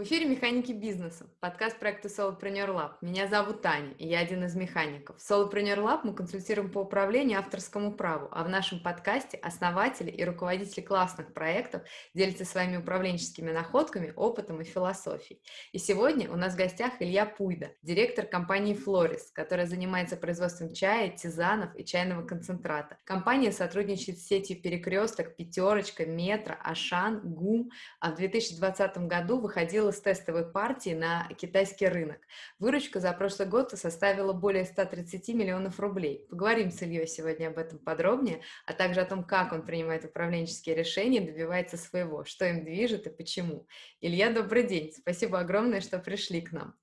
В 0.00 0.02
эфире 0.02 0.24
«Механики 0.24 0.72
бизнеса», 0.72 1.26
подкаст 1.40 1.78
проекта 1.78 2.08
Solopreneur 2.08 2.68
Lab. 2.68 2.92
Меня 3.02 3.28
зовут 3.28 3.60
Таня, 3.60 3.92
и 3.98 4.08
я 4.08 4.20
один 4.20 4.42
из 4.44 4.54
механиков. 4.54 5.18
В 5.18 5.30
Solopreneur 5.30 5.76
Lab 5.76 6.00
мы 6.04 6.14
консультируем 6.14 6.70
по 6.70 6.78
управлению 6.78 7.38
авторскому 7.38 7.92
праву, 7.92 8.28
а 8.30 8.42
в 8.42 8.48
нашем 8.48 8.80
подкасте 8.80 9.36
основатели 9.36 10.10
и 10.10 10.24
руководители 10.24 10.80
классных 10.80 11.34
проектов 11.34 11.82
делятся 12.14 12.46
своими 12.46 12.78
управленческими 12.78 13.50
находками, 13.50 14.14
опытом 14.16 14.62
и 14.62 14.64
философией. 14.64 15.42
И 15.72 15.78
сегодня 15.78 16.30
у 16.30 16.36
нас 16.36 16.54
в 16.54 16.56
гостях 16.56 16.92
Илья 17.00 17.26
Пуйда, 17.26 17.72
директор 17.82 18.24
компании 18.24 18.74
Flores, 18.74 19.24
которая 19.34 19.66
занимается 19.66 20.16
производством 20.16 20.72
чая, 20.72 21.10
тизанов 21.10 21.76
и 21.76 21.84
чайного 21.84 22.26
концентрата. 22.26 22.96
Компания 23.04 23.52
сотрудничает 23.52 24.18
с 24.18 24.26
сетью 24.26 24.62
«Перекресток», 24.62 25.36
«Пятерочка», 25.36 26.06
«Метро», 26.06 26.54
«Ашан», 26.64 27.20
«ГУМ», 27.22 27.68
а 28.00 28.12
в 28.12 28.14
2020 28.16 28.96
году 29.06 29.38
выходила 29.38 29.89
с 29.92 30.00
тестовой 30.00 30.50
партии 30.50 30.94
на 30.94 31.28
китайский 31.38 31.88
рынок. 31.88 32.18
Выручка 32.58 33.00
за 33.00 33.12
прошлый 33.12 33.48
год 33.48 33.70
составила 33.72 34.32
более 34.32 34.64
130 34.64 35.28
миллионов 35.30 35.78
рублей. 35.80 36.26
Поговорим 36.30 36.70
с 36.70 36.82
Ильей 36.82 37.06
сегодня 37.06 37.48
об 37.48 37.58
этом 37.58 37.78
подробнее, 37.78 38.42
а 38.66 38.72
также 38.72 39.00
о 39.00 39.04
том, 39.04 39.24
как 39.24 39.52
он 39.52 39.64
принимает 39.64 40.04
управленческие 40.04 40.74
решения, 40.74 41.20
добивается 41.20 41.76
своего, 41.76 42.24
что 42.24 42.46
им 42.46 42.64
движет 42.64 43.06
и 43.06 43.10
почему. 43.10 43.66
Илья, 44.00 44.32
добрый 44.32 44.62
день. 44.62 44.92
Спасибо 44.92 45.40
огромное, 45.40 45.80
что 45.80 45.98
пришли 45.98 46.40
к 46.40 46.52
нам. 46.52 46.74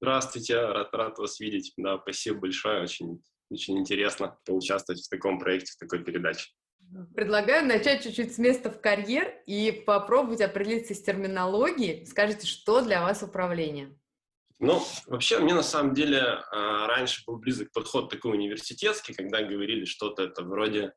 Здравствуйте, 0.00 0.60
рад, 0.60 0.92
рад 0.94 1.18
вас 1.18 1.40
видеть. 1.40 1.72
Да, 1.76 1.98
спасибо 1.98 2.40
большое, 2.40 2.82
очень, 2.82 3.22
очень 3.50 3.78
интересно 3.78 4.38
поучаствовать 4.44 5.02
в 5.02 5.08
таком 5.08 5.38
проекте, 5.38 5.72
в 5.72 5.78
такой 5.78 6.04
передаче. 6.04 6.50
Предлагаю 7.14 7.66
начать 7.66 8.02
чуть-чуть 8.02 8.34
с 8.34 8.38
места 8.38 8.70
в 8.70 8.80
карьер 8.80 9.34
и 9.46 9.70
попробовать 9.86 10.40
определиться 10.40 10.94
с 10.94 11.02
терминологией. 11.02 12.06
Скажите, 12.06 12.46
что 12.46 12.82
для 12.82 13.02
вас 13.02 13.22
управление? 13.22 13.96
Ну, 14.58 14.82
вообще, 15.06 15.38
мне 15.38 15.52
на 15.52 15.62
самом 15.62 15.92
деле 15.92 16.20
а, 16.20 16.86
раньше 16.86 17.22
был 17.26 17.36
близок 17.36 17.72
подход 17.72 18.08
такой 18.08 18.32
университетский, 18.32 19.12
когда 19.12 19.42
говорили 19.42 19.84
что-то 19.84 20.22
это 20.22 20.42
вроде 20.42 20.94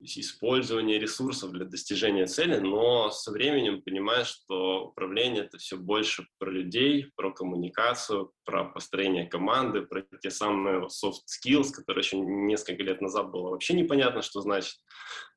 использования 0.00 0.98
ресурсов 0.98 1.52
для 1.52 1.64
достижения 1.64 2.26
цели, 2.26 2.58
но 2.58 3.10
со 3.10 3.30
временем 3.32 3.82
понимаешь, 3.82 4.28
что 4.28 4.88
управление 4.88 5.44
это 5.44 5.58
все 5.58 5.76
больше 5.76 6.26
про 6.38 6.50
людей, 6.50 7.10
про 7.16 7.32
коммуникацию, 7.32 8.32
про 8.44 8.64
построение 8.64 9.26
команды, 9.26 9.82
про 9.82 10.02
те 10.20 10.30
самые 10.30 10.86
soft 10.86 11.24
skills, 11.26 11.70
которые 11.72 12.02
еще 12.02 12.18
несколько 12.18 12.82
лет 12.82 13.00
назад 13.00 13.30
было 13.30 13.50
вообще 13.50 13.74
непонятно, 13.74 14.22
что 14.22 14.40
значит. 14.40 14.76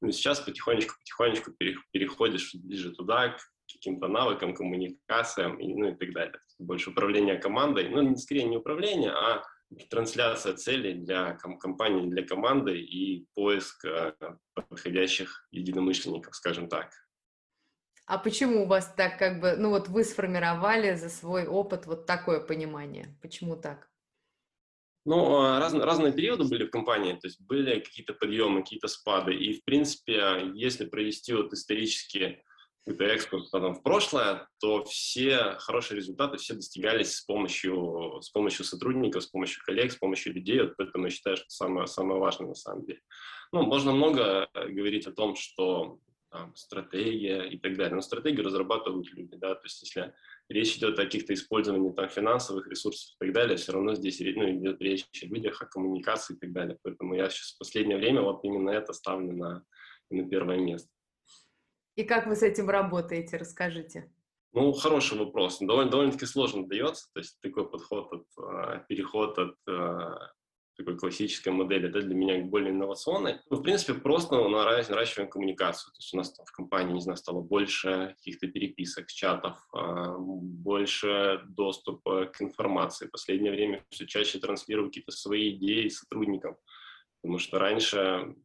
Но 0.01 0.11
сейчас 0.11 0.39
потихонечку-потихонечку 0.41 1.51
переходишь 1.91 2.53
ближе 2.55 2.91
туда, 2.91 3.29
к 3.29 3.39
каким-то 3.71 4.07
навыкам, 4.07 4.55
коммуникациям 4.55 5.59
и, 5.59 5.73
ну, 5.73 5.89
и 5.89 5.95
так 5.95 6.11
далее. 6.11 6.39
Больше 6.57 6.89
управления 6.89 7.35
командой, 7.35 7.87
ну, 7.89 8.15
скорее 8.17 8.45
не 8.45 8.57
управление, 8.57 9.11
а 9.11 9.43
трансляция 9.89 10.55
целей 10.55 10.93
для 10.95 11.33
компании, 11.33 12.09
для 12.09 12.25
команды 12.25 12.79
и 12.79 13.25
поиск 13.35 13.85
э, 13.85 14.13
подходящих 14.53 15.47
единомышленников, 15.51 16.35
скажем 16.35 16.69
так. 16.69 16.91
А 18.05 18.17
почему 18.17 18.63
у 18.63 18.65
вас 18.65 18.91
так 18.97 19.19
как 19.19 19.39
бы, 19.39 19.55
ну 19.55 19.69
вот 19.69 19.87
вы 19.87 20.03
сформировали 20.03 20.95
за 20.95 21.09
свой 21.09 21.45
опыт 21.45 21.85
вот 21.85 22.07
такое 22.07 22.39
понимание? 22.39 23.15
Почему 23.21 23.55
так? 23.55 23.87
Ну, 25.05 25.39
а, 25.39 25.59
раз, 25.59 25.73
разные 25.73 26.11
периоды 26.11 26.43
были 26.43 26.65
в 26.65 26.71
компании, 26.71 27.13
то 27.13 27.27
есть 27.27 27.39
были 27.41 27.79
какие-то 27.79 28.13
подъемы, 28.13 28.63
какие-то 28.63 28.87
спады. 28.87 29.33
И, 29.33 29.53
в 29.53 29.63
принципе, 29.63 30.51
если 30.55 30.85
провести 30.85 31.33
вот 31.33 31.53
исторически 31.53 32.43
какой-то 32.85 33.13
экспорт 33.13 33.51
потом 33.51 33.75
в 33.75 33.83
прошлое, 33.83 34.47
то 34.59 34.83
все 34.83 35.55
хорошие 35.59 35.97
результаты 35.97 36.37
все 36.37 36.53
достигались 36.55 37.15
с 37.15 37.21
помощью, 37.21 38.19
с 38.21 38.29
помощью 38.29 38.65
сотрудников, 38.65 39.23
с 39.23 39.27
помощью 39.27 39.63
коллег, 39.63 39.91
с 39.91 39.95
помощью 39.95 40.33
людей. 40.33 40.61
Вот 40.61 40.75
поэтому 40.77 41.05
я 41.05 41.11
считаю, 41.11 41.37
что 41.37 41.49
самое, 41.49 41.87
самое 41.87 42.19
важное 42.19 42.49
на 42.49 42.55
самом 42.55 42.85
деле. 42.85 43.01
Ну, 43.51 43.63
можно 43.63 43.91
много 43.91 44.47
э, 44.53 44.67
говорить 44.69 45.07
о 45.07 45.11
том, 45.11 45.35
что 45.35 45.99
там, 46.31 46.55
стратегия 46.55 47.43
и 47.43 47.57
так 47.57 47.75
далее. 47.75 47.95
Но 47.95 48.01
стратегию 48.01 48.45
разрабатывают 48.45 49.11
люди, 49.13 49.35
да, 49.35 49.55
то 49.55 49.65
есть 49.65 49.81
если 49.81 50.13
речь 50.47 50.77
идет 50.77 50.97
о 50.99 51.03
каких-то 51.03 51.33
использовании 51.33 51.91
там 51.91 52.09
финансовых 52.09 52.67
ресурсов 52.67 53.15
и 53.15 53.25
так 53.25 53.33
далее, 53.33 53.57
все 53.57 53.71
равно 53.71 53.95
здесь 53.95 54.19
ну, 54.19 54.49
идет 54.51 54.81
речь 54.81 55.05
о 55.23 55.25
людях, 55.25 55.61
о 55.61 55.65
коммуникации 55.65 56.35
и 56.35 56.39
так 56.39 56.51
далее. 56.51 56.77
Поэтому 56.83 57.15
я 57.15 57.29
сейчас 57.29 57.53
в 57.53 57.59
последнее 57.59 57.97
время 57.97 58.21
вот 58.21 58.43
именно 58.43 58.69
это 58.69 58.93
ставлю 58.93 59.35
на, 59.35 59.63
на 60.09 60.29
первое 60.29 60.57
место. 60.57 60.89
И 61.99 62.05
как 62.05 62.27
вы 62.27 62.37
с 62.37 62.43
этим 62.43 62.69
работаете, 62.69 63.35
расскажите. 63.35 64.09
Ну, 64.53 64.71
хороший 64.71 65.17
вопрос. 65.17 65.59
Довольно, 65.59 65.91
довольно-таки 65.91 66.25
сложно 66.27 66.65
дается. 66.65 67.11
То 67.13 67.19
есть 67.19 67.37
такой 67.41 67.69
подход, 67.69 68.13
от, 68.13 68.25
а, 68.37 68.77
переход 68.87 69.37
от 69.37 69.55
а, 69.67 70.31
такой 70.77 70.97
классической 70.97 71.51
модели 71.51 71.89
да, 71.89 71.99
для 71.99 72.15
меня 72.15 72.41
более 72.45 72.71
инновационной. 72.71 73.41
Ну, 73.49 73.57
в 73.57 73.61
принципе, 73.61 73.95
просто 73.95 74.37
наращиваем 74.37 75.29
коммуникацию. 75.29 75.91
То 75.91 75.97
есть 75.97 76.13
у 76.13 76.17
нас 76.17 76.31
там 76.31 76.45
в 76.45 76.53
компании, 76.53 76.93
не 76.93 77.01
знаю, 77.01 77.17
стало 77.17 77.41
больше 77.41 78.15
каких-то 78.15 78.47
переписок, 78.47 79.07
чатов, 79.07 79.57
а, 79.73 80.17
больше 80.17 81.41
доступа 81.49 82.27
к 82.27 82.41
информации. 82.41 83.07
В 83.07 83.11
последнее 83.11 83.51
время 83.51 83.83
все 83.89 84.07
чаще 84.07 84.39
транслирую 84.39 84.87
какие-то 84.87 85.11
свои 85.11 85.49
идеи 85.49 85.89
сотрудникам. 85.89 86.55
Потому 87.21 87.39
что 87.39 87.59
раньше 87.59 88.35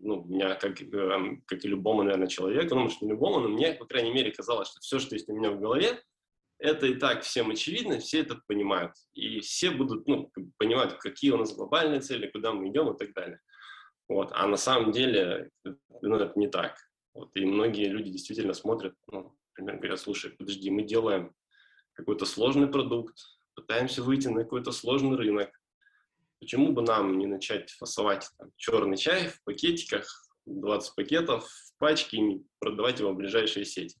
ну, 0.00 0.24
меня, 0.24 0.54
как, 0.54 0.80
эм, 0.80 1.42
как 1.46 1.64
и 1.64 1.68
любому, 1.68 2.02
наверное, 2.02 2.28
человеку, 2.28 2.74
ну, 2.74 2.82
может, 2.82 3.02
не 3.02 3.08
любому, 3.08 3.40
но 3.40 3.48
мне, 3.48 3.72
по 3.72 3.86
крайней 3.86 4.12
мере, 4.12 4.32
казалось, 4.32 4.68
что 4.68 4.80
все, 4.80 4.98
что 4.98 5.14
есть 5.14 5.28
у 5.28 5.36
меня 5.36 5.50
в 5.50 5.60
голове, 5.60 6.02
это 6.58 6.86
и 6.86 6.94
так 6.94 7.22
всем 7.22 7.50
очевидно, 7.50 7.98
все 7.98 8.20
это 8.20 8.40
понимают. 8.46 8.92
И 9.14 9.40
все 9.40 9.70
будут 9.70 10.06
ну, 10.06 10.30
понимать, 10.58 10.98
какие 10.98 11.30
у 11.30 11.36
нас 11.36 11.54
глобальные 11.54 12.00
цели, 12.00 12.28
куда 12.28 12.52
мы 12.52 12.68
идем 12.68 12.92
и 12.92 12.98
так 12.98 13.12
далее. 13.12 13.40
Вот. 14.08 14.30
А 14.32 14.46
на 14.46 14.56
самом 14.56 14.92
деле 14.92 15.50
ну, 15.64 16.16
это 16.16 16.32
не 16.38 16.48
так. 16.48 16.78
Вот. 17.14 17.30
И 17.34 17.44
многие 17.44 17.88
люди 17.88 18.10
действительно 18.10 18.54
смотрят, 18.54 18.94
ну, 19.10 19.36
например, 19.50 19.80
говорят, 19.80 20.00
слушай, 20.00 20.30
подожди, 20.30 20.70
мы 20.70 20.82
делаем 20.82 21.34
какой-то 21.92 22.24
сложный 22.24 22.68
продукт, 22.68 23.16
пытаемся 23.54 24.02
выйти 24.02 24.28
на 24.28 24.42
какой-то 24.42 24.70
сложный 24.72 25.16
рынок, 25.16 25.50
Почему 26.40 26.72
бы 26.72 26.82
нам 26.82 27.18
не 27.18 27.26
начать 27.26 27.70
фасовать 27.70 28.28
там, 28.38 28.50
черный 28.56 28.96
чай 28.96 29.28
в 29.28 29.42
пакетиках, 29.44 30.06
20 30.46 30.94
пакетов 30.94 31.44
в 31.48 31.78
пачке 31.78 32.18
и 32.18 32.46
продавать 32.58 33.00
его 33.00 33.12
в 33.12 33.16
ближайшие 33.16 33.64
сети? 33.64 33.98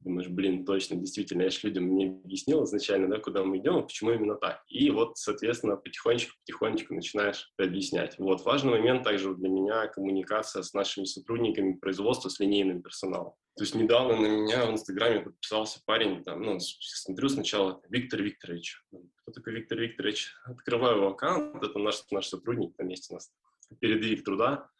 Думаешь, 0.00 0.28
блин, 0.28 0.64
точно, 0.64 0.96
действительно, 0.96 1.42
я 1.42 1.50
же 1.50 1.58
людям 1.64 1.94
не 1.96 2.06
объяснил 2.06 2.64
изначально, 2.64 3.08
да, 3.08 3.18
куда 3.18 3.42
мы 3.42 3.58
идем, 3.58 3.82
почему 3.82 4.12
именно 4.12 4.36
так. 4.36 4.62
И 4.68 4.90
вот, 4.90 5.18
соответственно, 5.18 5.76
потихонечку-потихонечку 5.76 6.94
начинаешь 6.94 7.52
объяснять. 7.58 8.16
Вот, 8.18 8.44
важный 8.44 8.70
момент 8.70 9.02
также 9.02 9.34
для 9.34 9.48
меня 9.48 9.88
коммуникация 9.88 10.62
с 10.62 10.72
нашими 10.72 11.04
сотрудниками 11.04 11.74
производства, 11.74 12.28
с 12.28 12.38
линейным 12.38 12.80
персоналом. 12.80 13.32
То 13.56 13.64
есть 13.64 13.74
недавно 13.74 14.16
на 14.16 14.26
меня 14.28 14.66
в 14.66 14.70
Инстаграме 14.70 15.20
подписался 15.20 15.80
парень, 15.84 16.22
там, 16.22 16.42
ну, 16.42 16.60
смотрю 16.60 17.28
сначала, 17.28 17.82
Виктор 17.88 18.22
Викторович. 18.22 18.84
Кто 19.22 19.32
такой 19.32 19.54
Виктор 19.54 19.80
Викторович? 19.80 20.32
Открываю 20.44 20.98
его 20.98 21.08
аккаунт, 21.08 21.62
это 21.62 21.76
наш, 21.80 22.04
наш 22.12 22.28
сотрудник, 22.28 22.78
на 22.78 22.84
месте 22.84 23.08
у 23.10 23.14
нас 23.14 23.32
передовик 23.80 24.24
труда. 24.24 24.70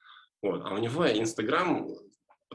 Вот. 0.42 0.62
А 0.64 0.74
у 0.74 0.78
него 0.78 1.06
Инстаграм 1.08 1.88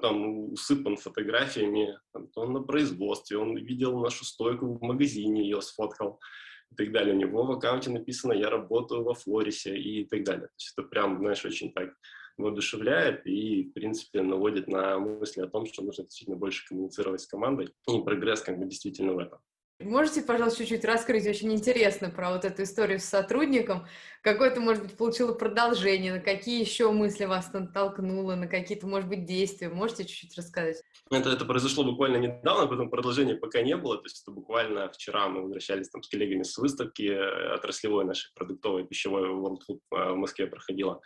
там 0.01 0.51
усыпан 0.53 0.97
фотографиями, 0.97 1.97
там, 2.13 2.29
он 2.35 2.53
на 2.53 2.61
производстве, 2.61 3.37
он 3.37 3.57
видел 3.57 3.99
нашу 3.99 4.25
стойку 4.25 4.67
в 4.67 4.81
магазине, 4.81 5.43
ее 5.43 5.61
сфоткал 5.61 6.19
и 6.71 6.75
так 6.75 6.91
далее. 6.91 7.13
У 7.13 7.17
него 7.17 7.43
в 7.43 7.51
аккаунте 7.51 7.89
написано 7.89 8.33
«Я 8.33 8.49
работаю 8.49 9.03
во 9.03 9.13
Флорисе» 9.13 9.77
и 9.77 10.05
так 10.05 10.23
далее. 10.23 10.47
То 10.47 10.53
есть 10.57 10.73
это 10.75 10.87
прям, 10.87 11.19
знаешь, 11.19 11.45
очень 11.45 11.71
так 11.73 11.93
воодушевляет 12.37 13.25
и, 13.27 13.63
в 13.63 13.73
принципе, 13.73 14.21
наводит 14.21 14.67
на 14.67 14.97
мысли 14.97 15.41
о 15.41 15.47
том, 15.47 15.65
что 15.65 15.83
нужно 15.83 16.03
действительно 16.03 16.37
больше 16.37 16.67
коммуницировать 16.67 17.21
с 17.21 17.27
командой, 17.27 17.69
и 17.87 18.01
прогресс 18.01 18.41
как 18.41 18.57
бы 18.57 18.65
действительно 18.65 19.13
в 19.13 19.19
этом. 19.19 19.39
Можете, 19.85 20.21
пожалуйста, 20.21 20.59
чуть-чуть 20.59 20.85
раскрыть? 20.85 21.27
Очень 21.27 21.53
интересно 21.53 22.09
про 22.09 22.31
вот 22.31 22.45
эту 22.45 22.63
историю 22.63 22.99
с 22.99 23.03
сотрудником. 23.03 23.87
Какое-то, 24.21 24.61
может 24.61 24.83
быть, 24.83 24.97
получило 24.97 25.33
продолжение, 25.33 26.13
на 26.13 26.19
какие 26.19 26.61
еще 26.61 26.91
мысли 26.91 27.25
вас 27.25 27.51
натолкнуло, 27.51 28.35
на 28.35 28.47
какие-то, 28.47 28.87
может 28.87 29.09
быть, 29.09 29.25
действия? 29.25 29.69
Можете 29.69 30.05
чуть-чуть 30.05 30.37
рассказать? 30.37 30.81
Это, 31.11 31.29
это 31.29 31.45
произошло 31.45 31.83
буквально 31.83 32.17
недавно, 32.17 32.67
поэтому 32.67 32.89
продолжения 32.89 33.35
пока 33.35 33.61
не 33.61 33.75
было. 33.75 33.97
То 33.97 34.05
есть 34.05 34.23
это 34.23 34.31
буквально 34.31 34.89
вчера 34.89 35.27
мы 35.27 35.41
возвращались 35.41 35.89
там 35.89 36.01
с 36.03 36.07
коллегами 36.07 36.43
с 36.43 36.57
выставки 36.57 37.03
э, 37.03 37.53
отраслевой 37.53 38.05
нашей 38.05 38.31
продуктовой 38.35 38.85
пищевой 38.85 39.29
World 39.29 39.59
Food 39.69 39.79
э, 39.91 40.11
в 40.13 40.15
Москве 40.15 40.47
проходила. 40.47 41.01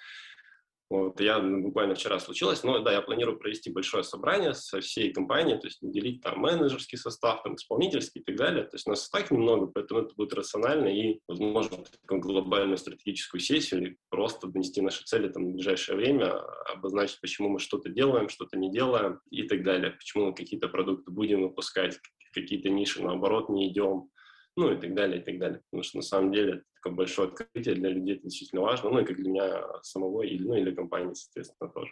Вот, 0.89 1.19
я 1.19 1.39
ну, 1.39 1.63
буквально 1.63 1.95
вчера 1.95 2.17
случилось, 2.17 2.63
но 2.63 2.79
да, 2.79 2.93
я 2.93 3.01
планирую 3.01 3.37
провести 3.37 3.69
большое 3.69 4.05
собрание 4.05 4.53
со 4.53 4.79
всей 4.79 5.11
компанией, 5.11 5.59
то 5.59 5.67
есть 5.67 5.79
делить 5.81 6.21
там 6.21 6.39
менеджерский 6.39 6.97
состав, 6.97 7.43
там 7.43 7.55
исполнительский 7.55 8.21
и 8.21 8.23
так 8.23 8.37
далее. 8.37 8.63
То 8.63 8.75
есть 8.75 8.87
нас 8.87 9.09
так 9.09 9.29
немного, 9.29 9.67
поэтому 9.67 10.01
это 10.01 10.15
будет 10.15 10.33
рационально 10.33 10.87
и, 10.87 11.19
возможно, 11.27 11.77
такую 12.01 12.21
глобальную 12.21 12.77
стратегическую 12.77 13.41
сессию 13.41 13.81
или 13.81 13.97
просто 14.09 14.47
донести 14.47 14.79
наши 14.79 15.03
цели 15.03 15.27
там 15.27 15.47
в 15.47 15.53
ближайшее 15.55 15.97
время, 15.97 16.31
обозначить, 16.71 17.19
почему 17.19 17.49
мы 17.49 17.59
что-то 17.59 17.89
делаем, 17.89 18.29
что-то 18.29 18.57
не 18.57 18.71
делаем 18.71 19.19
и 19.29 19.43
так 19.43 19.63
далее, 19.63 19.91
почему 19.91 20.27
мы 20.27 20.33
какие-то 20.33 20.69
продукты 20.69 21.11
будем 21.11 21.41
выпускать, 21.41 21.99
какие-то 22.33 22.69
ниши, 22.69 23.03
наоборот, 23.03 23.49
не 23.49 23.69
идем 23.69 24.09
ну 24.57 24.73
и 24.73 24.75
так 24.75 24.95
далее, 24.95 25.21
и 25.21 25.23
так 25.23 25.37
далее. 25.37 25.61
Потому 25.69 25.83
что 25.83 25.97
на 25.97 26.03
самом 26.03 26.31
деле 26.33 26.63
такое 26.87 26.91
большое 26.95 27.29
открытие 27.29 27.75
для 27.75 27.89
людей, 27.89 28.15
это 28.15 28.23
действительно 28.23 28.61
важно, 28.61 28.89
ну 28.89 28.99
и 28.99 29.05
как 29.05 29.17
для 29.17 29.29
меня 29.29 29.81
самого, 29.83 30.23
или, 30.23 30.43
ну 30.43 30.55
и 30.55 30.63
для 30.63 30.75
компании, 30.75 31.13
соответственно, 31.13 31.69
тоже. 31.69 31.91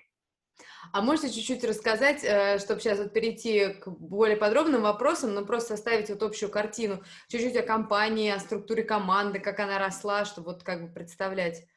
А 0.94 1.02
можете 1.02 1.32
чуть-чуть 1.32 1.64
рассказать, 1.66 2.24
э, 2.24 2.60
чтобы 2.60 2.80
сейчас 2.80 3.00
вот 3.00 3.12
перейти 3.12 3.74
к 3.74 3.90
более 3.90 4.38
подробным 4.38 4.84
вопросам, 4.84 5.34
но 5.34 5.46
просто 5.46 5.74
оставить 5.74 6.10
вот 6.10 6.24
общую 6.24 6.50
картину, 6.50 7.04
чуть-чуть 7.28 7.58
о 7.58 7.64
компании, 7.64 8.32
о 8.32 8.40
структуре 8.40 8.84
команды, 8.84 9.40
как 9.40 9.60
она 9.60 9.80
росла, 9.80 10.26
чтобы 10.26 10.54
вот 10.54 10.64
как 10.64 10.82
бы 10.82 10.94
представлять? 10.94 11.68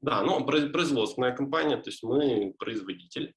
Да, 0.00 0.22
ну, 0.22 0.44
производственная 0.44 1.34
компания, 1.34 1.76
то 1.76 1.90
есть 1.90 2.02
мы 2.02 2.54
производитель, 2.58 3.34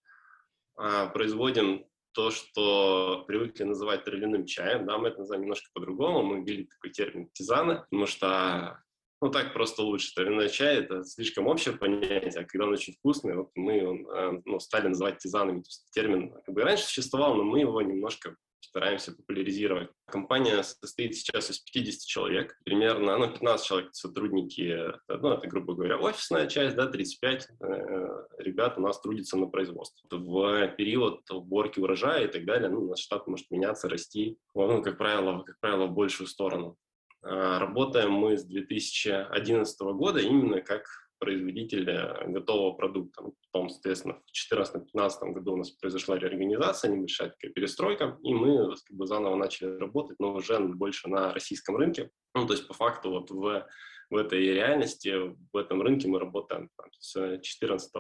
а, 0.75 1.07
производим 1.07 1.86
то, 2.13 2.31
что 2.31 3.23
привыкли 3.27 3.63
называть 3.63 4.03
травяным 4.03 4.45
чаем, 4.45 4.85
да, 4.85 4.97
мы 4.97 5.09
это 5.09 5.19
называем 5.19 5.44
немножко 5.44 5.69
по-другому, 5.73 6.23
мы 6.23 6.44
ввели 6.44 6.65
такой 6.65 6.91
термин 6.91 7.29
тизаны, 7.33 7.81
потому 7.89 8.06
что 8.06 8.83
ну, 9.21 9.29
так 9.29 9.53
просто 9.53 9.83
лучше. 9.83 10.13
Травяной 10.15 10.50
чай– 10.50 10.77
это 10.79 11.03
слишком 11.03 11.47
общее 11.47 11.75
понятие, 11.75 12.41
а 12.41 12.45
когда 12.45 12.65
он 12.65 12.73
очень 12.73 12.94
вкусный, 12.94 13.35
вот 13.35 13.50
мы 13.53 13.85
он, 13.85 14.07
э, 14.09 14.41
ну, 14.45 14.59
стали 14.59 14.88
называть 14.88 15.17
тизанами. 15.17 15.61
То 15.61 15.67
есть 15.67 15.91
термин 15.91 16.31
как 16.45 16.56
бы 16.56 16.63
раньше 16.63 16.85
существовал, 16.85 17.35
но 17.35 17.44
мы 17.44 17.59
его 17.59 17.81
немножко 17.81 18.38
стараемся 18.61 19.11
популяризировать. 19.13 19.89
Компания 20.06 20.61
состоит 20.63 21.15
сейчас 21.15 21.50
из 21.50 21.59
50 21.59 22.07
человек, 22.07 22.57
примерно, 22.63 23.17
ну, 23.17 23.31
15 23.31 23.65
человек 23.65 23.89
сотрудники, 23.94 24.94
ну, 25.07 25.33
это, 25.33 25.47
грубо 25.47 25.73
говоря, 25.73 25.97
офисная 25.97 26.47
часть, 26.47 26.75
да, 26.75 26.88
35 26.88 27.47
э, 27.61 28.25
ребят 28.39 28.77
у 28.77 28.81
нас 28.81 29.00
трудятся 29.01 29.38
на 29.38 29.47
производстве. 29.47 30.07
В 30.11 30.67
период 30.77 31.29
уборки 31.31 31.79
урожая 31.79 32.25
и 32.25 32.31
так 32.31 32.45
далее, 32.45 32.69
ну, 32.69 32.88
наш 32.88 33.00
штат 33.00 33.27
может 33.27 33.50
меняться, 33.51 33.89
расти, 33.89 34.38
ну, 34.53 34.81
как 34.81 34.97
правило, 34.97 35.44
как 35.44 35.59
правило, 35.59 35.88
в 35.88 35.94
большую 35.94 36.27
сторону. 36.27 36.77
А, 37.21 37.59
работаем 37.59 38.11
мы 38.11 38.38
с 38.38 38.44
2011 38.44 39.79
года 39.81 40.19
именно 40.19 40.61
как 40.61 40.85
производителя 41.19 42.24
готового 42.27 42.74
продукта. 42.74 43.21
Ну, 43.21 43.36
потом, 43.51 43.69
соответственно, 43.69 44.21
в 44.25 44.54
2014-2015 44.54 45.31
году 45.33 45.54
у 45.54 45.57
нас 45.57 45.71
произошла 45.71 46.18
реорганизация, 46.18 46.92
небольшая 46.92 47.30
такая 47.30 47.51
перестройка, 47.51 48.18
и 48.24 48.33
мы 48.33 48.69
как 48.69 48.98
бы 48.98 49.06
заново 49.06 49.36
начали 49.36 49.77
работать, 49.77 50.18
но 50.19 50.33
уже 50.33 50.60
больше 50.60 51.10
на 51.10 51.33
российском 51.33 51.75
рынке. 51.75 52.10
Ну, 52.33 52.48
то 52.48 52.54
есть, 52.54 52.68
по 52.68 52.74
факту, 52.74 53.12
вот 53.12 53.30
в, 53.31 53.68
в 54.10 54.16
этой 54.16 54.39
реальности, 54.39 55.36
в 55.51 55.57
этом 55.57 55.81
рынке 55.81 56.07
мы 56.07 56.19
работаем 56.19 56.69
там, 56.77 56.88
с 57.00 57.13
2014 57.13 57.92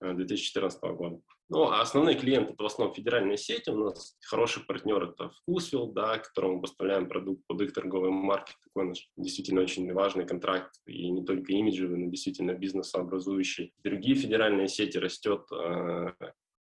2014 0.00 0.78
э, 0.82 0.92
года. 0.92 1.20
Ну, 1.48 1.64
а 1.64 1.80
основные 1.80 2.16
клиенты 2.16 2.54
это 2.54 2.62
в 2.62 2.66
основном 2.66 2.94
федеральные 2.94 3.36
сети. 3.36 3.70
У 3.70 3.76
нас 3.76 4.16
хороший 4.26 4.64
партнер 4.64 5.02
это 5.04 5.30
Вкусвилл, 5.30 5.92
да, 5.92 6.18
которому 6.18 6.56
мы 6.56 6.62
поставляем 6.62 7.08
продукт 7.08 7.46
под 7.46 7.60
их 7.62 7.72
торговый 7.72 8.10
маркет. 8.10 8.56
Такой 8.64 8.88
наш 8.88 9.08
действительно 9.16 9.60
очень 9.60 9.92
важный 9.92 10.26
контракт, 10.26 10.74
и 10.86 11.08
не 11.08 11.24
только 11.24 11.52
имиджевый, 11.52 11.98
но 11.98 12.10
действительно 12.10 12.52
бизнесообразующий. 12.52 13.72
Другие 13.84 14.16
федеральные 14.16 14.66
сети 14.66 14.98
растет 14.98 15.46
э, 15.52 16.12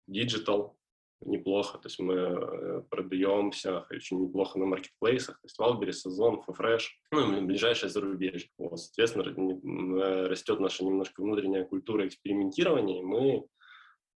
Digital, 0.09 0.75
неплохо, 1.23 1.79
то 1.79 1.89
есть 1.89 1.99
мы 1.99 2.15
э, 2.15 2.83
продаемся 2.89 3.87
очень 3.91 4.23
неплохо 4.23 4.59
на 4.59 4.67
маркетплейсах, 4.67 5.37
то 5.41 5.47
есть 5.47 5.59
Wildberries, 5.59 6.07
Ozon, 6.07 6.43
4fresh, 6.43 6.99
ну 7.11 7.45
ближайшее 7.45 7.91
зарубежье. 7.91 8.51
Вот, 8.57 8.79
соответственно, 8.79 9.25
э, 9.25 10.27
растет 10.29 10.61
наша 10.61 10.85
немножко 10.85 11.23
внутренняя 11.23 11.65
культура 11.65 12.07
экспериментирования, 12.07 13.01
и 13.01 13.05
мы 13.05 13.45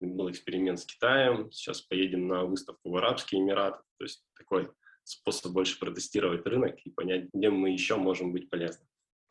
был 0.01 0.31
эксперимент 0.31 0.81
с 0.81 0.85
Китаем, 0.85 1.51
сейчас 1.53 1.81
поедем 1.83 2.29
на 2.29 2.45
выставку 2.45 2.91
в 2.91 2.97
Арабские 2.97 3.41
Эмираты, 3.41 3.83
то 3.99 4.05
есть 4.05 4.25
такой 4.37 4.71
способ 5.05 5.53
больше 5.53 5.79
протестировать 5.79 6.47
рынок 6.47 6.79
и 6.85 6.91
понять, 6.91 7.29
где 7.33 7.51
мы 7.51 7.71
еще 7.71 7.97
можем 7.97 8.33
быть 8.33 8.49
полезны. 8.49 8.87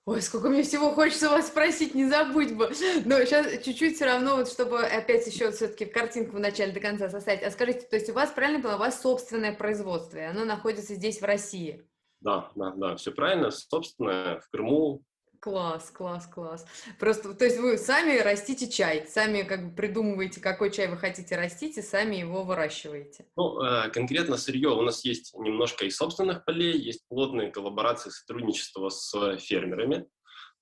Ой, 0.06 0.22
сколько 0.22 0.50
мне 0.50 0.64
всего 0.64 0.92
хочется 0.92 1.30
вас 1.30 1.50
спросить, 1.50 1.94
не 1.94 2.10
забудь 2.10 2.56
бы. 2.56 2.72
Но 3.06 3.24
сейчас 3.26 3.64
чуть-чуть 3.64 3.96
все 3.96 4.06
равно, 4.06 4.38
вот 4.38 4.50
чтобы 4.50 4.80
опять 4.80 5.28
еще 5.28 5.52
все-таки 5.52 5.86
картинку 5.86 6.38
в 6.38 6.40
начале 6.40 6.72
до 6.72 6.80
конца 6.80 7.10
составить. 7.10 7.44
А 7.44 7.52
скажите, 7.52 7.82
то 7.82 7.96
есть 7.96 8.10
у 8.10 8.14
вас, 8.14 8.32
правильно 8.32 8.60
поняла, 8.60 8.78
у 8.78 8.80
вас 8.80 9.02
собственное 9.02 9.54
производство, 9.54 10.18
и 10.18 10.22
оно 10.22 10.46
находится 10.46 10.96
здесь, 10.96 11.22
в 11.22 11.26
России? 11.26 11.88
Да, 12.22 12.52
да, 12.56 12.72
да, 12.76 12.96
все 12.96 13.12
правильно. 13.12 13.52
Собственное 13.52 14.40
в 14.40 14.50
Крыму, 14.50 15.04
Класс, 15.40 15.90
класс, 15.92 16.28
класс. 16.28 16.66
Просто, 17.00 17.34
то 17.34 17.46
есть 17.46 17.58
вы 17.60 17.78
сами 17.78 18.18
растите 18.20 18.70
чай, 18.70 19.08
сами 19.08 19.44
как 19.44 19.70
бы 19.70 19.76
придумываете, 19.76 20.42
какой 20.42 20.70
чай 20.70 20.90
вы 20.90 20.98
хотите 20.98 21.38
растить, 21.38 21.78
и 21.78 21.82
сами 21.82 22.18
его 22.18 22.44
выращиваете. 22.44 23.26
Ну, 23.38 23.62
э, 23.62 23.90
конкретно 23.90 24.36
сырье 24.36 24.70
у 24.70 24.82
нас 24.82 25.06
есть 25.06 25.34
немножко 25.38 25.86
из 25.86 25.96
собственных 25.96 26.44
полей, 26.44 26.78
есть 26.78 27.08
плотные 27.08 27.52
коллаборации, 27.52 28.10
сотрудничество 28.10 28.90
с 28.90 29.38
фермерами. 29.38 30.08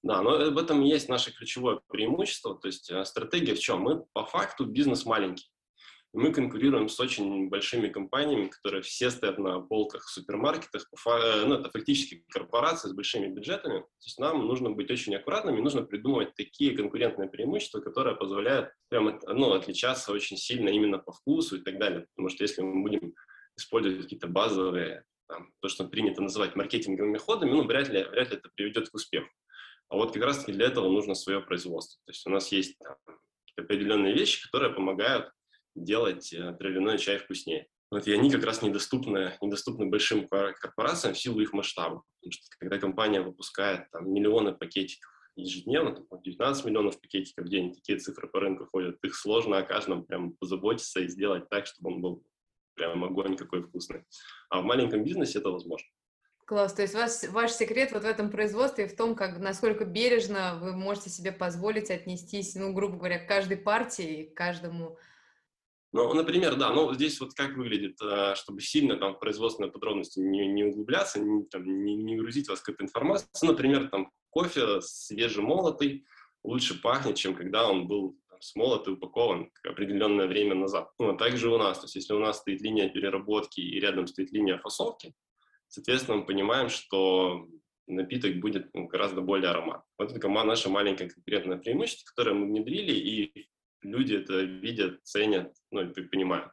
Да, 0.03 0.21
но 0.21 0.51
в 0.51 0.57
этом 0.59 0.83
и 0.83 0.89
есть 0.89 1.09
наше 1.09 1.31
ключевое 1.31 1.81
преимущество. 1.87 2.55
То 2.55 2.67
есть 2.67 2.91
э, 2.91 3.03
стратегия 3.03 3.55
в 3.55 3.59
чем? 3.59 3.81
Мы 3.81 4.05
по 4.13 4.25
факту 4.25 4.65
бизнес 4.65 5.05
маленький 5.05 5.49
мы 6.13 6.31
конкурируем 6.31 6.89
с 6.89 6.99
очень 6.99 7.49
большими 7.49 7.89
компаниями, 7.89 8.47
которые 8.47 8.81
все 8.81 9.09
стоят 9.11 9.37
на 9.37 9.59
полках 9.59 10.05
в 10.05 10.09
супермаркетах. 10.09 10.89
Э, 11.05 11.45
ну, 11.45 11.55
это 11.55 11.69
фактически 11.69 12.23
корпорации 12.29 12.89
с 12.89 12.93
большими 12.93 13.27
бюджетами. 13.27 13.79
То 13.81 14.05
есть 14.05 14.19
нам 14.19 14.47
нужно 14.47 14.71
быть 14.71 14.89
очень 14.89 15.15
аккуратными, 15.15 15.61
нужно 15.61 15.83
придумывать 15.83 16.33
такие 16.35 16.75
конкурентные 16.75 17.29
преимущества, 17.29 17.81
которые 17.81 18.15
позволяют 18.15 18.71
прям, 18.89 19.19
ну, 19.27 19.53
отличаться 19.53 20.11
очень 20.11 20.37
сильно 20.37 20.69
именно 20.69 20.97
по 20.97 21.11
вкусу 21.11 21.57
и 21.57 21.61
так 21.61 21.77
далее. 21.77 22.07
Потому 22.15 22.29
что 22.29 22.43
если 22.43 22.61
мы 22.61 22.81
будем 22.81 23.13
использовать 23.57 24.01
какие-то 24.01 24.27
базовые, 24.27 25.03
там, 25.27 25.51
то, 25.59 25.67
что 25.67 25.85
принято 25.85 26.21
называть 26.21 26.55
маркетинговыми 26.55 27.17
ходами, 27.17 27.51
ну, 27.51 27.63
вряд 27.65 27.89
ли, 27.89 28.03
вряд 28.03 28.31
ли 28.31 28.37
это 28.37 28.49
приведет 28.55 28.89
к 28.89 28.95
успеху. 28.95 29.29
А 29.89 29.95
вот 29.95 30.13
как 30.13 30.23
раз-таки 30.23 30.51
для 30.51 30.67
этого 30.67 30.89
нужно 30.89 31.15
свое 31.15 31.41
производство. 31.41 31.99
То 32.05 32.11
есть 32.11 32.25
у 32.25 32.29
нас 32.29 32.51
есть 32.51 32.77
там, 32.79 32.95
определенные 33.57 34.13
вещи, 34.13 34.43
которые 34.45 34.73
помогают 34.73 35.31
делать 35.83 36.33
э, 36.33 36.53
травяной 36.53 36.97
чай 36.97 37.17
вкуснее. 37.17 37.67
Вот, 37.89 38.05
и 38.05 38.13
они 38.13 38.29
как 38.29 38.43
раз 38.43 38.61
недоступны, 38.61 39.37
недоступны 39.41 39.85
большим 39.85 40.27
корпорациям 40.27 41.13
в 41.13 41.19
силу 41.19 41.39
их 41.39 41.53
масштаба. 41.53 42.03
Потому 42.19 42.31
что 42.31 42.43
когда 42.59 42.77
компания 42.79 43.21
выпускает 43.21 43.89
там, 43.91 44.11
миллионы 44.11 44.53
пакетиков 44.53 45.09
ежедневно, 45.37 45.95
там, 45.95 46.21
19 46.21 46.65
миллионов 46.65 46.99
пакетиков 46.99 47.45
в 47.45 47.49
день, 47.49 47.73
такие 47.73 47.97
цифры 47.99 48.27
по 48.27 48.39
рынку 48.39 48.67
ходят, 48.71 48.97
их 49.03 49.15
сложно 49.15 49.59
о 49.59 49.63
каждом 49.63 50.03
прям 50.03 50.33
позаботиться 50.33 50.99
и 50.99 51.07
сделать 51.07 51.47
так, 51.49 51.67
чтобы 51.67 51.93
он 51.93 52.01
был 52.01 52.23
прям 52.73 53.03
огонь 53.03 53.37
какой 53.37 53.63
вкусный. 53.63 54.03
А 54.49 54.61
в 54.61 54.65
маленьком 54.65 55.03
бизнесе 55.03 55.39
это 55.39 55.49
возможно. 55.49 55.87
Класс, 56.45 56.73
то 56.73 56.81
есть 56.81 56.93
ваш, 56.93 57.23
ваш 57.29 57.51
секрет 57.51 57.91
вот 57.91 58.03
в 58.03 58.05
этом 58.05 58.31
производстве 58.31 58.87
в 58.87 58.95
том, 58.95 59.15
как, 59.15 59.37
насколько 59.37 59.83
бережно 59.83 60.57
вы 60.61 60.71
можете 60.73 61.09
себе 61.09 61.33
позволить 61.33 61.91
отнестись, 61.91 62.55
ну, 62.55 62.73
грубо 62.73 62.97
говоря, 62.97 63.19
к 63.19 63.27
каждой 63.27 63.57
партии, 63.57 64.31
к 64.33 64.37
каждому 64.37 64.97
ну, 66.05 66.13
например, 66.13 66.55
да, 66.55 66.71
ну, 66.71 66.93
здесь 66.93 67.19
вот 67.19 67.33
как 67.33 67.55
выглядит, 67.55 67.97
э, 68.01 68.35
чтобы 68.35 68.61
сильно 68.61 68.97
там 68.97 69.15
в 69.15 69.19
производственные 69.19 69.71
подробности 69.71 70.19
не, 70.19 70.47
не 70.47 70.63
углубляться, 70.65 71.19
не, 71.19 71.45
там, 71.45 71.63
не, 71.83 71.95
не 71.95 72.15
грузить 72.15 72.49
вас 72.49 72.61
какой-то 72.61 72.83
информацией. 72.83 73.29
Например, 73.41 73.89
там 73.89 74.11
кофе 74.29 74.81
свежемолотый 74.81 76.05
лучше 76.43 76.81
пахнет, 76.81 77.15
чем 77.15 77.35
когда 77.35 77.69
он 77.69 77.87
был 77.87 78.17
там, 78.29 78.41
смолот 78.41 78.87
и 78.87 78.91
упакован 78.91 79.51
определенное 79.63 80.27
время 80.27 80.55
назад. 80.55 80.91
Ну, 80.99 81.09
а 81.09 81.17
также 81.17 81.49
у 81.49 81.57
нас, 81.57 81.79
то 81.79 81.85
есть 81.85 81.95
если 81.95 82.13
у 82.13 82.19
нас 82.19 82.37
стоит 82.37 82.61
линия 82.61 82.89
переработки 82.89 83.59
и 83.59 83.79
рядом 83.79 84.07
стоит 84.07 84.31
линия 84.31 84.57
фасовки, 84.59 85.13
соответственно, 85.67 86.17
мы 86.17 86.25
понимаем, 86.25 86.69
что 86.69 87.47
напиток 87.87 88.39
будет 88.39 88.73
ну, 88.73 88.87
гораздо 88.87 89.21
более 89.21 89.49
аромат. 89.49 89.83
Вот 89.97 90.11
это 90.11 90.27
наше 90.29 90.69
маленькое 90.69 91.09
конкретное 91.09 91.57
преимущество, 91.57 92.05
которое 92.13 92.33
мы 92.33 92.47
внедрили, 92.47 92.91
и 92.91 93.49
люди 93.81 94.15
это 94.15 94.41
видят, 94.41 94.99
ценят, 95.03 95.53
ну, 95.71 95.81
и 95.81 96.01
понимают. 96.03 96.51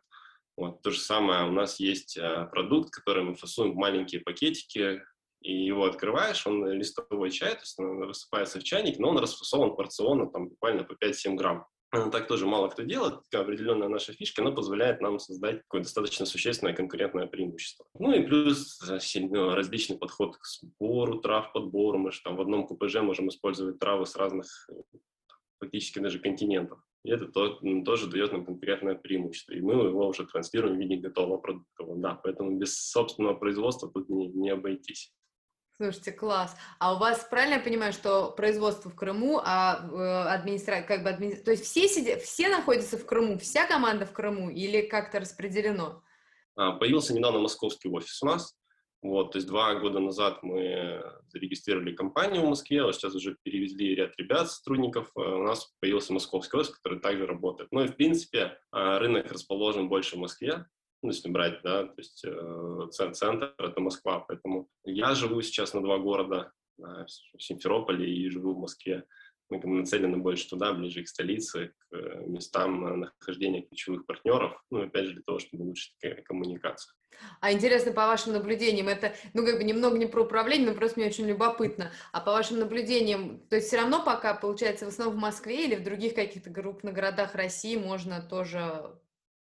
Вот. 0.56 0.82
То 0.82 0.90
же 0.90 1.00
самое 1.00 1.48
у 1.48 1.52
нас 1.52 1.80
есть 1.80 2.16
а, 2.16 2.46
продукт, 2.46 2.90
который 2.90 3.24
мы 3.24 3.34
фасуем 3.34 3.72
в 3.72 3.76
маленькие 3.76 4.20
пакетики, 4.20 5.02
и 5.42 5.66
его 5.66 5.84
открываешь, 5.84 6.46
он 6.46 6.70
листовой 6.72 7.30
чай, 7.30 7.54
то 7.54 7.60
есть 7.60 7.78
он 7.78 8.06
высыпается 8.06 8.60
в 8.60 8.64
чайник, 8.64 8.98
но 8.98 9.10
он 9.10 9.18
расфасован 9.18 9.76
порционно, 9.76 10.26
там 10.30 10.48
буквально 10.48 10.84
по 10.84 10.92
5-7 10.92 11.34
грамм. 11.34 11.66
Так 12.12 12.26
тоже 12.26 12.46
мало 12.46 12.68
кто 12.68 12.82
делает, 12.82 13.22
такая 13.24 13.42
определенная 13.42 13.88
наша 13.88 14.12
фишка, 14.12 14.42
она 14.42 14.52
позволяет 14.52 15.00
нам 15.00 15.18
создать 15.18 15.58
такое 15.62 15.82
достаточно 15.82 16.26
существенное 16.26 16.74
конкурентное 16.74 17.26
преимущество. 17.26 17.86
Ну 17.98 18.12
и 18.12 18.22
плюс 18.24 18.80
ну, 19.14 19.54
различный 19.54 19.98
подход 19.98 20.36
к 20.36 20.44
сбору 20.46 21.20
трав, 21.20 21.52
подбору. 21.52 21.98
Мы 21.98 22.10
же 22.10 22.20
там 22.22 22.36
в 22.36 22.40
одном 22.40 22.66
КПЖ 22.66 22.96
можем 22.96 23.28
использовать 23.28 23.78
травы 23.78 24.06
с 24.06 24.16
разных 24.16 24.68
фактически 25.60 25.98
даже 25.98 26.18
континентов. 26.18 26.80
И 27.04 27.10
это 27.10 27.26
то, 27.26 27.60
тоже 27.84 28.06
дает 28.08 28.32
нам 28.32 28.46
конкретное 28.46 28.94
преимущество. 28.94 29.52
И 29.52 29.60
мы 29.60 29.74
его 29.74 30.08
уже 30.08 30.26
транслируем 30.26 30.76
в 30.76 30.80
виде 30.80 30.96
готового 30.96 31.36
продукта. 31.36 31.84
Да, 31.96 32.14
поэтому 32.22 32.58
без 32.58 32.78
собственного 32.78 33.34
производства 33.34 33.90
тут 33.90 34.08
не, 34.08 34.28
не 34.28 34.50
обойтись. 34.50 35.12
Слушайте, 35.76 36.12
класс. 36.12 36.56
А 36.78 36.94
у 36.94 36.98
вас, 36.98 37.26
правильно 37.28 37.54
я 37.54 37.60
понимаю, 37.60 37.92
что 37.92 38.30
производство 38.30 38.90
в 38.90 38.94
Крыму, 38.94 39.40
а 39.44 39.80
э, 39.82 40.28
администрация, 40.28 40.86
как 40.86 41.02
бы 41.02 41.10
админи... 41.10 41.34
то 41.34 41.50
есть 41.50 41.64
все, 41.64 41.88
сидят, 41.88 42.22
все 42.22 42.48
находятся 42.48 42.96
в 42.96 43.04
Крыму, 43.04 43.38
вся 43.38 43.66
команда 43.66 44.06
в 44.06 44.12
Крыму 44.12 44.50
или 44.50 44.82
как-то 44.82 45.18
распределено? 45.18 46.02
А, 46.56 46.72
появился 46.72 47.12
недавно 47.12 47.40
московский 47.40 47.88
офис 47.88 48.22
у 48.22 48.26
нас. 48.26 48.56
Вот, 49.04 49.32
то 49.32 49.36
есть 49.36 49.46
два 49.46 49.74
года 49.74 50.00
назад 50.00 50.42
мы 50.42 51.04
зарегистрировали 51.28 51.94
компанию 51.94 52.40
в 52.40 52.48
Москве, 52.48 52.82
а 52.82 52.90
сейчас 52.90 53.14
уже 53.14 53.36
перевезли 53.42 53.94
ряд 53.94 54.16
ребят, 54.16 54.50
сотрудников. 54.50 55.10
Э, 55.14 55.20
у 55.20 55.42
нас 55.42 55.74
появился 55.78 56.14
московский 56.14 56.56
офис, 56.56 56.70
который 56.70 57.00
также 57.00 57.26
работает. 57.26 57.70
Ну 57.70 57.84
и, 57.84 57.86
в 57.86 57.96
принципе, 57.96 58.58
а, 58.72 58.98
рынок 58.98 59.30
расположен 59.30 59.90
больше 59.90 60.16
в 60.16 60.20
Москве, 60.20 60.64
ну, 61.02 61.10
если 61.10 61.28
брать, 61.28 61.60
да, 61.62 61.84
то 61.84 61.94
есть 61.98 62.24
э, 62.24 62.88
центр— 63.12 63.54
это 63.58 63.78
Москва, 63.82 64.20
поэтому 64.20 64.70
я 64.84 65.14
живу 65.14 65.42
сейчас 65.42 65.74
на 65.74 65.82
два 65.82 65.98
города, 65.98 66.52
э, 66.78 67.04
в 67.36 67.42
Симферополе 67.42 68.10
и 68.10 68.30
живу 68.30 68.54
в 68.54 68.58
Москве. 68.58 69.04
Мы 69.54 69.60
бы 69.60 69.80
нацелены 69.80 70.16
больше 70.16 70.48
туда, 70.48 70.72
ближе 70.72 71.02
к 71.04 71.08
столице, 71.08 71.72
к 71.78 71.96
э, 71.96 72.24
местам 72.26 73.00
нахождения 73.00 73.62
ключевых 73.62 74.04
партнеров, 74.06 74.60
ну, 74.70 74.82
опять 74.82 75.06
же, 75.06 75.12
для 75.14 75.22
того, 75.22 75.38
чтобы 75.38 75.64
улучшить 75.64 75.94
коммуникацию. 76.24 76.94
А 77.40 77.52
интересно, 77.52 77.92
по 77.92 78.06
вашим 78.06 78.32
наблюдениям, 78.32 78.88
это, 78.88 79.14
ну, 79.32 79.44
как 79.44 79.58
бы 79.58 79.64
немного 79.64 79.96
не 79.96 80.06
про 80.06 80.22
управление, 80.22 80.70
но 80.70 80.74
просто 80.74 80.98
мне 80.98 81.08
очень 81.08 81.26
любопытно. 81.26 81.92
А 82.12 82.20
по 82.20 82.32
вашим 82.32 82.58
наблюдениям, 82.58 83.40
то 83.48 83.56
есть 83.56 83.68
все 83.68 83.76
равно 83.76 84.04
пока, 84.04 84.34
получается, 84.34 84.86
в 84.86 84.88
основном 84.88 85.18
в 85.18 85.20
Москве 85.20 85.64
или 85.66 85.76
в 85.76 85.84
других 85.84 86.14
каких-то 86.14 86.50
крупных 86.50 86.94
городах 86.94 87.34
России 87.34 87.76
можно 87.76 88.20
тоже 88.20 88.98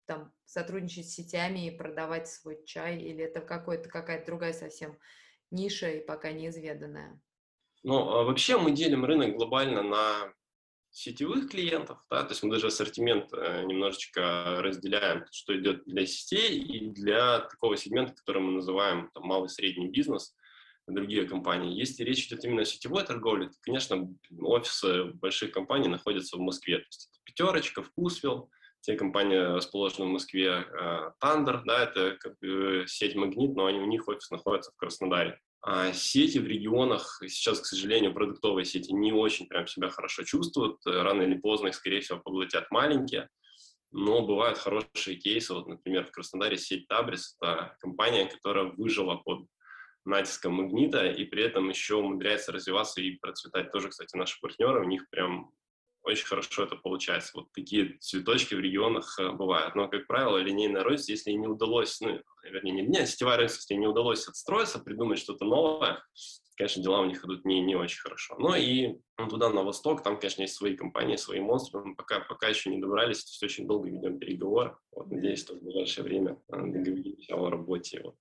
там 0.06 0.32
сотрудничать 0.44 1.08
с 1.08 1.14
сетями 1.14 1.68
и 1.68 1.76
продавать 1.76 2.28
свой 2.28 2.64
чай, 2.64 2.98
или 2.98 3.24
это 3.24 3.40
какой-то, 3.40 3.88
какая-то 3.88 4.26
другая 4.26 4.52
совсем 4.52 4.98
ниша 5.50 5.88
и 5.90 6.04
пока 6.04 6.32
неизведанная? 6.32 7.20
Ну, 7.82 8.08
а 8.10 8.24
вообще 8.24 8.58
мы 8.58 8.70
делим 8.70 9.04
рынок 9.04 9.36
глобально 9.36 9.82
на 9.82 10.32
сетевых 10.92 11.50
клиентов, 11.50 11.98
да, 12.10 12.22
то 12.22 12.30
есть 12.30 12.42
мы 12.42 12.50
даже 12.50 12.66
ассортимент 12.66 13.32
э, 13.32 13.62
немножечко 13.64 14.60
разделяем, 14.60 15.24
что 15.32 15.58
идет 15.58 15.84
для 15.86 16.06
сетей 16.06 16.60
и 16.60 16.90
для 16.90 17.40
такого 17.40 17.78
сегмента, 17.78 18.14
который 18.14 18.42
мы 18.42 18.52
называем 18.52 19.10
там, 19.14 19.24
малый 19.24 19.48
средний 19.48 19.88
бизнес, 19.88 20.34
другие 20.86 21.26
компании. 21.26 21.78
Если 21.78 22.04
речь 22.04 22.26
идет 22.26 22.44
именно 22.44 22.62
о 22.62 22.66
сетевой 22.66 23.04
торговле, 23.04 23.48
то, 23.48 23.54
конечно, 23.62 24.08
офисы 24.40 25.04
больших 25.04 25.52
компаний 25.52 25.88
находятся 25.88 26.36
в 26.36 26.40
Москве. 26.40 26.78
То 26.78 26.86
есть 26.86 27.08
это 27.10 27.20
Пятерочка, 27.24 27.82
Вкусвилл, 27.82 28.50
те 28.80 28.96
компании 28.96 29.36
расположены 29.36 30.06
в 30.06 30.12
Москве, 30.12 30.48
э, 30.48 31.12
Thunder, 31.22 31.62
да, 31.64 31.84
это 31.84 32.18
сеть 32.86 33.14
Магнит, 33.14 33.54
но 33.54 33.66
они, 33.66 33.78
у 33.78 33.86
них 33.86 34.06
офис 34.08 34.30
находится 34.30 34.72
в 34.72 34.76
Краснодаре. 34.76 35.40
А 35.64 35.92
сети 35.92 36.38
в 36.38 36.46
регионах 36.46 37.22
сейчас, 37.28 37.60
к 37.60 37.66
сожалению, 37.66 38.12
продуктовые 38.12 38.64
сети 38.64 38.92
не 38.92 39.12
очень 39.12 39.46
прям 39.46 39.68
себя 39.68 39.90
хорошо 39.90 40.24
чувствуют. 40.24 40.78
Рано 40.84 41.22
или 41.22 41.38
поздно 41.38 41.68
их, 41.68 41.74
скорее 41.76 42.00
всего, 42.00 42.18
поглотят 42.18 42.70
маленькие. 42.72 43.28
Но 43.92 44.26
бывают 44.26 44.58
хорошие 44.58 45.16
кейсы. 45.16 45.54
Вот, 45.54 45.68
например, 45.68 46.04
в 46.04 46.10
Краснодаре 46.10 46.56
сеть 46.56 46.88
Табрис– 46.88 47.36
это 47.40 47.76
компания, 47.78 48.26
которая 48.26 48.72
выжила 48.76 49.16
под 49.16 49.46
натиском 50.04 50.54
магнита 50.54 51.06
и 51.06 51.24
при 51.24 51.44
этом 51.44 51.68
еще 51.68 51.94
умудряется 51.94 52.50
развиваться 52.50 53.00
и 53.00 53.18
процветать. 53.18 53.70
Тоже, 53.70 53.90
кстати, 53.90 54.16
наши 54.16 54.40
партнеры, 54.40 54.80
у 54.80 54.88
них 54.88 55.08
прям 55.10 55.52
очень 56.02 56.26
хорошо 56.26 56.64
это 56.64 56.76
получается. 56.76 57.32
Вот 57.34 57.52
такие 57.52 57.98
цветочки 58.00 58.54
в 58.54 58.60
регионах 58.60 59.16
э, 59.20 59.30
бывают. 59.30 59.74
Но, 59.76 59.88
как 59.88 60.06
правило, 60.08 60.38
линейная 60.38 60.82
рост, 60.82 61.08
если 61.08 61.30
не 61.30 61.46
удалось, 61.46 62.00
ну, 62.00 62.20
вернее, 62.42 62.72
не 62.72 62.82
линейная, 62.82 63.06
сетевая 63.06 63.36
рост, 63.38 63.56
если 63.56 63.74
не 63.74 63.86
удалось 63.86 64.26
отстроиться, 64.28 64.78
придумать 64.78 65.18
что-то 65.18 65.44
новое, 65.44 66.02
конечно, 66.56 66.82
дела 66.82 67.00
у 67.00 67.06
них 67.06 67.24
идут 67.24 67.44
не, 67.44 67.60
не 67.60 67.74
очень 67.74 68.00
хорошо. 68.00 68.36
Но 68.38 68.54
и 68.56 68.98
ну, 69.18 69.28
туда, 69.28 69.50
на 69.50 69.62
восток, 69.62 70.02
там, 70.02 70.18
конечно, 70.18 70.42
есть 70.42 70.54
свои 70.54 70.76
компании, 70.76 71.16
свои 71.16 71.40
монстры. 71.40 71.82
Мы 71.82 71.94
пока, 71.94 72.20
пока 72.20 72.48
еще 72.48 72.70
не 72.70 72.80
добрались, 72.80 73.24
все 73.24 73.46
очень 73.46 73.66
долго 73.66 73.88
ведем 73.88 74.18
переговоры. 74.18 74.76
Вот, 74.92 75.10
надеюсь, 75.10 75.40
что 75.40 75.54
в 75.54 75.62
ближайшее 75.62 76.04
время 76.04 76.38
э, 76.52 76.56
договоримся 76.56 77.34
о 77.34 77.50
работе. 77.50 78.00
Вот. 78.04 78.14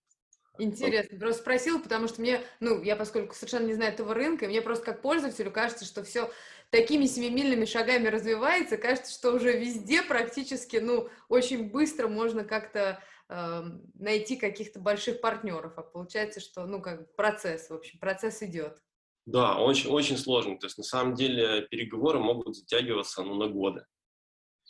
Интересно, 0.60 1.18
просто 1.18 1.42
спросила, 1.42 1.80
потому 1.80 2.08
что 2.08 2.22
мне, 2.22 2.42
ну, 2.60 2.82
я 2.84 2.96
поскольку 2.96 3.34
совершенно 3.34 3.68
не 3.68 3.74
знаю 3.74 3.94
этого 3.94 4.14
рынка, 4.14 4.48
мне 4.48 4.62
просто 4.62 4.86
как 4.86 5.02
пользователю 5.02 5.52
кажется, 5.52 5.86
что 5.86 6.04
все 6.04 6.30
такими 6.70 7.06
семимильными 7.06 7.66
шагами 7.66 8.08
развивается, 8.08 8.78
кажется, 8.78 9.14
что 9.14 9.32
уже 9.32 9.58
везде 9.58 10.04
практически, 10.04 10.78
ну, 10.78 11.10
очень 11.30 11.70
быстро 11.70 12.08
можно 12.08 12.44
как-то 12.44 13.02
э, 13.32 13.64
найти 13.96 14.36
каких-то 14.36 14.80
больших 14.80 15.22
партнеров, 15.22 15.74
а 15.78 15.82
получается, 15.82 16.40
что, 16.40 16.66
ну, 16.66 16.82
как 16.82 17.16
процесс, 17.16 17.70
в 17.70 17.74
общем, 17.74 17.98
процесс 18.00 18.44
идет. 18.44 18.78
Да, 19.26 19.58
очень, 19.58 19.90
очень 19.90 20.18
сложно. 20.18 20.60
То 20.60 20.68
есть, 20.68 20.78
на 20.78 20.84
самом 20.84 21.16
деле, 21.16 21.68
переговоры 21.70 22.20
могут 22.20 22.56
затягиваться, 22.56 23.24
ну, 23.24 23.36
на 23.36 23.48
годы 23.48 23.86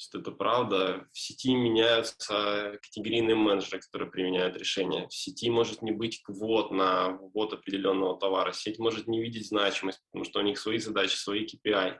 что 0.02 0.20
это 0.20 0.32
правда. 0.32 1.08
В 1.12 1.20
сети 1.20 1.54
меняются 1.54 2.80
категорийные 2.82 3.36
менеджеры, 3.36 3.80
которые 3.80 4.10
применяют 4.10 4.58
решения. 4.58 5.08
В 5.08 5.14
сети 5.14 5.50
может 5.50 5.82
не 5.82 5.92
быть 5.92 6.24
квот 6.24 6.72
на 6.72 7.12
ввод 7.12 7.54
определенного 7.54 8.18
товара. 8.18 8.52
Сеть 8.52 8.80
может 8.80 9.08
не 9.08 9.22
видеть 9.22 9.48
значимость, 9.48 10.02
потому 10.10 10.26
что 10.26 10.40
у 10.40 10.44
них 10.44 10.58
свои 10.58 10.80
задачи, 10.80 11.16
свои 11.16 11.46
KPI. 11.46 11.98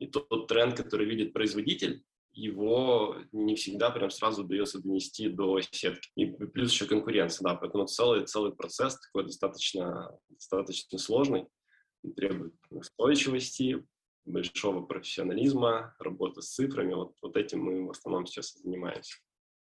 И 0.00 0.06
тот, 0.08 0.28
тот 0.28 0.48
тренд, 0.48 0.76
который 0.76 1.06
видит 1.06 1.32
производитель, 1.32 2.02
его 2.34 3.16
не 3.32 3.54
всегда 3.54 3.90
прям 3.90 4.10
сразу 4.10 4.42
удается 4.42 4.80
донести 4.80 5.28
до 5.28 5.60
сетки. 5.60 6.10
И 6.16 6.26
плюс 6.26 6.72
еще 6.72 6.86
конкуренция, 6.86 7.44
да, 7.44 7.54
поэтому 7.54 7.86
целый, 7.86 8.26
целый 8.26 8.54
процесс 8.54 8.98
такой 8.98 9.24
достаточно, 9.24 10.18
достаточно 10.28 10.98
сложный, 10.98 11.46
требует 12.16 12.54
устойчивости, 12.70 13.84
большого 14.24 14.84
профессионализма, 14.84 15.94
работы 15.98 16.42
с 16.42 16.54
цифрами. 16.54 16.94
Вот, 16.94 17.14
вот 17.22 17.36
этим 17.36 17.62
мы 17.62 17.86
в 17.86 17.90
основном 17.90 18.26
сейчас 18.26 18.54
занимаемся. 18.54 19.16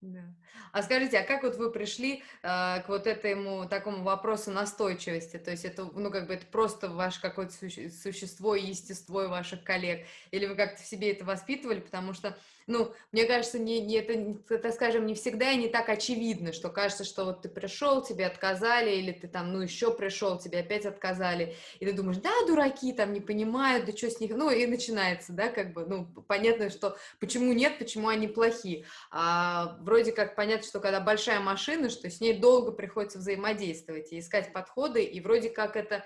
Да. 0.01 0.33
А 0.73 0.83
скажите, 0.83 1.19
а 1.19 1.27
как 1.27 1.43
вот 1.43 1.57
вы 1.57 1.73
пришли 1.73 2.23
э, 2.43 2.83
к 2.83 2.85
вот 2.87 3.09
этому 3.09 3.69
такому 3.69 4.05
вопросу 4.05 4.53
настойчивости? 4.53 5.39
То 5.39 5.51
есть 5.51 5.65
это, 5.65 5.87
ну, 5.87 6.13
как 6.13 6.29
бы 6.29 6.35
это 6.35 6.47
просто 6.47 6.89
ваше 6.89 7.21
какое-то 7.21 7.53
суще- 7.53 7.91
существо 7.91 8.55
и 8.55 8.67
естество 8.67 9.25
и 9.25 9.29
ваших 9.29 9.65
коллег? 9.65 10.07
Или 10.31 10.47
вы 10.47 10.55
как-то 10.55 10.83
в 10.83 10.87
себе 10.87 11.11
это 11.11 11.25
воспитывали? 11.25 11.81
Потому 11.81 12.13
что 12.13 12.39
ну, 12.69 12.93
мне 13.13 13.25
кажется, 13.25 13.59
не, 13.59 13.81
не, 13.81 13.97
это, 13.97 14.59
так 14.59 14.75
скажем, 14.75 15.07
не 15.07 15.15
всегда 15.15 15.51
и 15.51 15.57
не 15.57 15.69
так 15.69 15.89
очевидно, 15.89 16.53
что 16.53 16.69
кажется, 16.69 17.03
что 17.03 17.25
вот 17.25 17.43
ты 17.43 17.49
пришел, 17.49 18.03
тебе 18.03 18.27
отказали, 18.27 18.91
или 18.91 19.11
ты 19.11 19.27
там, 19.27 19.53
ну, 19.53 19.63
еще 19.63 19.91
пришел, 19.93 20.39
тебе 20.39 20.61
опять 20.61 20.85
отказали, 20.85 21.57
и 21.81 21.87
ты 21.87 21.93
думаешь, 21.93 22.19
да, 22.19 22.31
дураки 22.47 22.93
там 22.93 23.13
не 23.15 23.21
понимают, 23.21 23.87
да 23.87 23.97
что 23.97 24.11
с 24.11 24.21
них, 24.21 24.33
ну, 24.37 24.51
и 24.51 24.67
начинается, 24.67 25.33
да, 25.33 25.49
как 25.49 25.73
бы, 25.73 25.87
ну, 25.87 26.07
понятно, 26.29 26.69
что 26.69 26.97
почему 27.19 27.55
нет, 27.55 27.79
почему 27.79 28.09
они 28.09 28.29
плохие. 28.29 28.85
А, 29.11 29.79
вроде 29.81 30.13
как 30.13 30.37
понятно, 30.37 30.67
что 30.67 30.81
когда 30.81 31.01
большая 31.01 31.41
машина, 31.41 31.89
что 31.89 32.11
с 32.11 32.21
ней 32.21 32.39
долго 32.39 32.73
приходится 32.73 33.19
взаимодействовать 33.19 34.13
и 34.13 34.19
искать 34.19 34.53
подходы, 34.53 35.03
и 35.03 35.21
вроде 35.21 35.49
как 35.49 35.75
это 35.75 36.05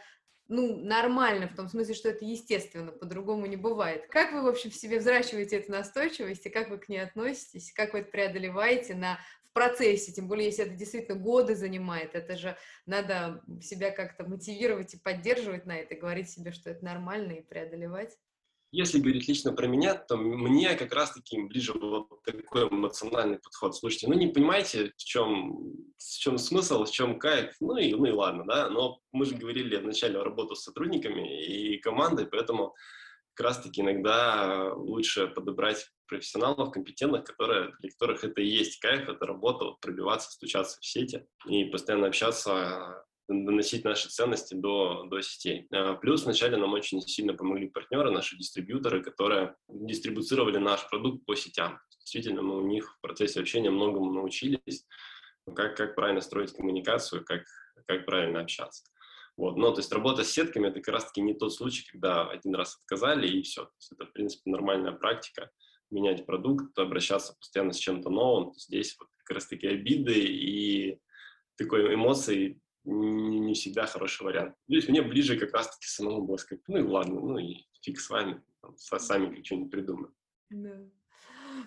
ну, 0.48 0.76
нормально, 0.76 1.48
в 1.48 1.54
том 1.56 1.68
смысле, 1.68 1.94
что 1.94 2.08
это 2.10 2.24
естественно, 2.24 2.92
по-другому 2.92 3.46
не 3.46 3.56
бывает. 3.56 4.06
Как 4.08 4.32
вы, 4.32 4.42
в 4.42 4.46
общем, 4.46 4.70
в 4.70 4.74
себе 4.74 4.98
взращиваете 4.98 5.56
эту 5.56 5.72
настойчивость, 5.72 6.46
и 6.46 6.50
как 6.50 6.70
вы 6.70 6.78
к 6.78 6.88
ней 6.88 6.98
относитесь, 6.98 7.72
как 7.72 7.92
вы 7.92 8.00
это 8.00 8.10
преодолеваете 8.10 8.94
на, 8.94 9.18
в 9.44 9.52
процессе, 9.52 10.12
тем 10.12 10.28
более, 10.28 10.46
если 10.46 10.64
это 10.64 10.74
действительно 10.74 11.18
годы 11.18 11.54
занимает, 11.54 12.14
это 12.14 12.36
же 12.36 12.56
надо 12.86 13.42
себя 13.62 13.90
как-то 13.90 14.24
мотивировать 14.24 14.94
и 14.94 14.98
поддерживать 14.98 15.66
на 15.66 15.78
это, 15.78 15.94
говорить 15.94 16.30
себе, 16.30 16.52
что 16.52 16.70
это 16.70 16.84
нормально 16.84 17.32
и 17.32 17.42
преодолевать. 17.42 18.16
Если 18.72 19.00
говорить 19.00 19.28
лично 19.28 19.52
про 19.52 19.66
меня, 19.66 19.94
то 19.94 20.16
мне 20.16 20.74
как 20.76 20.94
раз-таки 20.94 21.38
ближе 21.42 21.74
вот 21.74 22.08
такой 22.24 22.68
эмоциональный 22.68 23.38
подход. 23.38 23.76
Слушайте, 23.76 24.08
ну 24.08 24.14
не 24.14 24.28
понимаете, 24.28 24.92
в 24.96 25.04
чем, 25.04 25.74
в 25.98 26.18
чем 26.18 26.38
смысл, 26.38 26.84
в 26.84 26.90
чем 26.90 27.18
кайф, 27.18 27.54
ну 27.60 27.76
и, 27.76 27.92
ну 27.92 28.06
и 28.06 28.10
ладно, 28.12 28.44
да, 28.46 28.70
но 28.70 28.98
мы 29.12 29.26
же 29.26 29.36
говорили 29.36 29.76
вначале 29.76 30.18
о 30.18 30.24
работе 30.24 30.54
с 30.54 30.62
сотрудниками 30.62 31.44
и 31.44 31.76
командой, 31.78 32.26
поэтому 32.26 32.74
как 33.34 33.48
раз-таки 33.48 33.82
иногда 33.82 34.72
лучше 34.74 35.26
подобрать 35.26 35.86
профессионалов, 36.06 36.72
компетентных, 36.72 37.24
которые, 37.24 37.72
для 37.80 37.90
которых 37.90 38.24
это 38.24 38.40
и 38.40 38.46
есть 38.46 38.78
кайф, 38.80 39.06
это 39.06 39.26
работа, 39.26 39.66
вот, 39.66 39.80
пробиваться, 39.80 40.30
стучаться 40.30 40.78
в 40.80 40.86
сети 40.86 41.26
и 41.46 41.66
постоянно 41.66 42.06
общаться 42.06 43.04
доносить 43.32 43.84
наши 43.84 44.08
ценности 44.08 44.54
до, 44.54 45.04
до 45.04 45.20
сетей. 45.20 45.66
А, 45.72 45.94
плюс 45.94 46.24
вначале 46.24 46.56
нам 46.56 46.72
очень 46.72 47.00
сильно 47.00 47.34
помогли 47.34 47.68
партнеры, 47.68 48.10
наши 48.10 48.36
дистрибьюторы, 48.36 49.02
которые 49.02 49.56
дистрибуцировали 49.68 50.58
наш 50.58 50.88
продукт 50.88 51.24
по 51.26 51.34
сетям. 51.34 51.80
Действительно, 52.00 52.42
мы 52.42 52.58
у 52.58 52.66
них 52.66 52.96
в 52.96 53.00
процессе 53.00 53.40
общения 53.40 53.70
многому 53.70 54.12
научились, 54.12 54.86
как, 55.54 55.76
как 55.76 55.94
правильно 55.94 56.20
строить 56.20 56.52
коммуникацию, 56.52 57.24
как, 57.24 57.44
как 57.86 58.06
правильно 58.06 58.40
общаться. 58.40 58.84
Вот. 59.36 59.56
Но, 59.56 59.70
то 59.70 59.80
есть, 59.80 59.92
работа 59.92 60.24
с 60.24 60.30
сетками– 60.30 60.68
это 60.68 60.80
как 60.80 60.94
раз-таки 60.94 61.20
не 61.20 61.34
тот 61.34 61.54
случай, 61.54 61.86
когда 61.90 62.28
один 62.28 62.54
раз 62.54 62.76
отказали, 62.76 63.26
и 63.26 63.42
все. 63.42 63.64
То 63.64 63.72
есть, 63.78 63.92
это, 63.92 64.06
в 64.06 64.12
принципе, 64.12 64.50
нормальная 64.50 64.92
практика 64.92 65.50
менять 65.90 66.26
продукт, 66.26 66.78
обращаться 66.78 67.34
постоянно 67.38 67.72
с 67.72 67.78
чем-то 67.78 68.10
новым. 68.10 68.54
Здесь 68.54 68.96
вот 68.98 69.08
как 69.18 69.36
раз-таки 69.36 69.66
обиды 69.66 70.14
и 70.14 70.98
такой 71.56 71.94
эмоции 71.94 72.60
не, 72.84 73.38
не 73.40 73.54
всегда 73.54 73.86
хороший 73.86 74.24
вариант. 74.24 74.54
Здесь 74.68 74.88
мне 74.88 75.02
ближе 75.02 75.38
как 75.38 75.52
раз-таки 75.52 75.86
самому 75.86 76.22
было 76.22 76.36
сказать, 76.36 76.62
ну 76.68 76.78
и 76.78 76.82
ладно, 76.82 77.20
ну 77.20 77.38
и 77.38 77.66
фиг 77.80 78.00
с 78.00 78.10
вами, 78.10 78.42
там, 78.60 78.76
сами 78.76 79.42
что-нибудь 79.42 79.70
придумаем. 79.70 80.14
Да. 80.50 80.84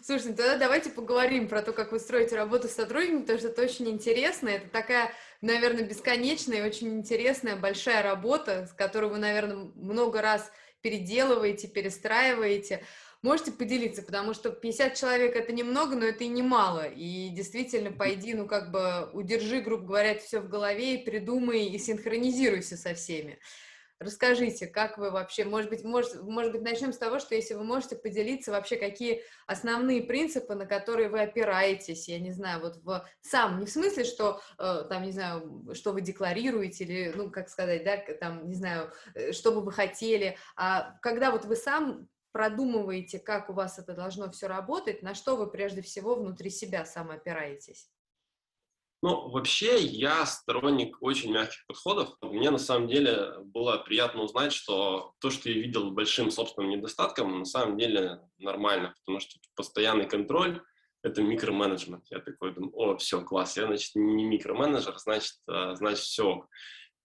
Слушайте, 0.01 0.31
ну 0.31 0.36
тогда 0.38 0.57
давайте 0.57 0.89
поговорим 0.89 1.48
про 1.48 1.62
то, 1.62 1.72
как 1.72 1.91
вы 1.91 2.00
строите 2.00 2.36
работу 2.36 2.67
с 2.67 2.74
сотрудниками, 2.74 3.22
потому 3.22 3.39
что 3.39 3.48
это 3.50 3.62
очень 3.62 3.89
интересно. 3.89 4.50
Это 4.50 4.69
такая, 4.69 5.12
наверное, 5.41 5.88
бесконечная 5.88 6.60
и 6.60 6.67
очень 6.67 6.98
интересная 6.98 7.55
большая 7.55 8.03
работа, 8.03 8.67
с 8.67 8.74
которой 8.74 9.10
вы, 9.10 9.17
наверное, 9.17 9.72
много 9.75 10.22
раз 10.22 10.51
переделываете, 10.81 11.67
перестраиваете. 11.67 12.84
Можете 13.25 13.51
поделиться, 13.51 14.03
потому 14.03 14.36
что 14.36 14.51
50 14.51 14.94
человек 14.94 15.36
это 15.36 15.51
немного, 15.51 15.96
но 15.96 16.05
это 16.05 16.24
и 16.24 16.27
немало. 16.27 16.88
И 16.88 17.29
действительно, 17.29 17.91
пойди, 17.91 18.36
ну 18.36 18.46
как 18.46 18.70
бы 18.70 19.10
удержи, 19.13 19.62
грубо 19.62 19.84
говоря, 19.84 20.15
все 20.20 20.41
в 20.41 20.48
голове 20.48 20.94
и 20.94 21.03
придумай 21.03 21.65
и 21.65 21.79
синхронизируйся 21.79 22.77
со 22.77 22.94
всеми. 22.94 23.39
Расскажите, 23.98 24.67
как 24.67 25.00
вы 25.00 25.10
вообще, 25.10 25.44
может 25.44 25.72
быть, 25.72 25.84
может, 25.84 26.22
может 26.22 26.51
быть, 26.51 26.62
начнем 26.62 26.94
с 26.94 27.00
того, 27.00 27.17
что 27.17 27.34
если 27.34 27.55
вы 27.55 27.63
можете 27.63 27.96
поделиться 27.96 28.51
вообще, 28.51 28.75
какие 28.75 29.24
основные 29.48 30.03
принципы, 30.03 30.53
на 30.53 30.67
которые 30.67 31.10
вы 31.10 31.22
опираетесь, 31.22 32.08
я 32.08 32.20
не 32.20 32.32
знаю, 32.32 32.62
вот 32.62 32.75
в 32.84 33.10
сам, 33.22 33.60
не 33.60 33.65
в 33.65 33.72
смысле, 33.72 34.03
что 34.03 34.39
э, 34.60 34.84
там, 34.88 35.01
не 35.01 35.13
знаю, 35.13 35.74
что 35.74 35.94
вы 35.94 36.01
декларируете 36.01 36.84
или, 36.84 37.12
ну, 37.15 37.32
как 37.32 37.50
сказать, 37.50 37.84
да, 37.84 37.98
там, 38.20 38.48
не 38.48 38.53
знаю, 38.53 38.91
э, 39.15 39.32
что 39.32 39.51
бы 39.51 39.62
вы 39.62 39.72
хотели, 39.72 40.38
а 40.55 41.00
когда 41.01 41.32
вот 41.32 41.46
вы 41.46 41.55
сам 41.55 42.08
продумываете, 42.36 43.18
как 43.18 43.50
у 43.50 43.54
вас 43.54 43.80
это 43.80 43.94
должно 43.94 44.30
все 44.30 44.48
работать, 44.48 45.01
на 45.01 45.15
что 45.15 45.38
вы 45.38 45.50
прежде 45.50 45.82
всего 45.82 46.15
внутри 46.15 46.50
себя 46.50 46.84
сам 46.84 47.10
опираетесь? 47.10 47.89
Ну, 49.01 49.30
вообще, 49.30 49.82
я 49.82 50.25
сторонник 50.25 50.98
очень 51.00 51.32
мягких 51.32 51.65
подходов. 51.65 52.10
Мне 52.22 52.51
на 52.51 52.58
самом 52.58 52.89
деле 52.89 53.39
было 53.39 53.77
приятно 53.77 54.24
узнать, 54.24 54.51
что 54.51 55.13
то, 55.20 55.30
что 55.30 55.50
я 55.50 55.56
видел 55.56 55.92
большим 55.92 56.30
собственным 56.30 56.72
недостатком, 56.72 57.39
на 57.39 57.46
самом 57.46 57.77
деле 57.77 58.20
нормально, 58.38 58.94
потому 59.00 59.22
что 59.22 59.39
постоянный 59.56 60.06
контроль— 60.06 60.62
это 61.04 61.22
микроменеджмент. 61.22 62.04
Я 62.10 62.20
такой 62.20 62.54
думаю, 62.54 62.74
о, 62.75 62.98
все, 62.98 63.22
класс, 63.22 63.56
я, 63.56 63.68
значит, 63.68 63.92
не 63.96 64.25
микроменеджер, 64.25 64.98
значит, 64.98 65.36
а, 65.48 65.74
значит, 65.75 66.04
все. 66.04 66.46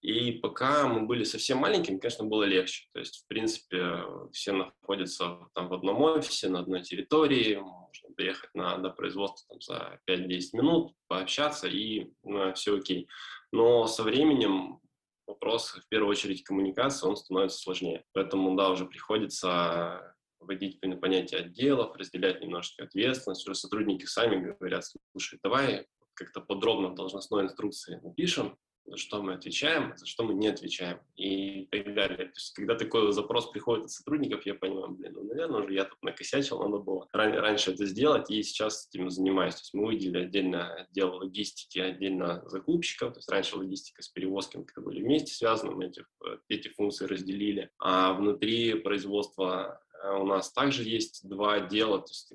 И 0.00 0.32
пока 0.32 0.86
мы 0.88 1.06
были 1.06 1.24
совсем 1.24 1.58
маленькими, 1.58 1.98
конечно, 1.98 2.24
было 2.24 2.44
легче. 2.44 2.88
То 2.92 3.00
есть, 3.00 3.22
в 3.22 3.26
принципе, 3.28 4.02
все 4.32 4.52
находятся 4.52 5.48
там 5.54 5.68
в 5.68 5.74
одном 5.74 6.00
офисе, 6.00 6.48
на 6.48 6.60
одной 6.60 6.82
территории, 6.82 7.56
можно 7.56 8.14
приехать 8.16 8.50
на, 8.54 8.78
на 8.78 8.88
производство 8.88 9.46
там, 9.48 9.60
за 9.60 10.00
5-10 10.08 10.40
минут, 10.54 10.94
пообщаться, 11.06 11.68
и 11.68 12.12
ну, 12.22 12.52
все 12.54 12.78
окей. 12.78 13.08
Но 13.52 13.86
со 13.86 14.02
временем 14.02 14.80
вопрос, 15.26 15.72
в 15.72 15.88
первую 15.88 16.12
очередь, 16.12 16.44
коммуникации, 16.44 17.06
он 17.06 17.16
становится 17.16 17.58
сложнее. 17.58 18.04
Поэтому, 18.12 18.56
да, 18.56 18.70
уже 18.70 18.86
приходится 18.86 20.14
вводить 20.40 20.80
понятие 20.80 21.40
отделов, 21.40 21.94
разделять 21.96 22.40
немножечко 22.40 22.84
ответственность. 22.84 23.46
Уже 23.46 23.54
сотрудники 23.54 24.06
сами 24.06 24.54
говорят, 24.58 24.84
слушай, 25.12 25.38
давай 25.42 25.86
как-то 26.14 26.40
подробно 26.40 26.88
в 26.88 26.94
должностной 26.94 27.44
инструкции 27.44 28.00
напишем, 28.02 28.56
за 28.90 28.96
что 28.96 29.22
мы 29.22 29.34
отвечаем, 29.34 29.96
за 29.96 30.04
что 30.04 30.24
мы 30.24 30.34
не 30.34 30.48
отвечаем 30.48 30.98
и 31.16 31.66
так 31.70 31.94
далее. 31.94 32.26
То 32.26 32.34
есть, 32.34 32.52
когда 32.54 32.74
такой 32.74 33.12
запрос 33.12 33.50
приходит 33.50 33.84
от 33.84 33.90
сотрудников, 33.90 34.44
я 34.46 34.54
понимаю, 34.54 34.88
блин, 34.90 35.12
ну, 35.14 35.24
наверное, 35.24 35.60
уже 35.60 35.74
я 35.74 35.84
тут 35.84 36.02
накосячил, 36.02 36.58
надо 36.60 36.78
было 36.78 37.08
ран- 37.12 37.38
раньше 37.38 37.70
это 37.70 37.86
сделать, 37.86 38.30
и 38.30 38.42
сейчас 38.42 38.88
этим 38.88 39.08
занимаюсь. 39.10 39.54
То 39.54 39.60
есть, 39.60 39.74
мы 39.74 39.86
выделили 39.86 40.24
отдельно 40.24 40.74
отдел 40.74 41.14
логистики, 41.14 41.78
отдельно 41.78 42.42
закупщиков, 42.46 43.12
то 43.12 43.18
есть, 43.18 43.30
раньше 43.30 43.56
логистика 43.56 44.02
с 44.02 44.08
перевозками 44.08 44.64
как 44.64 44.84
были 44.84 45.02
вместе 45.02 45.32
связаны, 45.32 45.72
мы 45.72 45.86
эти, 45.86 46.04
эти 46.48 46.68
функции 46.68 47.06
разделили, 47.06 47.70
а 47.78 48.12
внутри 48.14 48.74
производства 48.74 49.80
э, 50.02 50.16
у 50.16 50.24
нас 50.24 50.52
также 50.52 50.82
есть 50.82 51.28
два 51.28 51.54
отдела, 51.54 51.98
то 52.00 52.10
есть 52.10 52.32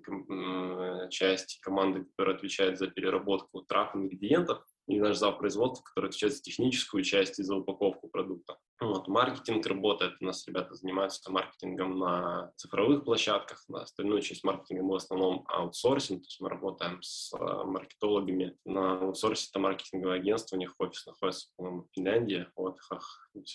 часть 1.11 1.59
команды, 1.61 2.05
которая 2.05 2.35
отвечает 2.35 2.77
за 2.77 2.87
переработку 2.87 3.61
трав 3.61 3.95
ингредиентов, 3.95 4.65
и 4.87 4.99
наш 4.99 5.17
зав. 5.17 5.37
производства, 5.37 5.83
который 5.83 6.09
отвечает 6.09 6.33
за 6.33 6.41
техническую 6.41 7.03
часть 7.03 7.39
и 7.39 7.43
за 7.43 7.55
упаковку 7.55 8.07
продукта. 8.07 8.57
Вот, 8.81 9.07
маркетинг 9.07 9.65
работает, 9.67 10.17
у 10.19 10.25
нас 10.25 10.45
ребята 10.47 10.73
занимаются 10.73 11.31
маркетингом 11.31 11.97
на 11.97 12.51
цифровых 12.57 13.05
площадках, 13.05 13.63
на 13.69 13.83
остальную 13.83 14.21
часть 14.21 14.43
маркетинга 14.43 14.83
мы 14.83 14.93
в 14.93 14.95
основном 14.95 15.45
аутсорсим, 15.47 16.17
то 16.17 16.25
есть 16.25 16.41
мы 16.41 16.49
работаем 16.49 17.01
с 17.01 17.33
а, 17.33 17.63
маркетологами. 17.63 18.57
На 18.65 18.99
аутсорсе 18.99 19.47
это 19.49 19.59
маркетинговое 19.59 20.17
агентство, 20.17 20.57
у 20.57 20.59
них 20.59 20.75
офис 20.77 21.05
находится, 21.05 21.47
по-моему, 21.55 21.83
в 21.83 21.95
Финляндии, 21.95 22.47
вот, 22.57 22.77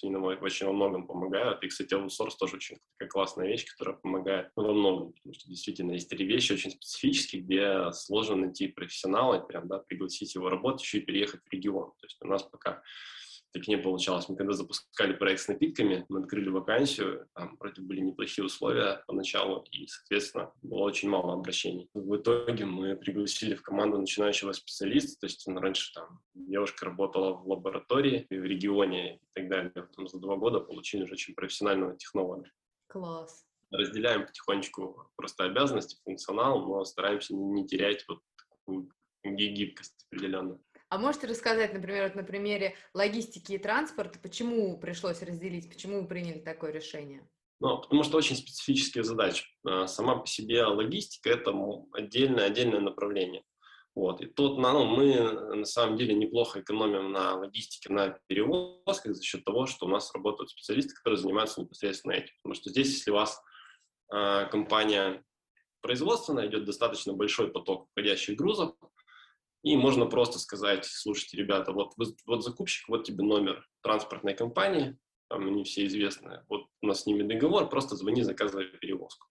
они 0.03 0.13
нам 0.13 0.25
очень 0.25 0.67
во 0.67 0.73
многом 0.73 1.07
помогают. 1.07 1.63
И, 1.63 1.69
кстати, 1.69 1.93
аутсорс 1.93 2.37
тоже 2.37 2.57
очень 2.57 2.79
такая 2.93 3.11
классная 3.11 3.47
вещь, 3.47 3.67
которая 3.67 3.97
помогает 3.97 4.51
ну, 4.57 4.65
во 4.65 4.73
многом, 4.73 5.13
потому 5.13 5.35
что 5.35 5.49
действительно 5.49 5.93
есть 5.93 6.09
три 6.09 6.25
вещи 6.25 6.53
очень 6.53 6.71
специфические, 6.71 7.43
где 7.43 7.93
сложно 7.93 8.37
найти 8.37 8.69
профессионала 8.69 9.43
и 9.43 9.47
прям, 9.47 9.69
да, 9.69 9.79
пригласить 9.81 10.35
его 10.35 10.49
работать, 10.49 10.83
еще 10.83 10.99
и 10.99 11.03
переехать 11.03 11.43
в 11.45 11.53
регион. 11.53 11.91
То 12.01 12.07
есть 12.07 12.17
у 12.23 12.27
нас 12.27 12.43
пока 12.43 12.83
так 13.53 13.67
не 13.69 13.77
получалось. 13.77 14.29
Мы 14.29 14.37
когда 14.37 14.53
запускали 14.53 15.13
проект 15.13 15.41
с 15.41 15.49
напитками, 15.49 16.05
мы 16.09 16.21
открыли 16.21 16.49
вакансию, 16.49 17.29
там 17.35 17.57
вроде 17.59 17.83
были 17.83 18.01
неплохие 18.01 18.45
условия 18.45 19.03
поначалу, 19.07 19.65
и, 19.73 19.87
соответственно, 19.87 20.53
было 20.63 20.81
очень 20.81 21.09
мало 21.09 21.35
обращений. 21.35 21.89
В 21.95 22.17
итоге 22.17 22.65
мы 22.65 22.97
пригласили 22.97 23.55
в 23.55 23.63
команду 23.63 23.99
начинающего 23.99 24.53
специалиста, 24.53 25.21
то 25.21 25.27
есть 25.27 25.47
раньше 25.49 25.93
там 25.95 26.21
девушка 26.35 26.87
работала 26.87 27.35
в 27.35 27.49
лаборатории 27.49 28.27
в 28.31 28.45
регионе 28.45 29.17
и 29.17 29.21
так 29.35 29.49
далее. 29.49 29.71
Потом 29.71 30.09
за 30.09 30.19
два 30.19 30.37
года 30.37 30.61
получили 30.61 31.05
уже 31.05 31.13
очень 31.13 31.35
профессионального 31.35 31.97
технолога. 31.97 32.51
Класс. 32.87 33.45
Разделяем 33.71 34.27
потихонечку 34.27 35.11
просто 35.17 35.45
обязанности, 35.45 36.01
функционал, 36.05 36.67
но 36.67 36.85
стараемся 36.85 37.35
не 37.35 37.67
терять 37.67 38.05
вот 38.09 38.21
такую 38.37 38.91
гибкость 39.23 40.07
определенную. 40.11 40.61
А 40.91 40.99
можете 40.99 41.29
рассказать, 41.29 41.73
например, 41.73 42.03
вот 42.03 42.17
на 42.17 42.25
примере 42.25 42.75
логистики 42.95 43.53
и 43.53 43.59
транспорта, 43.59 44.19
почему 44.19 44.77
пришлось 44.77 45.23
разделить, 45.23 45.69
почему 45.69 46.01
вы 46.01 46.09
приняли 46.09 46.41
такое 46.41 46.73
решение? 46.73 47.25
Ну, 47.61 47.79
потому 47.81 48.03
что 48.03 48.17
очень 48.17 48.35
специфические 48.35 49.05
задачи. 49.05 49.45
А, 49.65 49.87
сама 49.87 50.17
по 50.17 50.27
себе 50.27 50.65
логистика– 50.65 51.31
это 51.31 51.55
отдельное, 51.93 52.47
отдельное 52.47 52.81
направление. 52.81 53.45
Вот. 53.95 54.21
И 54.21 54.27
тут 54.27 54.59
ну, 54.59 54.85
мы 54.85 55.55
на 55.55 55.65
самом 55.65 55.97
деле 55.97 56.13
неплохо 56.13 56.61
экономим 56.61 57.13
на 57.13 57.37
логистике, 57.37 57.93
на 57.93 58.19
перевозках 58.27 59.15
за 59.15 59.23
счет 59.23 59.45
того, 59.45 59.67
что 59.67 59.87
у 59.87 59.89
нас 59.89 60.13
работают 60.13 60.51
специалисты, 60.51 60.95
которые 60.95 61.19
занимаются 61.19 61.61
непосредственно 61.61 62.15
этим. 62.15 62.35
Потому 62.43 62.55
что 62.55 62.71
здесь, 62.71 62.89
если 62.89 63.13
у 63.13 63.15
вас 63.15 63.41
э, 64.13 64.47
компания 64.51 65.23
производственная, 65.83 66.49
идет 66.49 66.65
достаточно 66.65 67.13
большой 67.13 67.53
поток 67.53 67.89
входящих 67.93 68.37
грузов, 68.37 68.75
и 69.63 69.77
можно 69.77 70.07
просто 70.07 70.39
сказать, 70.39 70.85
слушайте, 70.87 71.37
ребята, 71.37 71.73
вот, 71.73 71.93
вот 72.27 72.45
закупщик, 72.45 72.89
вот 72.89 73.05
тебе 73.05 73.25
номер 73.25 73.67
транспортной 73.83 74.35
компании, 74.35 74.97
там 75.29 75.47
они 75.47 75.65
все 75.65 75.87
известны, 75.87 76.43
вот 76.49 76.67
у 76.83 76.87
нас 76.87 77.03
с 77.03 77.07
ними 77.07 77.23
договор, 77.23 77.69
просто 77.69 77.97
звони, 77.97 78.23
заказывай 78.23 78.67
перевозку. 78.67 79.27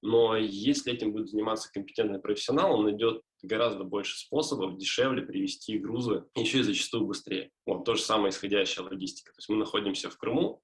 Но 0.00 0.36
если 0.36 0.92
этим 0.92 1.12
будет 1.12 1.28
заниматься 1.28 1.72
компетентный 1.72 2.20
профессионал, 2.20 2.74
он 2.74 2.84
найдет 2.84 3.20
гораздо 3.42 3.82
больше 3.82 4.16
способов 4.16 4.76
дешевле 4.76 5.22
привести 5.22 5.76
грузы, 5.78 6.24
еще 6.36 6.60
и 6.60 6.62
зачастую 6.62 7.04
быстрее. 7.04 7.50
Вот 7.66 7.84
то 7.84 7.94
же 7.94 8.02
самое 8.02 8.30
исходящая 8.30 8.86
логистика. 8.86 9.32
То 9.32 9.38
есть 9.38 9.48
мы 9.48 9.56
находимся 9.56 10.08
в 10.08 10.16
Крыму, 10.16 10.62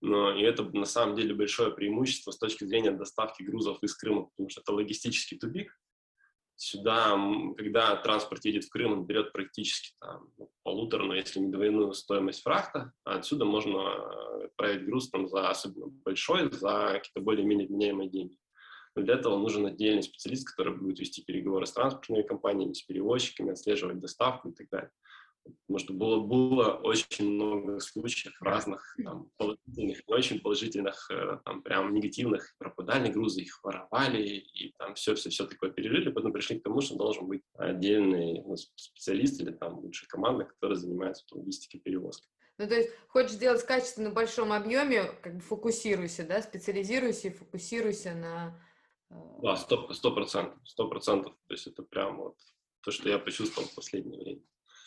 но 0.00 0.34
и 0.34 0.42
это 0.42 0.64
на 0.64 0.86
самом 0.86 1.14
деле 1.14 1.34
большое 1.34 1.72
преимущество 1.72 2.30
с 2.30 2.38
точки 2.38 2.64
зрения 2.64 2.90
доставки 2.90 3.42
грузов 3.42 3.82
из 3.82 3.94
Крыма, 3.94 4.24
потому 4.24 4.48
что 4.48 4.62
это 4.62 4.72
логистический 4.72 5.38
тупик, 5.38 5.78
Сюда, 6.62 7.18
когда 7.56 7.96
транспорт 7.96 8.44
едет 8.44 8.64
в 8.64 8.68
Крым, 8.68 8.92
он 8.92 9.06
берет 9.06 9.32
практически 9.32 9.94
там, 9.98 10.28
ну, 10.36 10.50
полуторную, 10.62 11.18
если 11.18 11.40
не 11.40 11.50
двойную 11.50 11.94
стоимость 11.94 12.42
фрахта. 12.42 12.92
А 13.04 13.14
отсюда 13.14 13.46
можно 13.46 14.44
отправить 14.44 14.84
груз 14.84 15.08
там, 15.08 15.26
за 15.26 15.48
особенно 15.48 15.86
большой, 15.86 16.52
за 16.52 16.90
какие-то 16.92 17.22
более-менее 17.22 17.66
вменяемые 17.66 18.10
деньги. 18.10 18.36
Но 18.94 19.00
для 19.00 19.14
этого 19.14 19.38
нужен 19.38 19.64
отдельный 19.64 20.02
специалист, 20.02 20.46
который 20.46 20.76
будет 20.76 21.00
вести 21.00 21.24
переговоры 21.24 21.64
с 21.64 21.72
транспортными 21.72 22.24
компаниями, 22.24 22.74
с 22.74 22.82
перевозчиками, 22.82 23.52
отслеживать 23.52 23.98
доставку 23.98 24.50
и 24.50 24.52
так 24.52 24.68
далее. 24.68 24.90
Потому 25.44 25.78
что 25.78 25.92
было, 25.94 26.20
было 26.20 26.72
очень 26.74 27.30
много 27.30 27.80
случаев 27.80 28.34
разных, 28.40 28.94
там, 29.02 29.30
положительных, 29.36 30.06
не 30.06 30.14
очень 30.14 30.40
положительных, 30.40 31.10
э, 31.10 31.38
там, 31.44 31.62
прям 31.62 31.94
негативных. 31.94 32.54
Пропадали 32.58 33.10
грузы, 33.10 33.42
их 33.42 33.62
воровали, 33.62 34.22
и 34.22 34.72
там 34.78 34.94
все-все-все 34.94 35.46
такое 35.46 35.70
пережили. 35.70 36.10
Потом 36.10 36.32
пришли 36.32 36.58
к 36.58 36.62
тому, 36.62 36.80
что 36.80 36.96
должен 36.96 37.26
быть 37.26 37.42
отдельный 37.54 38.42
ну, 38.42 38.56
специалист 38.56 39.40
или 39.40 39.52
там 39.52 39.78
лучшая 39.78 40.08
команда, 40.08 40.44
которая 40.44 40.76
занимается 40.76 41.24
логистикой 41.30 41.80
перевозки. 41.80 42.28
Ну, 42.58 42.68
то 42.68 42.74
есть 42.74 42.90
хочешь 43.08 43.32
сделать 43.32 43.64
качественно 43.64 44.10
в 44.10 44.14
большом 44.14 44.52
объеме, 44.52 45.04
как 45.22 45.36
бы 45.36 45.40
фокусируйся, 45.40 46.26
да, 46.26 46.42
специализируйся 46.42 47.28
и 47.28 47.32
фокусируйся 47.32 48.14
на... 48.14 48.62
Э, 49.08 49.14
да, 49.42 49.56
сто 49.56 50.12
процентов, 50.14 50.58
сто 50.64 50.88
процентов. 50.88 51.34
То 51.46 51.54
есть 51.54 51.66
это 51.66 51.82
прям 51.82 52.18
вот 52.18 52.36
то, 52.82 52.90
что 52.90 53.08
я 53.08 53.18
почувствовал 53.18 53.66
в 53.68 53.74
последнее 53.74 54.20
время. 54.20 54.42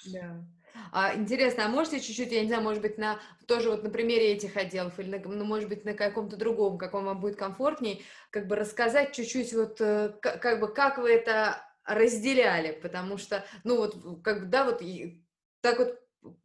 Да. 0.06 0.44
А, 0.92 1.16
интересно, 1.16 1.66
а 1.66 1.70
можете 1.70 2.00
чуть-чуть, 2.00 2.32
я 2.32 2.42
не 2.42 2.48
знаю, 2.48 2.64
может 2.64 2.82
быть, 2.82 2.98
на 2.98 3.20
тоже 3.48 3.70
вот 3.70 3.84
на 3.84 3.90
примере 3.90 4.34
этих 4.34 4.58
отделов 4.58 5.00
или, 5.00 5.10
на, 5.18 5.20
ну, 5.30 5.46
может 5.46 5.70
быть, 5.70 5.86
на 5.86 5.94
каком-то 5.94 6.36
другом, 6.36 6.78
каком 6.78 7.06
вам 7.06 7.20
будет 7.20 7.36
комфортней, 7.36 8.04
как 8.32 8.48
бы 8.48 8.56
рассказать 8.56 9.14
чуть-чуть 9.14 9.54
вот, 9.54 9.80
э, 9.82 10.14
как, 10.22 10.42
как 10.42 10.60
бы, 10.60 10.74
как 10.74 10.98
вы 10.98 11.12
это 11.12 11.64
разделяли, 11.86 12.72
потому 12.82 13.18
что, 13.18 13.46
ну 13.64 13.78
вот, 13.78 14.22
как 14.24 14.42
бы, 14.42 14.46
да, 14.48 14.64
вот 14.66 14.82
так 15.62 15.78
вот 15.80 16.00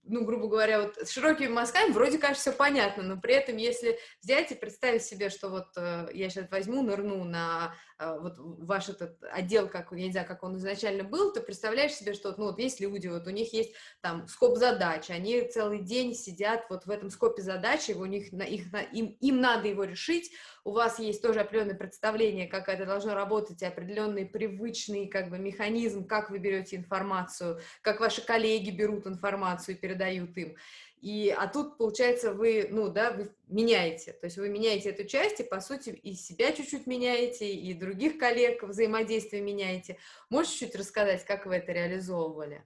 ну, 0.08 0.24
грубо 0.24 0.48
говоря, 0.48 0.82
вот 0.82 0.96
с 0.96 1.10
широкими 1.10 1.48
мазками 1.48 1.92
вроде 1.92 2.18
кажется 2.18 2.50
все 2.50 2.58
понятно, 2.58 3.02
но 3.02 3.20
при 3.20 3.34
этом, 3.34 3.56
если 3.56 3.98
взять 4.22 4.50
и 4.50 4.54
представить 4.54 5.02
себе, 5.02 5.28
что 5.28 5.48
вот 5.48 5.68
э, 5.76 6.08
я 6.14 6.30
сейчас 6.30 6.50
возьму, 6.50 6.82
нырну 6.82 7.24
на 7.24 7.74
э, 7.98 8.18
вот 8.18 8.34
ваш 8.38 8.88
этот 8.88 9.22
отдел, 9.30 9.68
как, 9.68 9.92
я 9.92 10.06
не 10.06 10.12
знаю, 10.12 10.26
как 10.26 10.42
он 10.42 10.56
изначально 10.56 11.04
был, 11.04 11.32
то 11.32 11.40
представляешь 11.40 11.92
себе, 11.92 12.14
что 12.14 12.34
ну, 12.36 12.46
вот 12.46 12.58
есть 12.58 12.80
люди, 12.80 13.06
вот 13.06 13.26
у 13.26 13.30
них 13.30 13.52
есть 13.52 13.74
там 14.00 14.26
скоп 14.28 14.56
задач, 14.56 15.10
они 15.10 15.42
целый 15.42 15.80
день 15.80 16.14
сидят 16.14 16.64
вот 16.70 16.86
в 16.86 16.90
этом 16.90 17.10
скопе 17.10 17.42
задач, 17.42 17.88
и 17.88 17.94
у 17.94 18.04
них, 18.06 18.32
на, 18.32 18.42
их, 18.42 18.72
на, 18.72 18.80
им, 18.80 19.16
им 19.20 19.40
надо 19.40 19.68
его 19.68 19.84
решить, 19.84 20.32
у 20.64 20.72
вас 20.72 20.98
есть 20.98 21.22
тоже 21.22 21.40
определенное 21.40 21.76
представление, 21.76 22.46
как 22.46 22.68
это 22.68 22.84
должно 22.84 23.14
работать, 23.14 23.62
и 23.62 23.66
определенный 23.66 24.26
привычный 24.26 25.08
как 25.08 25.30
бы 25.30 25.38
механизм, 25.38 26.06
как 26.06 26.30
вы 26.30 26.38
берете 26.38 26.76
информацию, 26.76 27.60
как 27.82 28.00
ваши 28.00 28.24
коллеги 28.24 28.70
берут 28.70 29.06
информацию 29.06 29.76
и 29.76 29.80
передают 29.98 30.36
им. 30.36 30.56
И, 31.00 31.34
а 31.36 31.46
тут, 31.46 31.78
получается, 31.78 32.32
вы, 32.32 32.68
ну, 32.70 32.88
да, 32.88 33.12
вы 33.12 33.30
меняете, 33.46 34.12
то 34.12 34.26
есть 34.26 34.36
вы 34.36 34.48
меняете 34.48 34.90
эту 34.90 35.04
часть, 35.04 35.38
и, 35.38 35.44
по 35.44 35.60
сути, 35.60 35.90
и 35.90 36.14
себя 36.14 36.52
чуть-чуть 36.52 36.86
меняете, 36.88 37.52
и 37.52 37.72
других 37.72 38.18
коллег 38.18 38.64
взаимодействие 38.64 39.42
меняете. 39.42 39.96
Можете 40.28 40.66
чуть 40.66 40.74
рассказать, 40.74 41.24
как 41.24 41.46
вы 41.46 41.56
это 41.56 41.72
реализовывали? 41.72 42.64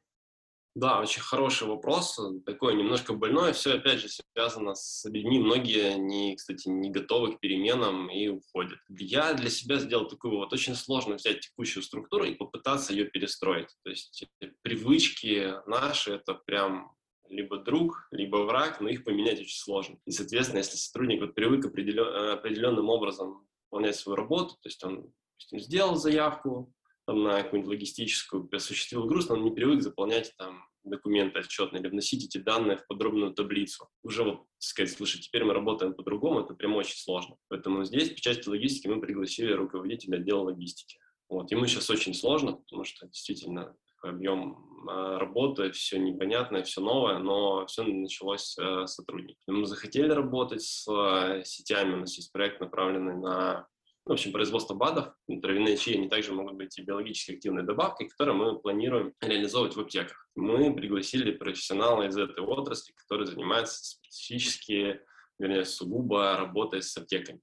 Да, 0.75 1.01
очень 1.01 1.21
хороший 1.21 1.69
вопрос, 1.69 2.19
такой 2.47 2.75
немножко 2.75 3.13
больной. 3.13 3.53
Все, 3.53 3.75
опять 3.75 3.99
же, 3.99 4.09
связано 4.09 4.75
с 4.75 5.05
людьми. 5.05 5.39
Многие, 5.39 5.99
не, 5.99 6.35
кстати, 6.35 6.67
не 6.69 6.91
готовы 6.91 7.37
к 7.37 7.41
переменам 7.41 8.09
и 8.09 8.29
уходят. 8.29 8.79
Я 8.89 9.35
для 9.35 9.51
себя 9.51 9.77
сделал 9.77 10.09
такую 10.09 10.39
вот 10.39 10.51
очень 10.55 10.75
сложно 10.75 11.17
взять 11.17 11.41
текущую 11.41 11.83
структуру 11.83 12.25
и 12.25 12.35
попытаться 12.35 12.95
ее 12.95 13.05
перестроить. 13.05 13.69
То 13.85 13.91
есть 13.91 14.25
привычки 14.63 15.53
наши— 15.67 16.13
это 16.15 16.33
прям 16.33 16.97
либо 17.33 17.59
друг, 17.59 18.07
либо 18.11 18.37
враг, 18.37 18.81
но 18.81 18.89
их 18.89 19.05
поменять 19.05 19.41
очень 19.41 19.59
сложно. 19.59 19.99
И, 20.07 20.11
соответственно, 20.11 20.59
если 20.59 20.77
сотрудник 20.77 21.21
вот 21.21 21.35
привык 21.35 21.67
определен, 21.67 22.33
определенным 22.33 22.89
образом 22.89 23.47
выполнять 23.71 23.97
свою 23.97 24.17
работу, 24.17 24.55
то 24.55 24.69
есть 24.69 24.83
он 24.85 25.13
допустим, 25.43 25.61
сделал 25.61 25.97
заявку, 25.97 26.73
там, 27.07 27.25
на 27.25 27.43
какую-нибудь 27.43 27.71
логистическую, 27.71 28.49
осуществил 28.53 29.07
груз, 29.07 29.29
но 29.29 29.35
он 29.35 29.45
не 29.45 29.51
привык 29.51 29.83
заполнять 29.83 30.33
там 30.37 30.65
документы 30.85 31.41
отчетные 31.41 31.81
или 31.81 31.89
вносить 31.89 32.25
эти 32.25 32.39
данные 32.39 32.77
в 32.77 32.87
подробную 32.87 33.33
таблицу. 33.33 33.89
Уже 34.03 34.25
вот 34.25 34.45
сказать, 34.59 34.93
слушай, 34.93 35.21
теперь 35.21 35.45
мы 35.45 35.55
работаем 35.55 35.95
по-другому, 35.95 36.41
это 36.41 36.55
прям 36.55 36.75
очень 36.75 36.97
сложно. 36.97 37.37
Поэтому 37.49 37.85
здесь 37.85 38.11
по 38.11 38.21
части 38.21 38.49
логистики 38.49 38.89
мы 38.89 39.01
пригласили 39.01 39.53
руководителя 39.53 40.17
отдела 40.17 40.43
логистики. 40.43 40.99
Вот. 41.29 41.51
Ему 41.51 41.67
сейчас 41.67 41.89
очень 41.91 42.15
сложно, 42.15 42.53
потому 42.55 42.85
что 42.85 43.07
действительно 43.07 43.77
объем 44.03 44.53
а, 44.55 44.72
работы, 44.89 45.71
все 45.73 45.99
непонятное, 45.99 46.63
все 46.63 46.81
новое, 46.81 47.19
но 47.19 47.67
все 47.67 47.83
началось 47.83 48.57
э, 48.59 48.87
с 48.87 48.95
сотрудников. 48.95 49.43
Мы 49.47 49.67
захотели 49.67 50.11
работать 50.11 50.63
с 50.63 50.87
э, 50.89 51.43
сетями, 51.45 51.95
у 51.95 51.99
нас 51.99 52.17
есть 52.17 52.33
проект, 52.33 52.61
направленный 52.61 53.17
на 53.17 53.67
в 54.05 54.11
общем, 54.11 54.33
производство 54.33 54.75
БАДов, 54.75 55.15
травяные 55.43 55.77
чаи, 55.77 55.95
они 55.95 56.09
также 56.09 56.33
могут 56.33 56.57
быть 56.57 56.77
и 56.77 56.83
биологически 56.83 57.37
активной 57.37 57.63
добавкой, 57.63 58.09
которые 58.09 58.35
мы 58.35 58.59
планируем 58.59 59.15
реализовывать 59.21 59.77
в 59.77 59.81
аптеках. 59.81 60.29
Мы 60.35 60.75
пригласили 60.75 61.31
профессионала 61.31 62.03
из 62.03 62.17
этой 62.17 62.45
отрасли, 62.45 62.93
который 62.95 63.27
занимается 63.27 63.85
специфически, 63.85 65.01
вернее, 65.39 65.65
сугубо 65.65 66.37
работой 66.37 66.83
с 66.83 66.97
аптеками. 66.97 67.41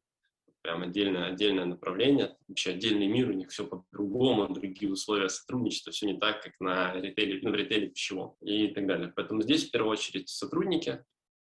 Прям 0.61 0.83
отдельное, 0.83 1.31
отдельное 1.31 1.65
направление, 1.65 2.35
вообще 2.47 2.71
отдельный 2.71 3.07
мир, 3.07 3.29
у 3.29 3.33
них 3.33 3.49
все 3.49 3.65
по-другому, 3.65 4.53
другие 4.53 4.91
условия 4.91 5.29
сотрудничества, 5.29 5.93
все 5.93 6.05
не 6.05 6.19
так, 6.19 6.43
как 6.43 6.59
на 6.59 6.93
ритейле, 6.93 7.39
ну, 7.41 7.51
в 7.51 7.55
ритейле 7.55 7.87
пищевом 7.87 8.35
и 8.41 8.67
так 8.67 8.85
далее. 8.85 9.13
Поэтому 9.15 9.41
здесь 9.41 9.67
в 9.67 9.71
первую 9.71 9.93
очередь 9.93 10.27
сотрудники, 10.27 11.03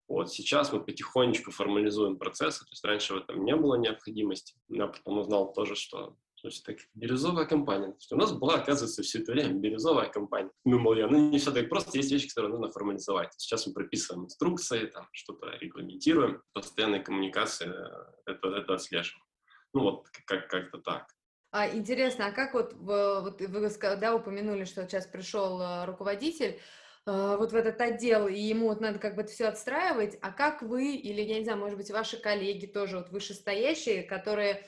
вот 0.07 0.31
сейчас 0.31 0.73
мы 0.73 0.83
потихонечку 0.83 1.51
формализуем 1.51 2.17
процессы, 2.17 2.65
то 2.65 2.71
есть 2.71 2.83
раньше 2.83 3.13
в 3.13 3.17
этом 3.17 3.45
не 3.45 3.55
было 3.55 3.75
необходимости. 3.75 4.55
Я 4.67 4.87
потом 4.87 5.19
узнал 5.19 5.53
тоже, 5.53 5.75
что 5.75 6.17
Слушай, 6.43 6.63
так 6.65 6.77
бирюзовая 6.93 7.45
компания. 7.45 7.87
То 7.87 7.97
есть 7.99 8.11
у 8.11 8.17
нас 8.17 8.33
была, 8.33 8.55
оказывается, 8.55 9.01
все 9.01 9.19
это 9.19 9.31
время 9.31 9.53
бирюзовая 9.53 10.09
компания. 10.09 10.51
Думал 10.65 10.95
я, 10.95 11.07
ну 11.07 11.29
не 11.29 11.39
все 11.39 11.51
так 11.51 11.69
просто, 11.69 11.97
есть 11.97 12.11
вещи, 12.11 12.27
которые 12.27 12.51
нужно 12.51 12.69
формализовать. 12.69 13.33
Сейчас 13.37 13.65
мы 13.65 13.71
прописываем 13.71 14.25
инструкции, 14.25 14.87
там 14.87 15.07
что-то 15.13 15.51
регламентируем, 15.61 16.43
постоянной 16.51 17.01
коммуникации 17.01 17.71
это, 18.25 18.49
это 18.49 18.73
отслеживаем. 18.73 19.23
Ну 19.73 19.83
вот 19.83 20.09
как- 20.25 20.49
как-то 20.49 20.79
так. 20.79 21.07
А, 21.51 21.69
интересно, 21.73 22.25
а 22.25 22.31
как 22.33 22.55
вот, 22.55 22.73
вот 22.73 23.39
вы 23.39 23.97
да, 24.01 24.13
упомянули, 24.13 24.65
что 24.65 24.85
сейчас 24.85 25.07
пришел 25.07 25.61
э, 25.61 25.85
руководитель, 25.85 26.59
а, 27.05 27.37
вот 27.37 27.53
в 27.53 27.55
этот 27.55 27.79
отдел, 27.79 28.27
и 28.27 28.37
ему 28.37 28.67
вот 28.67 28.81
надо 28.81 28.99
как 28.99 29.15
бы 29.15 29.21
это 29.21 29.31
все 29.31 29.45
отстраивать, 29.45 30.17
а 30.21 30.33
как 30.33 30.61
вы, 30.61 30.95
или, 30.95 31.21
я 31.21 31.37
не 31.37 31.45
знаю, 31.45 31.59
может 31.59 31.77
быть, 31.77 31.89
ваши 31.89 32.17
коллеги 32.17 32.65
тоже 32.65 32.97
вот 32.97 33.11
вышестоящие, 33.11 34.03
которые 34.03 34.67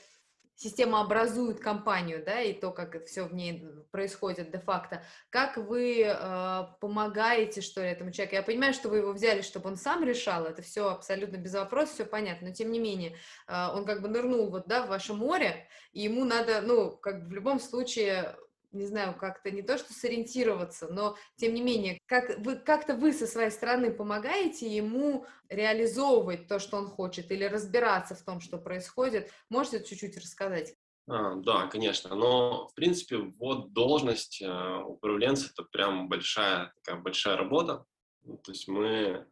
система 0.56 1.02
образует 1.02 1.60
компанию, 1.60 2.24
да, 2.24 2.40
и 2.40 2.52
то, 2.54 2.72
как 2.72 3.04
все 3.04 3.24
в 3.24 3.34
ней 3.34 3.64
происходит 3.92 4.50
де-факто, 4.50 5.04
как 5.30 5.58
вы 5.58 6.02
э, 6.02 6.62
помогаете, 6.80 7.60
что 7.60 7.82
ли, 7.82 7.88
этому 7.88 8.10
человеку? 8.10 8.36
Я 8.36 8.42
понимаю, 8.42 8.72
что 8.72 8.88
вы 8.88 8.98
его 8.98 9.12
взяли, 9.12 9.42
чтобы 9.42 9.68
он 9.68 9.76
сам 9.76 10.02
решал, 10.02 10.46
это 10.46 10.62
все 10.62 10.88
абсолютно 10.88 11.36
без 11.36 11.54
вопросов, 11.54 11.94
все 11.94 12.04
понятно, 12.06 12.48
но 12.48 12.54
тем 12.54 12.72
не 12.72 12.78
менее, 12.78 13.16
э, 13.46 13.68
он 13.74 13.84
как 13.84 14.00
бы 14.00 14.08
нырнул 14.08 14.50
вот, 14.50 14.66
да, 14.66 14.82
в 14.82 14.88
ваше 14.88 15.12
море, 15.12 15.68
и 15.92 16.02
ему 16.02 16.24
надо, 16.24 16.62
ну, 16.62 16.96
как 16.96 17.22
бы 17.22 17.28
в 17.28 17.32
любом 17.32 17.60
случае 17.60 18.34
не 18.76 18.86
знаю, 18.86 19.14
как-то 19.18 19.50
не 19.50 19.62
то, 19.62 19.78
что 19.78 19.92
сориентироваться, 19.92 20.88
но 20.88 21.16
тем 21.36 21.54
не 21.54 21.62
менее, 21.62 21.98
как 22.06 22.38
вы, 22.38 22.56
как-то 22.56 22.94
вы 22.94 23.12
со 23.12 23.26
своей 23.26 23.50
стороны 23.50 23.92
помогаете 23.92 24.68
ему 24.68 25.26
реализовывать 25.48 26.46
то, 26.46 26.58
что 26.58 26.76
он 26.76 26.88
хочет, 26.88 27.30
или 27.30 27.44
разбираться 27.44 28.14
в 28.14 28.22
том, 28.22 28.40
что 28.40 28.58
происходит. 28.58 29.30
Можете 29.48 29.84
чуть-чуть 29.84 30.16
рассказать? 30.16 30.74
А, 31.08 31.34
да, 31.36 31.66
конечно. 31.66 32.14
Но, 32.14 32.68
в 32.68 32.74
принципе, 32.74 33.18
вот 33.18 33.72
должность 33.72 34.42
э, 34.42 34.82
управленца– 34.82 35.50
это 35.52 35.62
прям 35.62 36.08
большая, 36.08 36.72
такая 36.82 37.00
большая 37.00 37.36
работа. 37.36 37.84
Ну, 38.22 38.38
то 38.38 38.50
есть 38.50 38.66
мы 38.66 39.26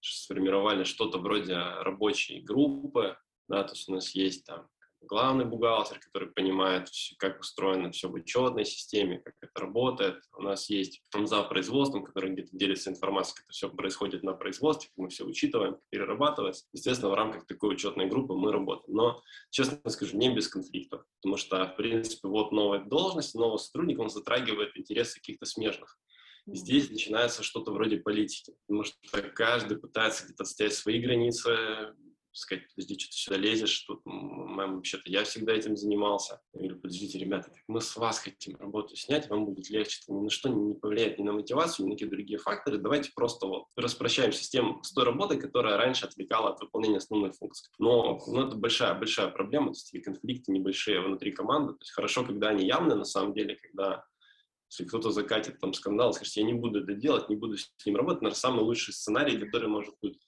сформировали 0.00 0.84
что-то 0.84 1.18
вроде 1.18 1.54
рабочей 1.54 2.40
группы, 2.40 3.16
да, 3.48 3.64
то 3.64 3.74
есть 3.74 3.88
у 3.88 3.92
нас 3.92 4.10
есть 4.10 4.44
там 4.46 4.68
главный 5.02 5.44
бухгалтер, 5.44 5.98
который 5.98 6.28
понимает, 6.28 6.88
как 7.18 7.40
устроено 7.40 7.90
все 7.90 8.08
в 8.08 8.14
учетной 8.14 8.64
системе, 8.64 9.18
как 9.18 9.34
это 9.40 9.60
работает. 9.60 10.22
У 10.36 10.42
нас 10.42 10.68
есть 10.70 11.02
за 11.12 11.42
производством, 11.42 12.04
который 12.04 12.32
где-то 12.32 12.56
делится 12.56 12.90
информацией, 12.90 13.36
как 13.36 13.44
это 13.44 13.52
все 13.52 13.68
происходит 13.68 14.22
на 14.22 14.32
производстве, 14.32 14.90
мы 14.96 15.08
все 15.08 15.24
учитываем, 15.24 15.78
перерабатывается. 15.90 16.66
Естественно, 16.72 17.10
в 17.10 17.14
рамках 17.14 17.46
такой 17.46 17.74
учетной 17.74 18.06
группы 18.06 18.34
мы 18.34 18.52
работаем. 18.52 18.94
Но, 18.94 19.22
честно 19.50 19.78
скажу, 19.90 20.16
не 20.16 20.34
без 20.34 20.48
конфликтов, 20.48 21.04
потому 21.20 21.36
что, 21.36 21.64
в 21.66 21.76
принципе, 21.76 22.28
вот 22.28 22.52
новая 22.52 22.80
должность, 22.80 23.34
новый 23.34 23.58
сотрудник, 23.58 23.98
он 23.98 24.10
затрагивает 24.10 24.76
интересы 24.76 25.18
каких-то 25.20 25.46
смежных. 25.46 25.98
И 26.46 26.54
здесь 26.56 26.90
начинается 26.90 27.42
что-то 27.42 27.70
вроде 27.70 27.98
политики, 27.98 28.54
потому 28.66 28.84
что 28.84 28.96
каждый 29.34 29.78
пытается 29.78 30.24
где-то 30.24 30.42
отстоять 30.42 30.74
свои 30.74 31.00
границы, 31.00 31.94
сказать, 32.32 32.64
подожди, 32.68 32.98
что 32.98 33.10
ты 33.10 33.16
сюда 33.16 33.36
лезешь, 33.36 33.80
тут, 33.80 34.00
мэм, 34.04 34.76
вообще-то 34.76 35.10
я 35.10 35.24
всегда 35.24 35.52
этим 35.52 35.76
занимался. 35.76 36.40
Я 36.52 36.60
говорю, 36.60 36.80
подождите, 36.80 37.18
ребята, 37.18 37.52
мы 37.66 37.80
с 37.80 37.96
вас 37.96 38.18
хотим 38.18 38.56
работу 38.56 38.96
снять, 38.96 39.28
вам 39.28 39.46
будет 39.46 39.70
легче, 39.70 40.00
это 40.02 40.12
ни 40.12 40.24
на 40.24 40.30
что 40.30 40.48
не 40.48 40.74
повлияет, 40.74 41.18
ни 41.18 41.22
на 41.22 41.32
мотивацию, 41.32 41.86
ни 41.86 41.90
на 41.90 41.96
какие 41.96 42.08
другие 42.08 42.38
факторы, 42.38 42.78
давайте 42.78 43.10
просто 43.14 43.46
вот 43.46 43.64
распрощаемся 43.76 44.44
с 44.44 44.48
тем, 44.48 44.82
с 44.82 44.92
той 44.92 45.04
работой, 45.04 45.40
которая 45.40 45.76
раньше 45.76 46.06
отвлекала 46.06 46.50
от 46.50 46.60
выполнения 46.60 46.98
основной 46.98 47.32
функции. 47.32 47.70
Но 47.78 48.20
ну, 48.26 48.46
это 48.46 48.56
большая-большая 48.56 49.28
проблема, 49.28 49.72
то 49.72 49.78
есть 49.78 50.04
конфликты 50.04 50.52
небольшие 50.52 51.00
внутри 51.00 51.32
команды, 51.32 51.72
то 51.72 51.80
есть 51.80 51.92
хорошо, 51.92 52.24
когда 52.24 52.48
они 52.48 52.66
явны, 52.66 52.94
на 52.94 53.04
самом 53.04 53.34
деле, 53.34 53.56
когда 53.56 54.04
если 54.70 54.84
кто-то 54.84 55.10
закатит 55.10 55.58
там 55.58 55.74
скандал, 55.74 56.12
скажет, 56.14 56.36
я 56.36 56.44
не 56.44 56.52
буду 56.52 56.82
это 56.82 56.94
делать, 56.94 57.28
не 57.28 57.34
буду 57.34 57.56
с 57.56 57.72
ним 57.84 57.96
работать, 57.96 58.22
наверное, 58.22 58.38
самый 58.38 58.62
лучший 58.62 58.94
сценарий, 58.94 59.36
который 59.36 59.68
может 59.68 59.94
быть 60.00 60.20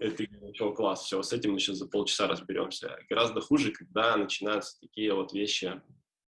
это 0.00 0.24
начал 0.40 0.74
класс, 0.74 1.04
все, 1.04 1.22
с 1.22 1.32
этим 1.32 1.52
мы 1.52 1.58
сейчас 1.58 1.76
за 1.76 1.86
полчаса 1.86 2.26
разберемся. 2.26 2.98
Гораздо 3.08 3.40
хуже, 3.40 3.72
когда 3.72 4.16
начинаются 4.16 4.78
такие 4.80 5.14
вот 5.14 5.32
вещи, 5.32 5.80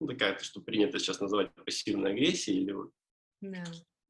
ну, 0.01 0.07
такая, 0.07 0.37
то, 0.37 0.45
что 0.45 0.61
принято 0.61 0.99
сейчас 0.99 1.21
называть 1.21 1.53
пассивной 1.55 2.13
агрессией, 2.13 2.63
или 2.63 2.73
вот, 2.73 2.91
да. 3.41 3.65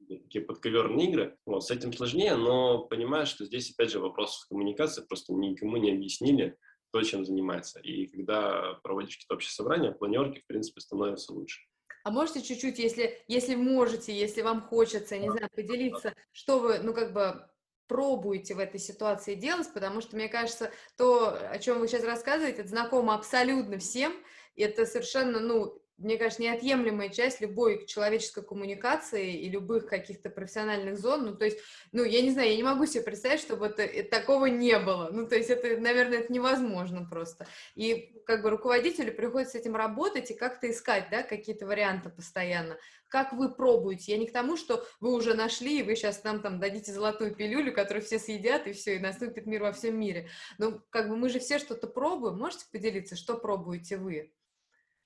такие 0.09 0.44
подковерные 0.44 1.09
игры. 1.09 1.37
Вот, 1.46 1.64
с 1.64 1.70
этим 1.70 1.92
сложнее, 1.92 2.37
но 2.37 2.85
понимаешь, 2.85 3.29
что 3.29 3.44
здесь, 3.44 3.70
опять 3.70 3.90
же, 3.90 3.98
вопрос 3.98 4.44
коммуникации, 4.48 5.05
просто 5.05 5.33
никому 5.33 5.76
не 5.79 5.92
объяснили, 5.92 6.57
кто 6.88 7.03
чем 7.03 7.24
занимается. 7.24 7.81
И 7.81 8.07
когда 8.07 8.74
проводишь 8.83 9.16
какие-то 9.16 9.35
общие 9.35 9.53
собрания, 9.53 9.92
планерки, 9.92 10.40
в 10.40 10.46
принципе, 10.46 10.81
становятся 10.81 11.33
лучше. 11.33 11.61
А 12.03 12.11
можете 12.11 12.42
чуть-чуть, 12.42 12.79
если, 12.79 13.22
если 13.29 13.55
можете, 13.55 14.18
если 14.18 14.42
вам 14.42 14.62
хочется, 14.62 15.18
не 15.18 15.31
знаю, 15.31 15.48
поделиться, 15.55 16.14
что 16.33 16.59
вы, 16.59 16.79
ну, 16.79 16.94
как 16.94 17.12
бы 17.12 17.46
пробуете 17.90 18.55
в 18.55 18.61
этой 18.61 18.79
ситуации 18.79 19.35
делать, 19.35 19.68
потому 19.74 20.00
что, 20.00 20.14
мне 20.14 20.29
кажется, 20.29 20.70
то, 20.96 21.37
о 21.50 21.59
чем 21.59 21.81
вы 21.81 21.88
сейчас 21.88 22.05
рассказываете, 22.05 22.61
это 22.61 22.68
знакомо 22.68 23.16
абсолютно 23.16 23.79
всем, 23.79 24.12
и 24.55 24.62
это 24.62 24.87
совершенно, 24.87 25.40
ну, 25.40 25.79
мне 26.00 26.16
кажется, 26.16 26.42
неотъемлемая 26.42 27.10
часть 27.10 27.40
любой 27.40 27.86
человеческой 27.86 28.42
коммуникации 28.42 29.34
и 29.34 29.48
любых 29.50 29.86
каких-то 29.86 30.30
профессиональных 30.30 30.98
зон. 30.98 31.26
Ну, 31.26 31.36
то 31.36 31.44
есть, 31.44 31.58
ну, 31.92 32.04
я 32.04 32.22
не 32.22 32.30
знаю, 32.30 32.50
я 32.50 32.56
не 32.56 32.62
могу 32.62 32.86
себе 32.86 33.02
представить, 33.02 33.40
чтобы 33.40 33.66
это, 33.66 34.02
такого 34.10 34.46
не 34.46 34.78
было. 34.78 35.10
Ну, 35.12 35.28
то 35.28 35.36
есть, 35.36 35.50
это, 35.50 35.80
наверное, 35.80 36.20
это 36.20 36.32
невозможно 36.32 37.06
просто. 37.08 37.46
И 37.74 38.22
как 38.26 38.42
бы 38.42 38.50
руководителю 38.50 39.14
приходится 39.14 39.58
с 39.58 39.60
этим 39.60 39.76
работать 39.76 40.30
и 40.30 40.34
как-то 40.34 40.70
искать, 40.70 41.08
да, 41.10 41.22
какие-то 41.22 41.66
варианты 41.66 42.08
постоянно. 42.08 42.78
Как 43.08 43.32
вы 43.32 43.52
пробуете? 43.52 44.12
Я 44.12 44.18
не 44.18 44.26
к 44.26 44.32
тому, 44.32 44.56
что 44.56 44.86
вы 45.00 45.12
уже 45.12 45.34
нашли, 45.34 45.80
и 45.80 45.82
вы 45.82 45.96
сейчас 45.96 46.22
нам 46.24 46.40
там 46.40 46.60
дадите 46.60 46.92
золотую 46.92 47.34
пилюлю, 47.34 47.74
которую 47.74 48.04
все 48.04 48.18
съедят, 48.18 48.66
и 48.66 48.72
все, 48.72 48.96
и 48.96 49.00
наступит 49.00 49.46
мир 49.46 49.62
во 49.62 49.72
всем 49.72 49.98
мире. 49.98 50.28
Но 50.58 50.80
как 50.90 51.08
бы 51.08 51.16
мы 51.16 51.28
же 51.28 51.40
все 51.40 51.58
что-то 51.58 51.88
пробуем. 51.88 52.38
Можете 52.38 52.66
поделиться, 52.70 53.16
что 53.16 53.36
пробуете 53.36 53.96
вы? 53.96 54.32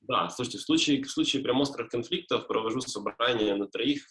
Да, 0.07 0.29
слушайте, 0.29 0.59
в 0.59 0.63
случае, 0.63 1.03
в 1.03 1.11
случае 1.11 1.43
прям 1.43 1.61
острых 1.61 1.89
конфликтов 1.89 2.47
провожу 2.47 2.81
собрание 2.81 3.55
на 3.55 3.67
троих, 3.67 4.03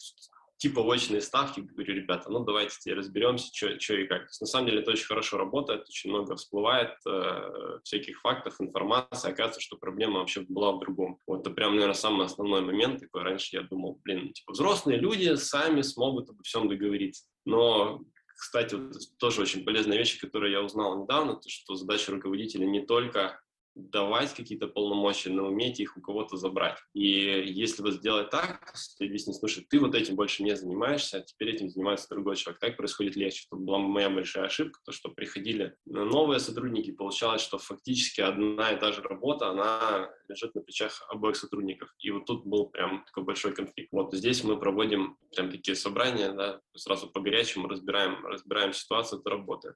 типа 0.58 0.80
очные 0.80 1.22
ставки, 1.22 1.60
говорю, 1.60 1.94
ребята, 1.94 2.32
ну 2.32 2.40
давайте 2.40 2.78
теперь 2.80 2.98
разберемся, 2.98 3.50
что 3.54 3.94
и 3.96 4.08
как. 4.08 4.28
На 4.40 4.48
самом 4.48 4.68
деле 4.68 4.82
это 4.82 4.92
очень 4.92 5.06
хорошо 5.06 5.38
работает, 5.38 5.88
очень 5.88 6.10
много 6.10 6.36
всплывает 6.36 6.96
э, 7.06 7.80
всяких 7.84 8.22
фактов, 8.22 8.56
информации, 8.60 9.30
оказывается, 9.30 9.62
что 9.62 9.78
проблема 9.78 10.20
вообще 10.20 10.42
была 10.42 10.72
в 10.72 10.80
другом. 10.80 11.20
Вот 11.28 11.42
это 11.42 11.52
прям, 11.52 11.74
наверное, 11.74 11.94
самый 11.94 12.26
основной 12.26 12.62
момент, 12.62 13.02
такой 13.02 13.24
раньше 13.24 13.56
я 13.56 13.64
думал, 13.64 14.00
блин, 14.04 14.34
типа 14.34 14.54
взрослые 14.54 15.00
люди 15.00 15.36
сами 15.36 15.82
смогут 15.82 16.30
обо 16.30 16.42
всем 16.44 16.70
договориться. 16.70 17.26
Но 17.46 18.02
кстати, 18.36 18.76
вот 18.76 18.94
тоже 19.20 19.42
очень 19.42 19.64
полезная 19.64 19.98
вещь, 19.98 20.20
которую 20.20 20.52
я 20.52 20.62
узнал 20.62 21.04
недавно, 21.04 21.36
то, 21.36 21.50
что 21.50 21.76
задача 21.76 22.12
руководителя 22.12 22.66
не 22.66 22.86
только 22.86 23.40
давать 23.76 24.34
какие-то 24.34 24.68
полномочия, 24.68 25.30
но 25.30 25.48
уметь 25.48 25.80
их 25.80 25.98
у 25.98 26.02
кого-то 26.02 26.38
забрать. 26.38 26.78
И 26.94 27.10
если 27.46 27.82
вот 27.82 27.94
сделать 27.94 28.30
так, 28.30 28.74
ты 28.98 29.06
объяснить, 29.06 29.38
слушай, 29.38 29.66
ты 29.68 29.80
вот 29.80 29.96
этим 29.96 30.16
больше 30.16 30.44
не 30.44 30.56
занимаешься, 30.56 31.18
а 31.18 31.22
теперь 31.22 31.56
этим 31.56 31.70
занимается 31.70 32.10
другой 32.10 32.36
человек. 32.36 32.60
Так 32.60 32.78
происходит 32.78 33.16
легче. 33.16 33.46
Это 33.48 33.56
была 33.56 33.80
моя 33.80 34.10
большая 34.10 34.46
ошибка, 34.46 34.80
то, 34.86 34.92
что 34.92 35.10
приходили 35.10 35.76
новые 35.86 36.40
сотрудники, 36.40 36.92
получалось, 36.92 37.42
что 37.42 37.58
фактически 37.58 38.22
одна 38.22 38.72
и 38.72 38.80
та 38.80 38.92
же 38.92 39.02
работа, 39.02 39.50
она 39.50 40.10
лежит 40.28 40.54
на 40.56 40.62
плечах 40.62 41.06
обоих 41.10 41.36
сотрудников. 41.36 41.94
И 42.00 42.12
вот 42.12 42.26
тут 42.26 42.46
был 42.46 42.68
прям 42.68 43.04
такой 43.06 43.24
большой 43.24 43.54
конфликт. 43.54 43.90
Вот 43.92 44.14
здесь 44.14 44.44
мы 44.44 44.60
проводим 44.60 45.18
прям 45.36 45.50
такие 45.50 45.76
собрания, 45.76 46.32
да, 46.34 46.62
сразу 46.76 47.10
по 47.10 47.22
горячему 47.22 47.68
разбираем, 47.68 48.26
разбираем 48.26 48.74
ситуацию, 48.74 49.20
это 49.20 49.30
работает. 49.30 49.76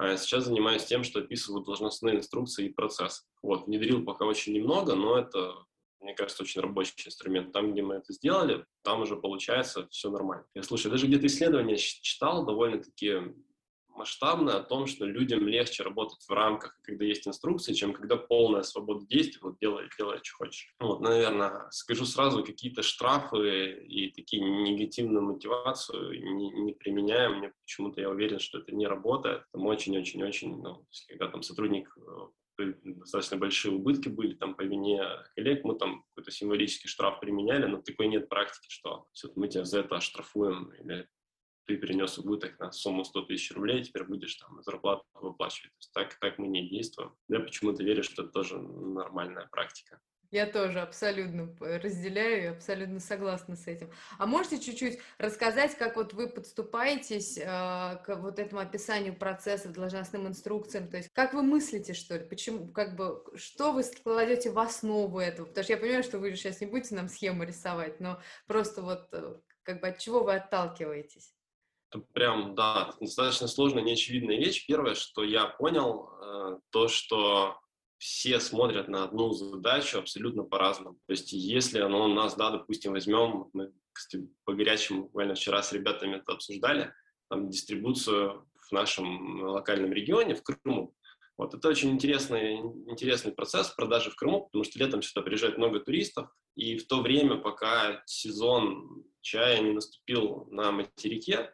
А 0.00 0.16
сейчас 0.16 0.44
занимаюсь 0.44 0.84
тем, 0.84 1.02
что 1.02 1.18
описываю 1.18 1.64
должностные 1.64 2.18
инструкции 2.18 2.66
и 2.66 2.72
процесс. 2.72 3.26
Вот, 3.42 3.66
внедрил 3.66 4.04
пока 4.04 4.26
очень 4.26 4.52
немного, 4.52 4.94
но 4.94 5.18
это, 5.18 5.54
мне 6.00 6.14
кажется, 6.14 6.44
очень 6.44 6.60
рабочий 6.60 6.94
инструмент. 7.04 7.52
Там, 7.52 7.72
где 7.72 7.82
мы 7.82 7.96
это 7.96 8.12
сделали, 8.12 8.64
там 8.84 9.02
уже 9.02 9.16
получается 9.16 9.88
все 9.90 10.08
нормально. 10.08 10.46
Я 10.54 10.62
слушаю, 10.62 10.92
даже 10.92 11.08
где-то 11.08 11.26
исследования 11.26 11.76
читал 11.76 12.46
довольно-таки 12.46 13.34
масштабно 13.98 14.56
о 14.56 14.62
том, 14.62 14.86
что 14.86 15.04
людям 15.04 15.46
легче 15.46 15.82
работать 15.82 16.24
в 16.26 16.30
рамках, 16.32 16.78
когда 16.82 17.04
есть 17.04 17.26
инструкции, 17.26 17.74
чем 17.74 17.92
когда 17.92 18.16
полная 18.16 18.62
свобода 18.62 19.04
действий, 19.06 19.40
вот 19.42 19.58
делай, 19.60 19.88
делай, 19.98 20.20
что 20.22 20.36
хочешь. 20.36 20.74
Вот, 20.78 21.00
наверное, 21.00 21.68
скажу 21.70 22.06
сразу, 22.06 22.44
какие-то 22.44 22.82
штрафы 22.82 23.84
и 23.84 24.10
такие 24.10 24.42
негативную 24.42 25.24
мотивацию 25.24 26.22
не, 26.36 26.50
не 26.50 26.72
применяем. 26.72 27.38
Мне 27.38 27.52
почему-то 27.62 28.00
я 28.00 28.08
уверен, 28.08 28.38
что 28.38 28.58
это 28.58 28.74
не 28.74 28.86
работает. 28.86 29.42
Там 29.52 29.66
очень-очень-очень, 29.66 30.62
ну, 30.62 30.86
когда 31.08 31.28
там 31.28 31.42
сотрудник 31.42 31.94
э, 31.96 32.72
достаточно 32.82 33.36
большие 33.36 33.74
убытки 33.74 34.08
были 34.08 34.34
там 34.34 34.54
по 34.54 34.62
вине 34.62 35.02
коллег, 35.34 35.64
мы 35.64 35.76
там 35.76 36.04
какой-то 36.10 36.30
символический 36.30 36.88
штраф 36.88 37.20
применяли, 37.20 37.66
но 37.66 37.80
такой 37.80 38.08
нет 38.08 38.28
практики, 38.28 38.66
что 38.68 39.06
мы 39.36 39.48
тебя 39.48 39.64
за 39.64 39.80
это 39.80 39.96
оштрафуем 39.96 40.72
или 40.80 41.08
ты 41.68 41.76
перенес 41.76 42.16
убыток 42.18 42.58
на 42.58 42.72
сумму 42.72 43.04
100 43.04 43.22
тысяч 43.22 43.52
рублей, 43.52 43.84
теперь 43.84 44.04
будешь 44.04 44.34
там 44.36 44.62
зарплату 44.62 45.04
выплачивать. 45.12 45.70
То 45.72 45.78
есть 45.78 45.92
так, 45.92 46.14
так 46.18 46.38
мы 46.38 46.48
не 46.48 46.66
действуем. 46.66 47.14
Я 47.28 47.40
почему-то 47.40 47.84
верю, 47.84 48.02
что 48.02 48.22
это 48.22 48.32
тоже 48.32 48.58
нормальная 48.58 49.46
практика. 49.52 50.00
Я 50.30 50.46
тоже 50.46 50.80
абсолютно 50.80 51.54
разделяю 51.60 52.42
и 52.42 52.46
абсолютно 52.46 53.00
согласна 53.00 53.56
с 53.56 53.66
этим. 53.66 53.90
А 54.18 54.26
можете 54.26 54.60
чуть-чуть 54.60 54.98
рассказать, 55.18 55.76
как 55.76 55.96
вот 55.96 56.12
вы 56.12 56.28
подступаетесь 56.28 57.38
э, 57.38 57.44
к 57.44 58.16
вот 58.16 58.38
этому 58.38 58.60
описанию 58.60 59.14
процесса, 59.14 59.68
должностным 59.70 60.26
инструкциям, 60.26 60.88
то 60.88 60.98
есть 60.98 61.10
как 61.14 61.32
вы 61.32 61.42
мыслите, 61.42 61.94
что 61.94 62.16
ли, 62.16 62.24
почему, 62.26 62.68
как 62.68 62.94
бы, 62.96 63.24
что 63.36 63.72
вы 63.72 63.82
кладете 64.02 64.50
в 64.50 64.58
основу 64.58 65.18
этого? 65.18 65.46
Потому 65.46 65.64
что 65.64 65.72
я 65.72 65.78
понимаю, 65.78 66.02
что 66.02 66.18
вы 66.18 66.34
сейчас 66.34 66.60
не 66.60 66.66
будете 66.66 66.94
нам 66.94 67.08
схему 67.08 67.44
рисовать, 67.44 67.98
но 67.98 68.20
просто 68.46 68.82
вот 68.82 69.08
э, 69.12 69.34
как 69.62 69.80
бы 69.80 69.88
от 69.88 69.98
чего 69.98 70.24
вы 70.24 70.34
отталкиваетесь? 70.34 71.37
Это 71.90 72.04
прям, 72.12 72.54
да, 72.54 72.94
достаточно 73.00 73.48
сложная, 73.48 73.82
неочевидная 73.82 74.36
вещь. 74.36 74.66
Первое, 74.66 74.94
что 74.94 75.24
я 75.24 75.46
понял, 75.46 76.10
э, 76.20 76.58
то, 76.70 76.88
что 76.88 77.58
все 77.96 78.40
смотрят 78.40 78.88
на 78.88 79.04
одну 79.04 79.32
задачу 79.32 79.98
абсолютно 79.98 80.44
по-разному. 80.44 80.98
То 81.06 81.12
есть 81.12 81.32
если 81.32 81.80
оно 81.80 82.04
у 82.04 82.08
нас, 82.08 82.36
да, 82.36 82.50
допустим, 82.50 82.92
возьмем, 82.92 83.48
мы, 83.52 83.72
кстати, 83.92 84.28
по 84.44 84.54
горячему 84.54 85.04
буквально 85.04 85.34
вчера 85.34 85.62
с 85.62 85.72
ребятами 85.72 86.16
это 86.16 86.32
обсуждали, 86.32 86.92
там, 87.28 87.48
дистрибуцию 87.48 88.46
в 88.68 88.72
нашем 88.72 89.42
локальном 89.42 89.92
регионе, 89.92 90.34
в 90.34 90.42
Крыму. 90.42 90.94
Вот 91.36 91.54
это 91.54 91.68
очень 91.68 91.90
интересный, 91.90 92.56
интересный 92.90 93.32
процесс 93.32 93.68
продажи 93.70 94.10
в 94.10 94.16
Крыму, 94.16 94.44
потому 94.44 94.64
что 94.64 94.78
летом 94.78 95.02
сюда 95.02 95.22
приезжает 95.22 95.56
много 95.56 95.80
туристов, 95.80 96.28
и 96.54 96.76
в 96.76 96.86
то 96.86 97.00
время, 97.00 97.36
пока 97.36 98.02
сезон 98.06 99.04
чая 99.20 99.60
не 99.60 99.72
наступил 99.72 100.48
на 100.50 100.72
материке, 100.72 101.52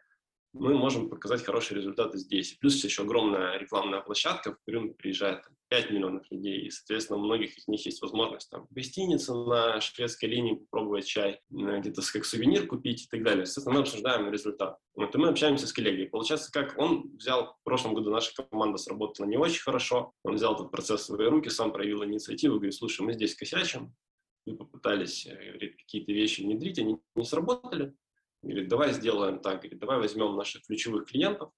мы 0.57 0.73
можем 0.73 1.09
показать 1.09 1.43
хорошие 1.43 1.77
результаты 1.77 2.17
здесь. 2.17 2.53
Плюс 2.53 2.81
еще 2.83 3.03
огромная 3.03 3.57
рекламная 3.57 3.99
площадка, 3.99 4.53
в 4.53 4.57
Крым 4.65 4.93
приезжает 4.93 5.43
5 5.67 5.91
миллионов 5.91 6.23
людей, 6.31 6.61
и, 6.61 6.69
соответственно, 6.69 7.19
у 7.19 7.23
многих 7.23 7.57
из 7.57 7.67
них 7.67 7.85
есть 7.85 8.01
возможность 8.01 8.49
там, 8.49 8.65
в 8.69 8.73
гостинице 8.73 9.33
на 9.33 9.81
шведской 9.81 10.29
линии 10.29 10.53
попробовать 10.55 11.05
чай, 11.05 11.41
где-то 11.49 12.01
как 12.13 12.23
сувенир 12.23 12.67
купить 12.67 13.03
и 13.03 13.07
так 13.07 13.23
далее. 13.23 13.45
Соответственно, 13.45 13.73
мы 13.73 13.81
обсуждаем 13.81 14.31
результат. 14.31 14.77
Вот, 14.95 15.13
и 15.13 15.17
мы 15.17 15.27
общаемся 15.27 15.67
с 15.67 15.73
коллегой. 15.73 16.07
Получается, 16.07 16.51
как 16.51 16.77
он 16.77 17.11
взял, 17.17 17.57
в 17.59 17.63
прошлом 17.63 17.93
году 17.93 18.11
наша 18.11 18.31
команда 18.33 18.77
сработала 18.77 19.25
не 19.25 19.37
очень 19.37 19.61
хорошо, 19.61 20.13
он 20.23 20.35
взял 20.35 20.55
этот 20.55 20.71
процесс 20.71 21.01
в 21.01 21.05
свои 21.05 21.27
руки, 21.27 21.49
сам 21.49 21.73
проявил 21.73 22.05
инициативу, 22.05 22.55
говорит, 22.55 22.75
слушай, 22.75 23.01
мы 23.01 23.13
здесь 23.13 23.35
косячим, 23.35 23.93
мы 24.45 24.55
попытались 24.55 25.25
э, 25.25 25.71
какие-то 25.79 26.13
вещи 26.13 26.41
внедрить, 26.41 26.79
они 26.79 26.97
не 27.15 27.25
сработали, 27.25 27.93
Говорит, 28.45 28.67
давай 28.67 28.93
сделаем 28.93 29.39
так, 29.39 29.61
говорит, 29.61 29.79
давай 29.79 29.97
возьмем 29.97 30.35
наших 30.35 30.63
ключевых 30.67 31.05
клиентов, 31.07 31.49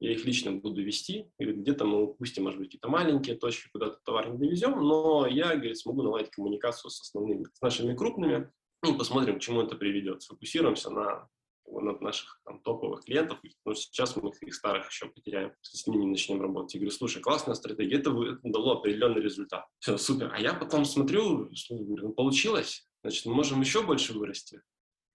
я 0.00 0.10
их 0.10 0.24
лично 0.24 0.50
буду 0.50 0.82
вести, 0.82 1.30
говорит, 1.38 1.60
где-то 1.60 1.84
мы 1.84 2.02
упустим, 2.02 2.42
может 2.42 2.58
быть, 2.58 2.68
какие-то 2.68 2.88
маленькие 2.88 3.36
точки, 3.36 3.68
куда-то 3.72 4.00
товар 4.04 4.28
не 4.30 4.38
довезем, 4.38 4.72
но 4.80 5.28
я, 5.28 5.54
говорит, 5.54 5.78
смогу 5.78 6.02
наладить 6.02 6.32
коммуникацию 6.32 6.90
с 6.90 7.00
основными, 7.00 7.44
с 7.44 7.60
нашими 7.60 7.94
крупными, 7.94 8.50
и 8.84 8.92
посмотрим, 8.92 9.38
к 9.38 9.40
чему 9.40 9.62
это 9.62 9.76
приведет. 9.76 10.22
Сфокусируемся 10.22 10.90
на, 10.90 11.28
на 11.68 11.96
наших 12.00 12.40
там, 12.44 12.60
топовых 12.62 13.04
клиентов, 13.04 13.38
но 13.64 13.74
сейчас 13.74 14.16
мы 14.16 14.32
их, 14.40 14.52
старых 14.52 14.90
еще 14.90 15.06
потеряем, 15.06 15.52
с 15.60 15.86
ними 15.86 16.06
начнем 16.06 16.42
работать. 16.42 16.74
Я 16.74 16.80
говорю, 16.80 16.90
слушай, 16.90 17.22
классная 17.22 17.54
стратегия, 17.54 17.98
это, 17.98 18.10
это 18.10 18.40
дало 18.42 18.78
определенный 18.78 19.22
результат. 19.22 19.66
Все, 19.78 19.96
супер. 19.96 20.32
А 20.34 20.40
я 20.40 20.54
потом 20.54 20.84
смотрю, 20.84 21.48
что, 21.54 21.76
говорю, 21.76 22.08
ну, 22.08 22.12
получилось, 22.12 22.88
значит, 23.04 23.24
мы 23.26 23.34
можем 23.34 23.60
еще 23.60 23.86
больше 23.86 24.18
вырасти 24.18 24.60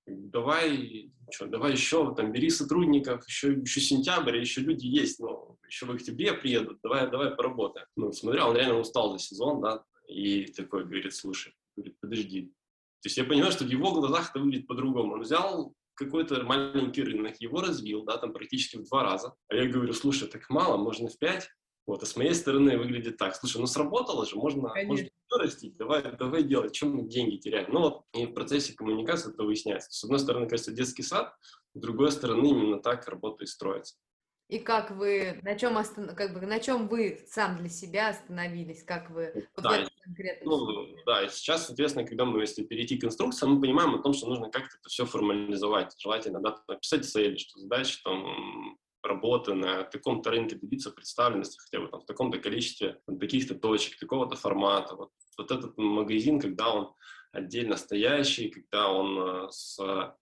давай, 0.07 1.11
что, 1.31 1.47
давай 1.47 1.73
еще, 1.73 2.13
там, 2.15 2.31
бери 2.31 2.49
сотрудников, 2.49 3.27
еще, 3.27 3.53
еще 3.53 3.81
сентябрь, 3.81 4.37
еще 4.37 4.61
люди 4.61 4.87
есть, 4.87 5.19
но 5.19 5.57
еще 5.67 5.85
в 5.85 5.91
октябре 5.91 6.33
приедут, 6.33 6.79
давай, 6.81 7.09
давай 7.09 7.35
поработаем. 7.35 7.87
Ну, 7.95 8.11
смотря, 8.11 8.47
он 8.47 8.55
реально 8.55 8.79
устал 8.79 9.11
за 9.11 9.19
сезон, 9.19 9.61
да, 9.61 9.83
и 10.07 10.45
такой 10.45 10.85
говорит, 10.85 11.13
слушай, 11.13 11.53
говорит, 11.75 11.97
подожди. 11.99 12.53
То 13.01 13.07
есть 13.07 13.17
я 13.17 13.25
понимаю, 13.25 13.51
что 13.51 13.65
в 13.65 13.69
его 13.69 13.91
глазах 13.91 14.31
это 14.31 14.39
выглядит 14.39 14.67
по-другому. 14.67 15.13
Он 15.13 15.21
взял 15.21 15.73
какой-то 15.93 16.43
маленький 16.43 17.03
рынок, 17.03 17.39
его 17.39 17.61
развил, 17.61 18.03
да, 18.03 18.17
там 18.17 18.33
практически 18.33 18.77
в 18.77 18.87
два 18.87 19.03
раза. 19.03 19.33
А 19.49 19.55
я 19.55 19.67
говорю, 19.67 19.93
слушай, 19.93 20.27
так 20.27 20.49
мало, 20.49 20.77
можно 20.77 21.09
в 21.09 21.17
пять. 21.17 21.49
Вот, 21.87 22.03
а 22.03 22.05
с 22.05 22.17
моей 22.17 22.33
стороны 22.33 22.77
выглядит 22.77 23.15
так. 23.17 23.33
Слушай, 23.33 23.61
ну 23.61 23.65
сработало 23.65 24.25
же, 24.25 24.35
можно, 24.35 24.73
можно 24.83 25.09
растить, 25.31 25.77
давай, 25.77 26.03
давай 26.17 26.43
делать, 26.43 26.73
чем 26.73 26.93
мы 26.93 27.07
деньги 27.07 27.37
теряем. 27.37 27.71
Ну 27.71 27.79
вот, 27.79 28.03
и 28.13 28.25
в 28.25 28.33
процессе 28.33 28.73
коммуникации 28.73 29.33
это 29.33 29.43
выясняется. 29.43 29.89
С 29.91 30.03
одной 30.03 30.19
стороны, 30.19 30.49
кажется, 30.49 30.73
детский 30.73 31.03
сад, 31.03 31.33
с 31.73 31.79
другой 31.79 32.11
стороны, 32.11 32.45
именно 32.49 32.81
так 32.81 33.07
работа 33.07 33.45
и 33.45 33.47
строится. 33.47 33.95
И 34.49 34.59
как 34.59 34.91
вы, 34.91 35.39
на 35.43 35.57
чем, 35.57 35.77
остан... 35.77 36.13
как 36.13 36.33
бы, 36.33 36.45
на 36.45 36.59
чем 36.59 36.89
вы 36.89 37.25
сам 37.29 37.57
для 37.57 37.69
себя 37.69 38.09
остановились, 38.09 38.83
как 38.83 39.09
вы 39.09 39.47
да, 39.57 39.85
ну, 40.43 40.87
да, 41.05 41.23
и 41.23 41.29
сейчас, 41.29 41.67
соответственно, 41.67 42.07
когда 42.07 42.23
мы, 42.23 42.39
если 42.41 42.63
перейти 42.63 42.97
к 42.97 43.03
инструкциям, 43.03 43.53
мы 43.53 43.61
понимаем 43.61 43.95
о 43.95 44.01
том, 44.01 44.13
что 44.13 44.27
нужно 44.27 44.49
как-то 44.49 44.77
это 44.79 44.89
все 44.89 45.05
формализовать. 45.05 45.93
Желательно 45.99 46.39
да, 46.41 46.61
написать 46.67 47.05
цели, 47.05 47.35
что 47.37 47.59
задача 47.59 47.99
там 48.03 48.77
работы 49.03 49.53
на 49.53 49.83
таком-то 49.83 50.31
рынке 50.31 50.55
добиться 50.55 50.91
представленности 50.91 51.59
хотя 51.59 51.79
бы 51.79 51.87
там 51.89 52.01
в 52.01 52.05
таком-то 52.05 52.39
количестве, 52.39 52.99
таких-то 53.19 53.55
точек, 53.55 53.97
такого-то 53.99 54.35
формата. 54.35 54.95
Вот, 54.95 55.11
вот 55.37 55.51
этот 55.51 55.77
магазин, 55.77 56.39
когда 56.39 56.69
он 56.73 56.93
отдельно 57.31 57.77
стоящий, 57.77 58.49
когда 58.49 58.91
он 58.91 59.19
э, 59.19 59.47
с 59.51 59.79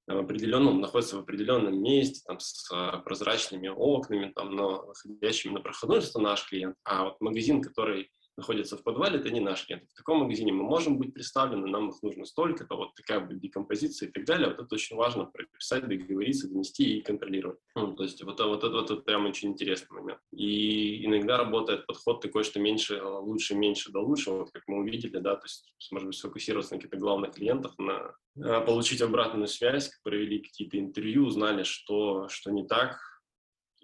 определенным, 0.07 0.81
находится 0.81 1.17
в 1.17 1.21
определенном 1.21 1.81
месте, 1.81 2.21
там, 2.25 2.39
с 2.39 2.69
э, 2.71 2.99
прозрачными 3.03 3.67
окнами, 3.67 4.31
там, 4.35 4.55
но 4.55 4.85
находящими 4.85 5.53
на 5.53 5.61
проходной, 5.61 5.99
это 5.99 6.19
наш 6.19 6.47
клиент. 6.47 6.75
А 6.83 7.05
вот 7.05 7.21
магазин, 7.21 7.61
который 7.61 8.11
находятся 8.37 8.77
в 8.77 8.83
подвале, 8.83 9.19
это 9.19 9.29
не 9.29 9.39
наш 9.39 9.65
клиент. 9.65 9.83
В 9.91 9.95
таком 9.95 10.19
магазине 10.19 10.51
мы 10.51 10.63
можем 10.63 10.97
быть 10.97 11.13
представлены, 11.13 11.67
нам 11.67 11.89
их 11.89 12.01
нужно 12.03 12.25
столько-то, 12.25 12.75
вот 12.75 12.95
такая 12.95 13.19
будет 13.19 13.39
декомпозиция 13.39 14.09
и 14.09 14.11
так 14.11 14.25
далее. 14.25 14.49
Вот 14.49 14.59
это 14.59 14.75
очень 14.75 14.95
важно 14.95 15.25
прописать, 15.25 15.87
договориться, 15.87 16.49
донести 16.49 16.97
и 16.97 17.01
контролировать. 17.01 17.59
Ну, 17.75 17.93
то 17.93 18.03
есть 18.03 18.23
вот, 18.23 18.39
вот, 18.39 18.63
это, 18.63 18.73
вот 18.73 18.91
это 18.91 19.01
прям 19.01 19.25
очень 19.25 19.49
интересный 19.49 19.99
момент. 19.99 20.19
И 20.31 21.05
иногда 21.05 21.37
работает 21.37 21.85
подход 21.85 22.21
такой, 22.21 22.43
что 22.43 22.59
меньше, 22.59 23.01
лучше, 23.01 23.55
меньше 23.55 23.91
да 23.91 23.99
лучше, 23.99 24.31
вот 24.31 24.51
как 24.51 24.63
мы 24.67 24.79
увидели, 24.79 25.17
да, 25.17 25.35
то 25.35 25.45
есть, 25.45 25.73
может 25.91 26.07
быть, 26.07 26.17
сфокусироваться 26.17 26.73
на 26.73 26.79
каких-то 26.79 26.97
главных 26.97 27.33
клиентах, 27.33 27.77
на, 27.77 28.15
на 28.35 28.61
получить 28.61 29.01
обратную 29.01 29.47
связь, 29.47 29.91
провели 30.03 30.39
какие-то 30.39 30.77
интервью, 30.77 31.25
узнали, 31.25 31.63
что, 31.63 32.27
что 32.29 32.51
не 32.51 32.65
так, 32.67 32.97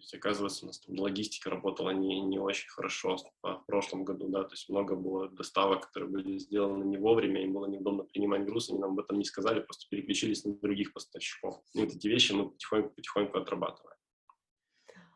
то 0.02 0.06
есть, 0.06 0.16
оказывается, 0.16 0.66
у 0.66 0.68
нас 0.68 0.80
там 0.80 1.00
логистика 1.00 1.52
работала 1.52 1.92
не, 1.92 2.22
не 2.22 2.40
очень 2.40 2.68
хорошо 2.70 3.18
в 3.44 3.64
прошлом 3.68 4.04
году, 4.04 4.30
да, 4.30 4.44
то 4.44 4.54
есть 4.54 4.68
много 4.68 4.96
было 4.96 5.30
доставок, 5.30 5.88
которые 5.88 6.10
были 6.10 6.40
сделаны 6.40 6.84
не 6.86 6.98
вовремя, 6.98 7.44
им 7.44 7.54
было 7.54 7.68
неудобно 7.68 8.04
принимать 8.04 8.44
груз, 8.46 8.72
они 8.72 8.80
нам 8.80 8.94
об 8.94 9.00
этом 9.00 9.20
не 9.20 9.26
сказали, 9.26 9.60
просто 9.60 9.86
переключились 9.90 10.44
на 10.44 10.56
других 10.56 10.92
поставщиков. 10.94 11.62
И 11.76 11.82
вот 11.82 11.94
эти 11.94 12.08
вещи 12.08 12.32
мы 12.32 12.50
потихоньку-потихоньку 12.50 13.38
отрабатываем. 13.38 14.01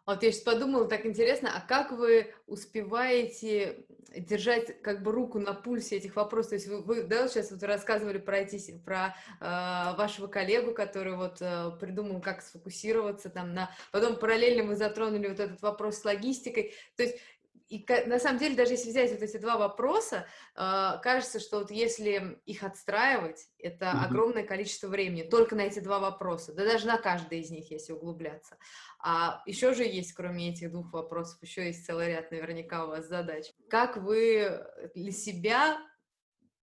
Вот 0.06 0.22
я 0.22 0.32
сейчас 0.32 0.44
подумала, 0.44 0.88
так 0.88 1.06
интересно, 1.06 1.52
а 1.56 1.62
как 1.62 1.92
вы 1.92 2.34
успеваете 2.46 3.86
держать 4.16 4.82
как 4.82 5.02
бы 5.02 5.12
руку 5.12 5.40
на 5.40 5.54
пульсе 5.54 5.98
этих 5.98 6.16
вопросов? 6.16 6.50
То 6.50 6.56
есть 6.56 6.68
вы, 6.68 6.82
вы 6.82 7.04
да, 7.04 7.28
сейчас 7.28 7.52
вот 7.52 7.64
рассказывали 7.64 8.20
про, 8.20 8.38
эти, 8.38 8.78
про 8.86 9.16
э, 9.42 9.98
вашего 9.98 10.28
коллегу, 10.28 10.74
который 10.74 11.16
вот 11.16 11.38
э, 11.42 11.72
придумал, 11.80 12.22
как 12.22 12.42
сфокусироваться 12.42 13.30
там 13.30 13.54
на... 13.54 13.72
Потом 13.92 14.18
параллельно 14.18 14.64
вы 14.64 14.76
затронули 14.76 15.28
вот 15.28 15.40
этот 15.40 15.62
вопрос 15.62 15.98
с 15.98 16.06
логистикой. 16.06 16.74
То 16.96 17.04
есть 17.04 17.18
и 17.68 17.84
на 18.06 18.20
самом 18.20 18.38
деле, 18.38 18.56
даже 18.56 18.74
если 18.74 18.90
взять 18.90 19.12
вот 19.12 19.22
эти 19.22 19.38
два 19.38 19.58
вопроса, 19.58 20.28
э, 20.56 20.92
кажется, 21.02 21.40
что 21.40 21.60
вот 21.60 21.72
если 21.72 22.40
их 22.46 22.64
отстраивать, 22.64 23.48
это 23.58 23.86
mm-hmm. 23.86 24.06
огромное 24.06 24.44
количество 24.44 24.88
времени 24.88 25.24
только 25.24 25.56
на 25.56 25.62
эти 25.62 25.80
два 25.80 26.00
вопроса, 26.00 26.54
да 26.54 26.64
даже 26.64 26.86
на 26.86 26.98
каждый 26.98 27.40
из 27.40 27.50
них, 27.50 27.72
если 27.72 27.94
углубляться. 27.94 28.58
А 29.00 29.42
еще 29.46 29.74
же 29.74 29.84
есть, 29.84 30.14
кроме 30.14 30.52
этих 30.52 30.72
двух 30.72 30.94
вопросов, 30.94 31.42
еще 31.42 31.66
есть 31.66 31.86
целый 31.86 32.08
ряд 32.08 32.32
наверняка 32.32 32.86
у 32.86 32.90
вас 32.90 33.08
задач. 33.08 33.52
Как 33.70 33.98
вы 33.98 34.64
для 34.94 35.12
себя 35.12 35.80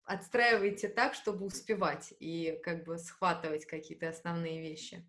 отстраиваете 0.05 0.89
так, 0.89 1.15
чтобы 1.15 1.47
успевать 1.47 2.13
и 2.19 2.59
как 2.65 2.85
бы 2.85 2.99
схватывать 2.99 3.67
какие-то 3.67 4.09
основные 4.09 4.61
вещи? 4.61 5.07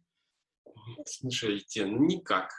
Слушайте, 1.05 1.85
ну 1.85 2.05
никак 2.05 2.51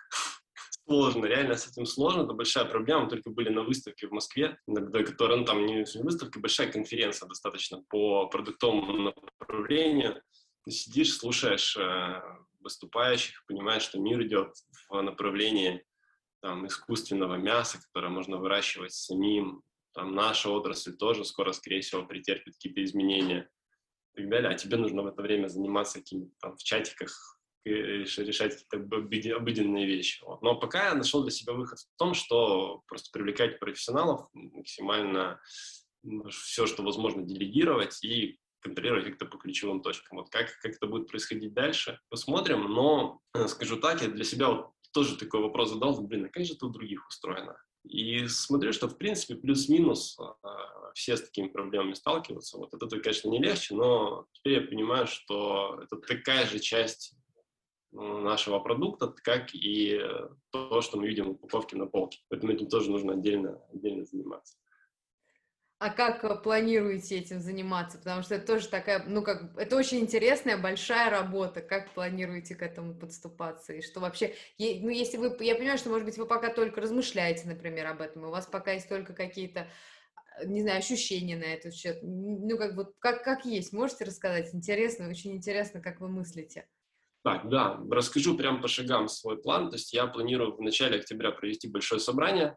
сложно, 0.90 1.26
реально 1.26 1.54
с 1.54 1.68
этим 1.68 1.86
сложно, 1.86 2.22
это 2.22 2.32
большая 2.32 2.64
проблема. 2.64 3.04
Мы 3.04 3.10
только 3.10 3.30
были 3.30 3.48
на 3.48 3.62
выставке 3.62 4.08
в 4.08 4.10
Москве, 4.10 4.58
которая, 5.06 5.38
ну, 5.38 5.44
там 5.44 5.64
не 5.64 5.84
выставка, 6.02 6.40
большая 6.40 6.72
конференция 6.72 7.28
достаточно 7.28 7.80
по 7.88 8.26
продуктовому 8.26 9.12
направлению. 9.38 10.20
Ты 10.64 10.72
сидишь, 10.72 11.16
слушаешь 11.16 11.76
э, 11.76 12.22
выступающих, 12.58 13.44
понимаешь, 13.46 13.82
что 13.82 14.00
мир 14.00 14.20
идет 14.22 14.52
в 14.88 15.00
направлении 15.00 15.84
там, 16.42 16.66
искусственного 16.66 17.36
мяса, 17.36 17.80
которое 17.80 18.08
можно 18.08 18.38
выращивать 18.38 18.92
самим. 18.92 19.62
Там 19.94 20.12
наша 20.16 20.50
отрасль 20.50 20.96
тоже 20.96 21.24
скоро, 21.24 21.52
скорее 21.52 21.82
всего, 21.82 22.04
претерпит 22.04 22.54
какие-то 22.54 22.82
изменения 22.82 23.48
и 24.14 24.22
так 24.22 24.28
далее. 24.28 24.50
А 24.50 24.54
тебе 24.54 24.76
нужно 24.76 25.02
в 25.02 25.06
это 25.06 25.22
время 25.22 25.46
заниматься 25.46 26.00
какими-то 26.00 26.32
там 26.40 26.56
в 26.56 26.62
чатиках 26.64 27.39
решать 27.64 28.64
какие-то 28.68 29.36
обыденные 29.36 29.86
вещи. 29.86 30.22
Вот. 30.24 30.42
Но 30.42 30.58
пока 30.58 30.88
я 30.88 30.94
нашел 30.94 31.22
для 31.22 31.30
себя 31.30 31.52
выход 31.52 31.78
в 31.78 31.98
том, 31.98 32.14
что 32.14 32.82
просто 32.86 33.10
привлекать 33.12 33.58
профессионалов 33.58 34.28
максимально 34.32 35.40
все, 36.30 36.66
что 36.66 36.82
возможно, 36.82 37.22
делегировать 37.22 38.02
и 38.02 38.38
контролировать 38.60 39.06
как-то 39.06 39.26
по 39.26 39.38
ключевым 39.38 39.82
точкам. 39.82 40.18
Вот 40.18 40.30
как, 40.30 40.58
как 40.60 40.72
это 40.72 40.86
будет 40.86 41.08
происходить 41.08 41.54
дальше, 41.54 41.98
посмотрим. 42.08 42.72
Но, 42.72 43.20
э, 43.34 43.48
скажу 43.48 43.78
так, 43.78 44.02
я 44.02 44.08
для 44.08 44.24
себя 44.24 44.50
вот 44.50 44.70
тоже 44.92 45.16
такой 45.16 45.40
вопрос 45.40 45.70
задал, 45.70 46.00
блин, 46.02 46.26
а 46.26 46.28
как 46.28 46.44
же 46.44 46.54
это 46.54 46.66
у 46.66 46.70
других 46.70 47.06
устроено? 47.08 47.56
И 47.84 48.26
смотрю, 48.28 48.72
что, 48.72 48.88
в 48.88 48.98
принципе, 48.98 49.34
плюс-минус 49.34 50.18
э, 50.18 50.48
все 50.94 51.16
с 51.16 51.22
такими 51.22 51.48
проблемами 51.48 51.94
сталкиваются. 51.94 52.58
Вот 52.58 52.74
это, 52.74 52.86
конечно, 53.00 53.28
не 53.28 53.38
легче, 53.38 53.74
но 53.74 54.26
теперь 54.32 54.62
я 54.62 54.68
понимаю, 54.68 55.06
что 55.06 55.80
это 55.82 55.96
такая 55.96 56.46
же 56.46 56.58
часть 56.58 57.14
нашего 57.92 58.58
продукта, 58.60 59.08
как 59.08 59.54
и 59.54 60.00
то, 60.50 60.80
что 60.80 60.98
мы 60.98 61.08
видим 61.08 61.26
в 61.26 61.30
упаковке 61.30 61.76
на 61.76 61.86
полке. 61.86 62.20
Поэтому 62.28 62.52
этим 62.52 62.68
тоже 62.68 62.90
нужно 62.90 63.14
отдельно, 63.14 63.60
отдельно 63.72 64.04
заниматься. 64.04 64.56
А 65.80 65.88
как 65.88 66.42
планируете 66.42 67.16
этим 67.16 67.40
заниматься? 67.40 67.96
Потому 67.96 68.20
что 68.20 68.34
это 68.34 68.46
тоже 68.46 68.68
такая, 68.68 69.02
ну 69.06 69.22
как, 69.22 69.56
это 69.56 69.76
очень 69.76 70.00
интересная, 70.00 70.58
большая 70.58 71.08
работа. 71.08 71.62
Как 71.62 71.94
планируете 71.94 72.54
к 72.54 72.60
этому 72.60 72.94
подступаться? 72.94 73.72
И 73.72 73.80
что 73.80 73.98
вообще, 74.00 74.34
ну 74.58 74.90
если 74.90 75.16
вы, 75.16 75.34
я 75.40 75.54
понимаю, 75.54 75.78
что, 75.78 75.88
может 75.88 76.04
быть, 76.04 76.18
вы 76.18 76.26
пока 76.26 76.52
только 76.52 76.82
размышляете, 76.82 77.48
например, 77.48 77.86
об 77.86 78.02
этом, 78.02 78.24
у 78.24 78.30
вас 78.30 78.44
пока 78.44 78.72
есть 78.72 78.90
только 78.90 79.14
какие-то, 79.14 79.68
э, 80.38 80.44
не 80.44 80.60
знаю, 80.60 80.80
ощущения 80.80 81.38
на 81.38 81.44
этот 81.44 81.74
счет. 81.74 82.00
Ну 82.02 82.58
как 82.58 82.76
вот, 82.76 82.94
как, 82.98 83.24
как 83.24 83.46
есть, 83.46 83.72
можете 83.72 84.04
рассказать? 84.04 84.54
Интересно, 84.54 85.08
очень 85.08 85.34
интересно, 85.34 85.80
как 85.80 86.00
вы 86.00 86.08
мыслите. 86.08 86.66
Так, 87.22 87.48
да, 87.50 87.78
расскажу 87.90 88.36
прям 88.36 88.62
по 88.62 88.68
шагам 88.68 89.08
свой 89.08 89.36
план. 89.36 89.68
То 89.70 89.76
есть 89.76 89.92
я 89.92 90.06
планирую 90.06 90.56
в 90.56 90.60
начале 90.60 90.98
октября 90.98 91.32
провести 91.32 91.68
большое 91.68 92.00
собрание, 92.00 92.56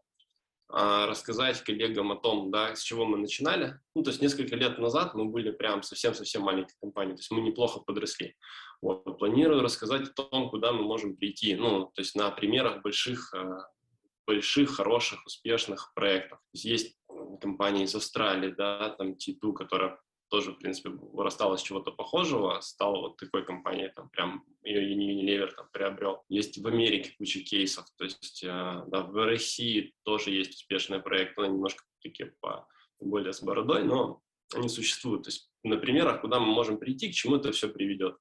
а, 0.70 1.06
рассказать 1.06 1.62
коллегам 1.62 2.12
о 2.12 2.16
том, 2.16 2.50
да, 2.50 2.74
с 2.76 2.82
чего 2.82 3.06
мы 3.06 3.18
начинали. 3.18 3.80
Ну, 3.94 4.04
то 4.04 4.10
есть 4.10 4.22
несколько 4.22 4.56
лет 4.56 4.80
назад 4.80 5.14
мы 5.16 5.26
были 5.26 5.52
прям 5.52 5.84
совсем-совсем 5.84 6.42
маленькой 6.42 6.76
компанией, 6.82 7.16
то 7.16 7.20
есть 7.20 7.32
мы 7.32 7.42
неплохо 7.42 7.82
подросли. 7.82 8.36
Вот, 8.82 9.20
планирую 9.20 9.62
рассказать 9.62 10.10
о 10.10 10.24
том, 10.24 10.50
куда 10.50 10.72
мы 10.72 10.84
можем 10.84 11.16
прийти, 11.16 11.56
ну, 11.56 11.92
то 11.94 12.02
есть 12.02 12.16
на 12.16 12.32
примерах 12.32 12.82
больших, 12.82 13.34
а, 13.34 13.68
больших, 14.26 14.72
хороших, 14.72 15.26
успешных 15.26 15.92
проектов. 15.94 16.40
То 16.40 16.50
есть, 16.54 16.66
есть 16.66 16.98
компании 17.42 17.84
из 17.84 17.94
Австралии, 17.94 18.50
да, 18.50 18.90
там 18.98 19.12
T2, 19.12 19.54
которая 19.54 20.00
тоже, 20.34 20.52
в 20.52 20.58
принципе, 20.58 20.90
вырастала 20.90 21.58
с 21.58 21.62
чего-то 21.62 21.92
похожего, 21.92 22.60
стала 22.62 23.02
вот 23.02 23.18
такой 23.18 23.46
компанией, 23.46 23.92
там 23.96 24.10
прям 24.10 24.44
ее 24.64 24.82
Unilever 24.92 25.52
там 25.56 25.68
приобрел. 25.72 26.24
Есть 26.28 26.58
в 26.58 26.66
Америке 26.66 27.14
куча 27.20 27.42
кейсов, 27.42 27.86
то 28.00 28.04
есть 28.04 28.44
э, 28.44 28.48
да, 28.88 29.04
в 29.04 29.14
России 29.14 29.94
тоже 30.02 30.32
есть 30.32 30.56
успешные 30.56 31.02
проекты, 31.02 31.44
они 31.44 31.54
немножко 31.54 31.84
такие 32.02 32.34
по 32.42 32.68
более 33.00 33.32
с 33.32 33.44
бородой, 33.44 33.84
но 33.84 34.24
они 34.56 34.70
существуют. 34.70 35.26
То 35.26 35.30
есть 35.30 35.52
на 35.64 35.78
примерах, 35.78 36.22
куда 36.22 36.40
мы 36.40 36.48
можем 36.48 36.80
прийти, 36.80 37.12
к 37.12 37.14
чему 37.14 37.36
это 37.36 37.52
все 37.52 37.70
приведет 37.70 38.18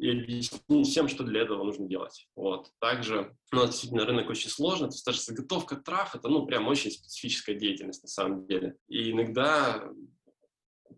и 0.00 0.08
объяснить 0.08 0.86
всем, 0.86 1.08
что 1.08 1.24
для 1.24 1.42
этого 1.42 1.62
нужно 1.62 1.86
делать. 1.86 2.26
Вот. 2.34 2.70
Также, 2.78 3.36
ну, 3.52 3.66
действительно, 3.66 4.06
рынок 4.06 4.30
очень 4.30 4.48
сложный, 4.48 4.88
то 4.88 4.94
есть 4.94 5.04
даже 5.04 5.20
заготовка 5.20 5.76
трав– 5.76 6.14
это, 6.14 6.28
ну, 6.28 6.46
прям 6.46 6.68
очень 6.68 6.90
специфическая 6.90 7.54
деятельность 7.54 8.02
на 8.02 8.08
самом 8.08 8.46
деле. 8.46 8.76
И 8.88 9.10
иногда 9.10 9.90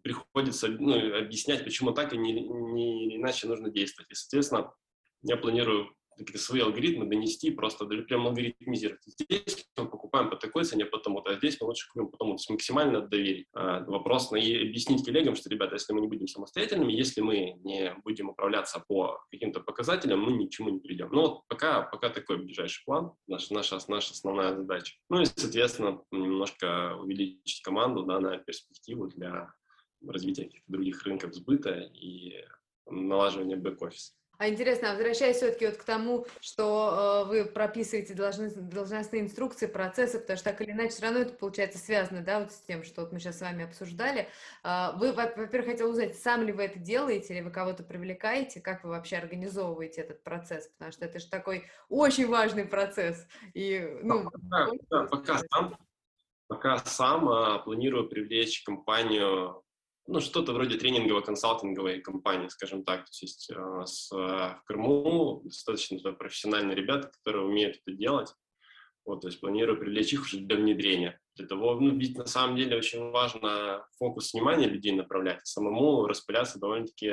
приходится 0.02 0.68
ну, 0.68 1.16
объяснять, 1.16 1.64
почему 1.64 1.92
так 1.92 2.12
и 2.12 2.18
не, 2.18 2.32
не 2.32 3.16
иначе 3.16 3.46
нужно 3.46 3.70
действовать. 3.70 4.10
И, 4.10 4.14
соответственно, 4.14 4.72
я 5.22 5.36
планирую 5.36 5.94
какие-то 6.16 6.42
свои 6.42 6.60
алгоритмы 6.60 7.06
донести, 7.06 7.50
просто 7.50 7.86
прям 7.86 8.26
алгоритмизировать. 8.26 9.02
Здесь 9.06 9.66
мы 9.76 9.88
покупаем 9.88 10.30
по 10.30 10.36
такой 10.36 10.64
цене, 10.64 10.84
потому 10.84 11.22
а 11.24 11.34
здесь 11.36 11.60
мы 11.60 11.68
лучше 11.68 11.88
купим 11.88 12.08
потому, 12.08 12.32
то 12.32 12.36
есть 12.36 12.50
максимально 12.50 13.00
доверить. 13.00 13.46
А, 13.54 13.84
вопрос 13.84 14.30
на 14.30 14.36
и 14.36 14.68
объяснить 14.68 15.04
коллегам, 15.04 15.36
что, 15.36 15.48
ребята, 15.48 15.74
если 15.74 15.92
мы 15.92 16.00
не 16.00 16.08
будем 16.08 16.26
самостоятельными, 16.26 16.92
если 16.92 17.20
мы 17.20 17.54
не 17.62 17.94
будем 18.04 18.28
управляться 18.28 18.82
по 18.86 19.24
каким-то 19.30 19.60
показателям, 19.60 20.20
мы 20.20 20.32
ничему 20.32 20.70
не 20.70 20.80
придем. 20.80 21.08
Ну 21.12 21.22
вот 21.22 21.48
пока, 21.48 21.82
пока 21.82 22.08
такой 22.08 22.38
ближайший 22.38 22.84
план, 22.84 23.12
наша, 23.26 23.54
наша, 23.54 23.78
наша 23.88 24.12
основная 24.12 24.54
задача. 24.56 24.96
Ну 25.08 25.20
и, 25.20 25.24
соответственно, 25.24 26.02
немножко 26.10 26.96
увеличить 26.96 27.62
команду 27.62 28.04
да, 28.04 28.20
на 28.20 28.38
перспективу 28.38 29.08
для 29.08 29.52
развития 30.06 30.44
каких-то 30.44 30.72
других 30.72 31.02
рынков 31.04 31.34
сбыта 31.34 31.90
и 31.94 32.44
налаживания 32.86 33.56
бэк-офиса. 33.56 34.12
А 34.42 34.48
интересно, 34.48 34.90
а 34.90 34.94
возвращаясь 34.94 35.36
все-таки 35.36 35.66
вот 35.66 35.76
к 35.76 35.84
тому, 35.84 36.26
что 36.40 37.26
э, 37.26 37.28
вы 37.28 37.44
прописываете 37.44 38.14
должны, 38.14 38.50
должностные 38.50 39.22
инструкции, 39.22 39.66
процессы, 39.66 40.18
потому 40.18 40.36
что 40.36 40.50
так 40.50 40.60
или 40.60 40.72
иначе 40.72 40.88
все 40.88 41.02
равно 41.02 41.20
это 41.20 41.34
получается 41.34 41.78
связано, 41.78 42.22
да, 42.22 42.40
вот 42.40 42.50
с 42.50 42.60
тем, 42.62 42.82
что 42.82 43.02
вот 43.02 43.12
мы 43.12 43.20
сейчас 43.20 43.38
с 43.38 43.42
вами 43.42 43.64
обсуждали. 43.64 44.28
Э, 44.64 44.96
вы, 44.96 45.12
во-первых, 45.12 45.66
хотел 45.66 45.90
узнать, 45.90 46.18
сам 46.18 46.42
ли 46.42 46.52
вы 46.52 46.64
это 46.64 46.80
делаете, 46.80 47.34
или 47.34 47.42
вы 47.42 47.52
кого-то 47.52 47.84
привлекаете, 47.84 48.60
как 48.60 48.82
вы 48.82 48.90
вообще 48.90 49.18
организовываете 49.18 50.00
этот 50.00 50.24
процесс, 50.24 50.66
потому 50.66 50.90
что 50.90 51.04
это 51.04 51.20
же 51.20 51.28
такой 51.28 51.66
очень 51.88 52.26
важный 52.26 52.64
процесс. 52.64 53.28
И, 53.54 53.96
ну, 54.02 54.28
да, 54.50 54.68
да, 54.90 55.04
пока 55.04 55.38
сам, 55.52 55.76
пока 56.48 56.78
сам 56.78 57.28
а, 57.28 57.58
планирую 57.60 58.08
привлечь 58.08 58.64
компанию 58.64 59.62
ну, 60.06 60.20
что-то 60.20 60.52
вроде 60.52 60.78
тренингово-консалтинговой 60.78 62.00
компании, 62.00 62.48
скажем 62.48 62.84
так. 62.84 63.04
То 63.04 63.18
есть 63.20 63.50
э, 63.50 63.82
с, 63.86 64.12
э, 64.12 64.16
в 64.16 64.62
Крыму 64.64 65.42
достаточно 65.44 66.12
профессиональные 66.12 66.74
ребята, 66.74 67.10
которые 67.10 67.46
умеют 67.46 67.78
это 67.84 67.96
делать. 67.96 68.34
Вот, 69.04 69.22
то 69.22 69.28
есть 69.28 69.40
планирую 69.40 69.78
привлечь 69.78 70.12
их 70.12 70.22
уже 70.22 70.38
для 70.38 70.56
внедрения. 70.56 71.18
Для 71.34 71.46
того, 71.46 71.74
ну, 71.80 71.96
ведь 71.96 72.16
на 72.16 72.26
самом 72.26 72.56
деле 72.56 72.76
очень 72.76 73.10
важно 73.10 73.84
фокус 73.98 74.32
внимания 74.32 74.66
людей 74.66 74.92
направлять. 74.92 75.44
Самому 75.44 76.06
распыляться 76.06 76.60
довольно-таки 76.60 77.12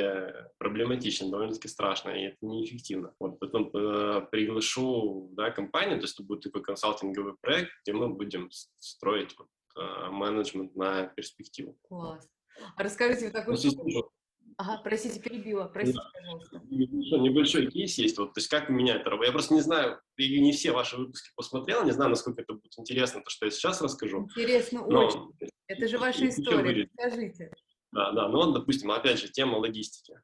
проблематично, 0.59 1.31
довольно-таки 1.31 1.67
страшно, 1.67 2.09
и 2.09 2.25
это 2.25 2.37
неэффективно. 2.41 3.15
Вот, 3.19 3.39
потом 3.39 3.71
э, 3.73 4.27
приглашу 4.29 5.29
да, 5.33 5.49
компанию, 5.49 5.97
то 5.97 6.03
есть 6.03 6.15
это 6.15 6.27
будет 6.27 6.41
такой 6.41 6.61
консалтинговый 6.61 7.33
проект, 7.41 7.71
где 7.83 7.93
мы 7.93 8.09
будем 8.09 8.49
строить 8.77 9.35
вот, 9.37 9.47
э, 9.77 10.09
менеджмент 10.11 10.75
на 10.75 11.07
перспективу. 11.07 11.75
Класс. 11.87 12.27
А 12.75 12.83
расскажите 12.83 13.25
вот 13.25 13.33
такой 13.33 13.55
ну, 13.63 14.09
Ага, 14.57 14.81
простите, 14.83 15.21
перебила, 15.21 15.65
простите, 15.73 15.99
да. 15.99 16.11
пожалуйста. 16.13 16.61
Небольшой 16.69 17.71
кейс 17.71 17.97
есть, 17.97 18.17
вот, 18.17 18.33
то 18.33 18.39
есть 18.39 18.49
как 18.49 18.69
у 18.69 18.73
меня 18.73 18.95
это 18.95 19.09
работает. 19.09 19.29
Я 19.29 19.31
просто 19.31 19.53
не 19.53 19.61
знаю, 19.61 20.01
и 20.17 20.41
не 20.41 20.51
все 20.51 20.73
ваши 20.73 20.97
выпуски 20.97 21.29
посмотрел, 21.33 21.85
не 21.85 21.91
знаю, 21.91 22.09
насколько 22.09 22.41
это 22.41 22.53
будет 22.53 22.77
интересно, 22.77 23.21
то, 23.21 23.29
что 23.29 23.45
я 23.45 23.51
сейчас 23.51 23.81
расскажу. 23.81 24.23
Интересно, 24.23 24.85
но, 24.85 25.05
очень. 25.05 25.31
Это 25.67 25.87
же 25.87 25.97
ваша 25.97 26.27
история, 26.27 26.89
скажите. 26.91 27.53
Да, 27.93 28.11
да, 28.11 28.27
ну 28.27 28.37
вот, 28.37 28.53
допустим, 28.53 28.91
опять 28.91 29.19
же, 29.19 29.29
тема 29.29 29.55
логистики. 29.55 30.19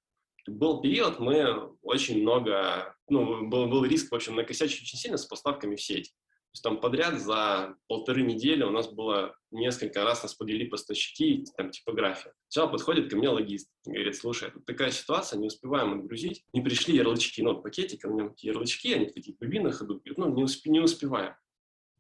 Был 0.48 0.82
период, 0.82 1.20
мы 1.20 1.72
очень 1.82 2.22
много, 2.22 2.94
ну, 3.08 3.48
был, 3.48 3.68
был 3.68 3.86
риск, 3.86 4.12
в 4.12 4.16
общем, 4.16 4.36
накосячить 4.36 4.82
очень 4.82 4.98
сильно 4.98 5.18
с 5.18 5.26
поставками 5.26 5.76
в 5.76 5.82
сеть 5.82 6.14
есть 6.56 6.64
там 6.64 6.80
подряд 6.80 7.20
за 7.20 7.76
полторы 7.88 8.24
недели 8.24 8.64
у 8.64 8.72
нас 8.72 8.88
было 8.88 9.36
несколько 9.52 10.04
раз 10.04 10.24
нас 10.24 10.34
подвели 10.34 10.66
поставщики, 10.68 11.46
там 11.58 11.70
типография. 11.70 12.34
Сначала 12.48 12.72
подходит 12.72 13.10
ко 13.10 13.18
мне 13.18 13.30
логист, 13.30 13.70
говорит, 13.86 14.16
слушай, 14.16 14.52
тут 14.52 14.66
такая 14.66 14.92
ситуация, 14.92 15.38
не 15.38 15.48
успеваем 15.48 16.00
отгрузить, 16.00 16.46
не 16.54 16.62
пришли 16.62 16.96
ярлычки, 16.96 17.42
ну, 17.42 17.62
пакетик, 17.62 18.06
у 18.06 18.10
меня 18.10 18.30
такие 18.30 18.54
ярлычки, 18.54 18.94
они 18.94 19.08
в 19.08 19.14
таких 19.14 19.38
бобинах 19.38 19.82
идут, 19.82 20.04
говорит, 20.04 20.18
ну, 20.18 20.34
не, 20.34 20.44
усп 20.44 20.66
не 20.68 20.80
успеваем. 20.80 21.36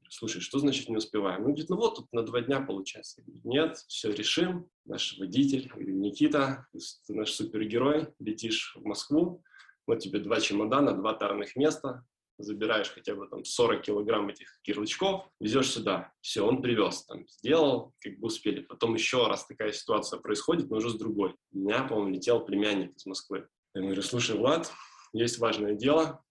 Слушай, 0.09 0.39
что 0.39 0.59
значит 0.59 0.87
не 0.87 0.95
успеваем? 0.95 1.41
Ну, 1.41 1.47
говорит, 1.47 1.69
ну 1.69 1.75
вот 1.75 1.95
тут 1.95 2.13
на 2.13 2.23
два 2.23 2.39
дня 2.39 2.61
получается. 2.61 3.23
Говорит, 3.23 3.43
Нет, 3.43 3.77
все 3.87 4.11
решим. 4.11 4.69
Наш 4.85 5.17
водитель, 5.17 5.69
Никита, 5.75 6.67
ты 7.07 7.13
наш 7.13 7.31
супергерой, 7.31 8.07
летишь 8.19 8.77
в 8.77 8.85
Москву, 8.85 9.43
вот 9.87 9.99
тебе 9.99 10.19
два 10.19 10.39
чемодана, 10.39 10.93
два 10.93 11.13
тарных 11.13 11.55
места, 11.55 12.05
забираешь 12.37 12.89
хотя 12.89 13.15
бы 13.15 13.27
там 13.27 13.45
40 13.45 13.81
килограмм 13.81 14.29
этих 14.29 14.59
ярлычков, 14.65 15.29
везешь 15.39 15.71
сюда. 15.71 16.13
Все, 16.21 16.45
он 16.45 16.61
привез, 16.61 17.05
там, 17.05 17.27
сделал, 17.27 17.93
как 17.99 18.17
бы 18.19 18.27
успели. 18.27 18.61
Потом 18.61 18.95
еще 18.95 19.27
раз 19.27 19.45
такая 19.45 19.71
ситуация 19.71 20.19
происходит, 20.19 20.69
но 20.69 20.77
уже 20.77 20.89
с 20.89 20.95
другой. 20.95 21.35
У 21.51 21.59
меня, 21.59 21.83
по-моему, 21.83 22.13
летел 22.13 22.43
племянник 22.43 22.95
из 22.95 23.05
Москвы. 23.05 23.47
Я 23.73 23.81
говорю, 23.81 24.01
слушай, 24.01 24.37
Влад, 24.37 24.71
есть 25.13 25.39
важное 25.39 25.73
дело, 25.73 26.23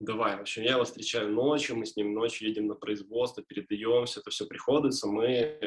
давай. 0.00 0.36
В 0.36 0.42
общем, 0.42 0.62
я 0.62 0.72
его 0.72 0.84
встречаю 0.84 1.32
ночью, 1.32 1.76
мы 1.76 1.86
с 1.86 1.96
ним 1.96 2.14
ночью 2.14 2.48
едем 2.48 2.66
на 2.66 2.74
производство, 2.74 3.42
передаем, 3.42 4.06
все 4.06 4.20
это 4.20 4.30
все 4.30 4.46
приходится, 4.46 5.08
мы 5.08 5.58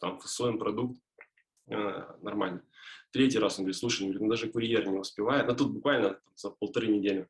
там 0.00 0.18
фасуем 0.20 0.58
продукт 0.58 0.98
э, 1.68 1.74
нормально. 2.22 2.62
Третий 3.12 3.38
раз 3.38 3.58
он 3.58 3.64
говорит, 3.64 3.76
слушай, 3.76 4.08
ну 4.08 4.28
даже 4.28 4.48
курьер 4.48 4.86
не 4.88 4.98
успевает, 4.98 5.46
ну 5.46 5.54
тут 5.54 5.72
буквально 5.72 6.20
за 6.34 6.50
полторы 6.50 6.88
недели 6.88 7.28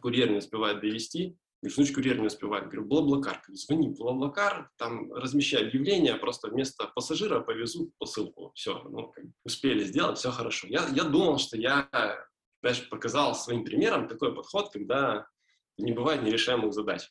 курьер 0.00 0.30
не 0.30 0.38
успевает 0.38 0.80
довести, 0.80 1.36
говорю, 1.62 1.88
ну, 1.88 1.94
курьер 1.94 2.18
не 2.20 2.26
успевает. 2.26 2.64
Говорю, 2.64 2.84
Блаблакар. 2.84 3.42
Говорю, 3.46 3.56
звони 3.56 3.88
Блаблакар, 3.88 4.70
там 4.76 5.12
размещай 5.12 5.66
объявление, 5.66 6.16
просто 6.16 6.48
вместо 6.48 6.88
пассажира 6.94 7.40
повезут 7.40 7.96
посылку. 7.98 8.52
Все, 8.54 8.82
ну, 8.82 9.12
успели 9.44 9.84
сделать, 9.84 10.18
все 10.18 10.30
хорошо. 10.30 10.66
Я, 10.68 10.86
я 10.88 11.04
думал, 11.04 11.38
что 11.38 11.56
я, 11.56 11.88
знаешь, 12.60 12.88
показал 12.88 13.34
своим 13.34 13.64
примером 13.64 14.08
такой 14.08 14.34
подход, 14.34 14.70
когда 14.72 15.26
не 15.78 15.92
бывает 15.92 16.22
нерешаемых 16.22 16.72
задач. 16.72 17.10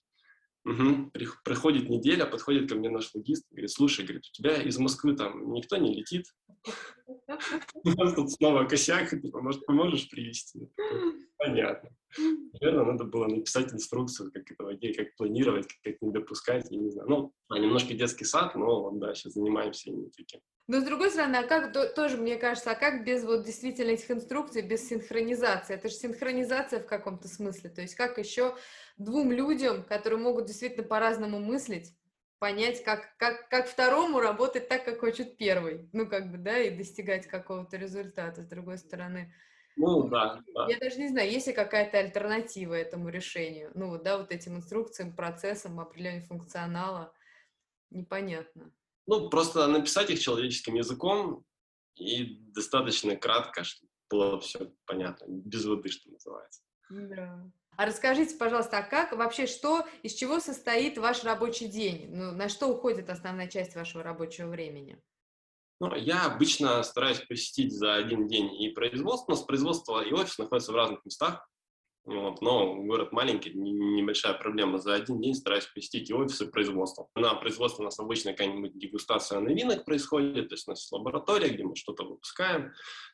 Угу. 0.66 1.12
Проходит 1.44 1.90
неделя, 1.90 2.26
подходит 2.26 2.70
ко 2.70 2.76
мне 2.76 2.90
наш 2.90 3.14
логист, 3.14 3.46
говорит, 3.52 3.72
слушай, 3.72 4.06
говорит, 4.06 4.24
у 4.26 4.32
тебя 4.32 4.62
из 4.62 4.78
Москвы 4.78 5.16
там 5.16 5.52
никто 5.54 5.78
не 5.78 5.94
летит. 5.94 6.26
У 7.84 7.90
нас 7.90 8.14
тут 8.14 8.32
снова 8.32 8.64
косяк, 8.64 9.10
типа, 9.10 9.42
может, 9.42 9.66
поможешь 9.66 10.10
привезти? 10.10 10.70
Понятно. 11.38 11.90
Наверное, 12.62 12.86
надо 12.86 13.04
было 13.04 13.28
написать 13.28 13.74
инструкцию, 13.74 14.32
как 14.32 14.50
этого 14.50 14.78
как 14.96 15.16
планировать, 15.18 15.68
как 15.84 16.02
не 16.02 16.12
допускать, 16.12 16.68
я 16.70 16.78
не 16.78 16.90
знаю. 16.90 17.10
Ну, 17.10 17.34
а 17.50 17.60
немножко 17.60 17.94
детский 17.94 18.24
сад, 18.24 18.56
но 18.56 18.92
да, 18.92 19.14
сейчас 19.14 19.34
занимаемся 19.34 19.90
именно 19.90 20.10
таким. 20.16 20.40
Но 20.68 20.80
с 20.80 20.84
другой 20.84 21.10
стороны, 21.10 21.36
а 21.38 21.44
как 21.44 21.74
то, 21.74 21.88
тоже, 21.90 22.16
мне 22.16 22.38
кажется, 22.38 22.72
а 22.72 22.76
как 22.76 23.04
без 23.04 23.26
вот 23.26 23.44
действительно 23.44 23.92
этих 23.92 24.10
инструкций, 24.10 24.62
без 24.62 24.88
синхронизации? 24.88 25.76
Это 25.76 25.90
же 25.90 25.96
синхронизация 25.96 26.80
в 26.80 26.86
каком-то 26.86 27.28
смысле. 27.28 27.70
То 27.70 27.82
есть 27.82 27.96
как 27.96 28.18
еще 28.18 28.56
двум 28.98 29.32
людям, 29.32 29.84
которые 29.84 30.20
могут 30.20 30.46
действительно 30.46 30.84
по-разному 30.84 31.40
мыслить, 31.40 31.96
понять, 32.40 32.84
как, 32.84 33.16
как, 33.18 33.50
как 33.50 33.68
второму 33.68 34.20
работать 34.20 34.68
так, 34.68 34.86
как 34.86 35.00
хочет 35.00 35.38
первый. 35.38 35.90
Ну, 35.94 36.08
как 36.08 36.32
бы, 36.32 36.38
да, 36.38 36.60
и 36.60 36.76
достигать 36.76 37.28
какого-то 37.28 37.78
результата, 37.78 38.42
с 38.42 38.46
другой 38.46 38.78
стороны. 38.78 39.34
Ну, 39.76 40.08
да, 40.08 40.42
да. 40.54 40.68
Я 40.70 40.78
даже 40.78 41.00
не 41.00 41.08
знаю, 41.08 41.32
есть 41.32 41.48
ли 41.48 41.54
какая-то 41.54 41.98
альтернатива 41.98 42.74
этому 42.74 43.10
решению. 43.10 43.72
Ну, 43.74 43.90
вот, 43.90 44.04
да, 44.04 44.18
вот 44.18 44.32
этим 44.32 44.58
инструкциям, 44.58 45.16
процессам, 45.16 45.80
определению 45.80 46.26
функционала. 46.26 47.14
Непонятно. 47.90 48.72
Ну, 49.08 49.30
просто 49.30 49.68
написать 49.68 50.10
их 50.10 50.20
человеческим 50.20 50.76
языком 50.76 51.46
и 51.96 52.40
достаточно 52.54 53.16
кратко, 53.16 53.64
чтобы 53.64 53.92
было 54.10 54.40
все 54.40 54.72
понятно, 54.86 55.26
без 55.28 55.66
воды, 55.66 55.90
что 55.90 56.10
называется. 56.10 56.62
Да. 56.90 57.52
А 57.76 57.86
расскажите, 57.86 58.36
пожалуйста, 58.36 58.80
а 58.80 58.84
как 58.84 59.14
вообще, 59.14 59.48
что, 59.48 59.86
из 60.04 60.14
чего 60.14 60.40
состоит 60.40 60.98
ваш 60.98 61.24
рабочий 61.24 61.68
день? 61.68 62.08
Ну, 62.10 62.32
на 62.32 62.50
что 62.50 62.68
уходит 62.68 63.10
основная 63.10 63.48
часть 63.48 63.76
вашего 63.76 64.04
рабочего 64.04 64.50
времени? 64.50 64.98
Ну, 65.80 65.94
я 65.96 66.26
обычно 66.26 66.82
стараюсь 66.84 67.20
посетить 67.20 67.74
за 67.74 67.96
один 67.96 68.28
день 68.28 68.62
и 68.62 68.70
производство. 68.70 69.34
У 69.34 69.36
нас 69.36 69.44
производство 69.44 70.02
и 70.04 70.14
офис 70.14 70.38
находятся 70.38 70.72
в 70.72 70.76
разных 70.76 71.04
местах. 71.04 71.48
Вот, 72.06 72.42
но 72.42 72.76
город 72.84 73.14
маленький, 73.14 73.54
небольшая 73.54 74.34
проблема. 74.34 74.78
За 74.78 74.94
один 74.94 75.22
день 75.22 75.34
стараюсь 75.34 75.68
посетить 75.68 76.10
и 76.10 76.14
офис, 76.14 76.42
и 76.42 76.48
производство. 76.48 77.08
На 77.16 77.34
производстве 77.34 77.84
у 77.84 77.86
нас 77.86 77.98
обычно 77.98 78.32
какая-нибудь 78.32 78.78
дегустация 78.78 79.40
новинок 79.40 79.86
происходит, 79.86 80.50
то 80.50 80.56
есть 80.56 80.68
у 80.68 80.72
нас 80.72 80.92
лаборатория, 80.92 81.50
где 81.50 81.64
мы 81.64 81.78
что-то 81.78 82.04
выпускаем, 82.04 82.74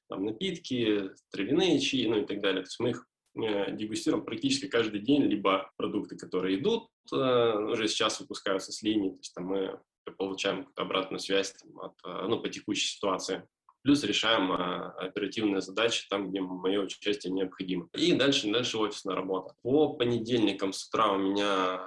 там 0.09 0.25
напитки, 0.25 1.11
травяные 1.31 1.79
чаи, 1.79 2.07
ну 2.07 2.17
и 2.17 2.25
так 2.25 2.41
далее. 2.41 2.63
То 2.63 2.67
есть 2.67 2.79
мы 2.79 2.89
их 2.89 3.05
дегустируем 3.35 4.25
практически 4.25 4.67
каждый 4.67 5.01
день, 5.01 5.23
либо 5.23 5.71
продукты, 5.77 6.17
которые 6.17 6.59
идут, 6.59 6.89
э, 7.11 7.15
уже 7.15 7.87
сейчас 7.87 8.19
выпускаются 8.19 8.71
с 8.71 8.81
линии, 8.81 9.11
то 9.11 9.17
есть 9.17 9.33
там 9.33 9.45
мы 9.45 9.79
получаем 10.17 10.59
какую-то 10.59 10.81
обратную 10.81 11.19
связь 11.19 11.53
там, 11.53 11.79
от, 11.79 11.93
э, 12.03 12.27
ну, 12.27 12.39
по 12.41 12.49
текущей 12.49 12.87
ситуации. 12.87 13.47
Плюс 13.81 14.03
решаем 14.03 14.51
а, 14.51 14.91
оперативные 14.97 15.61
задачи 15.61 16.05
там, 16.09 16.29
где 16.29 16.41
мое 16.41 16.81
участие 16.81 17.31
необходимо. 17.31 17.87
И 17.95 18.11
дальше, 18.13 18.51
дальше 18.51 18.77
офисная 18.77 19.15
работа. 19.15 19.55
По 19.61 19.93
понедельникам 19.93 20.73
с 20.73 20.87
утра 20.87 21.13
у 21.13 21.17
меня 21.17 21.79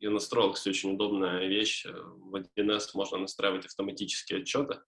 я 0.00 0.10
настроил, 0.10 0.52
кстати, 0.52 0.70
очень 0.70 0.94
удобная 0.94 1.46
вещь. 1.46 1.86
В 1.86 2.34
1С 2.34 2.88
можно 2.94 3.18
настраивать 3.18 3.66
автоматические 3.66 4.40
отчеты. 4.40 4.80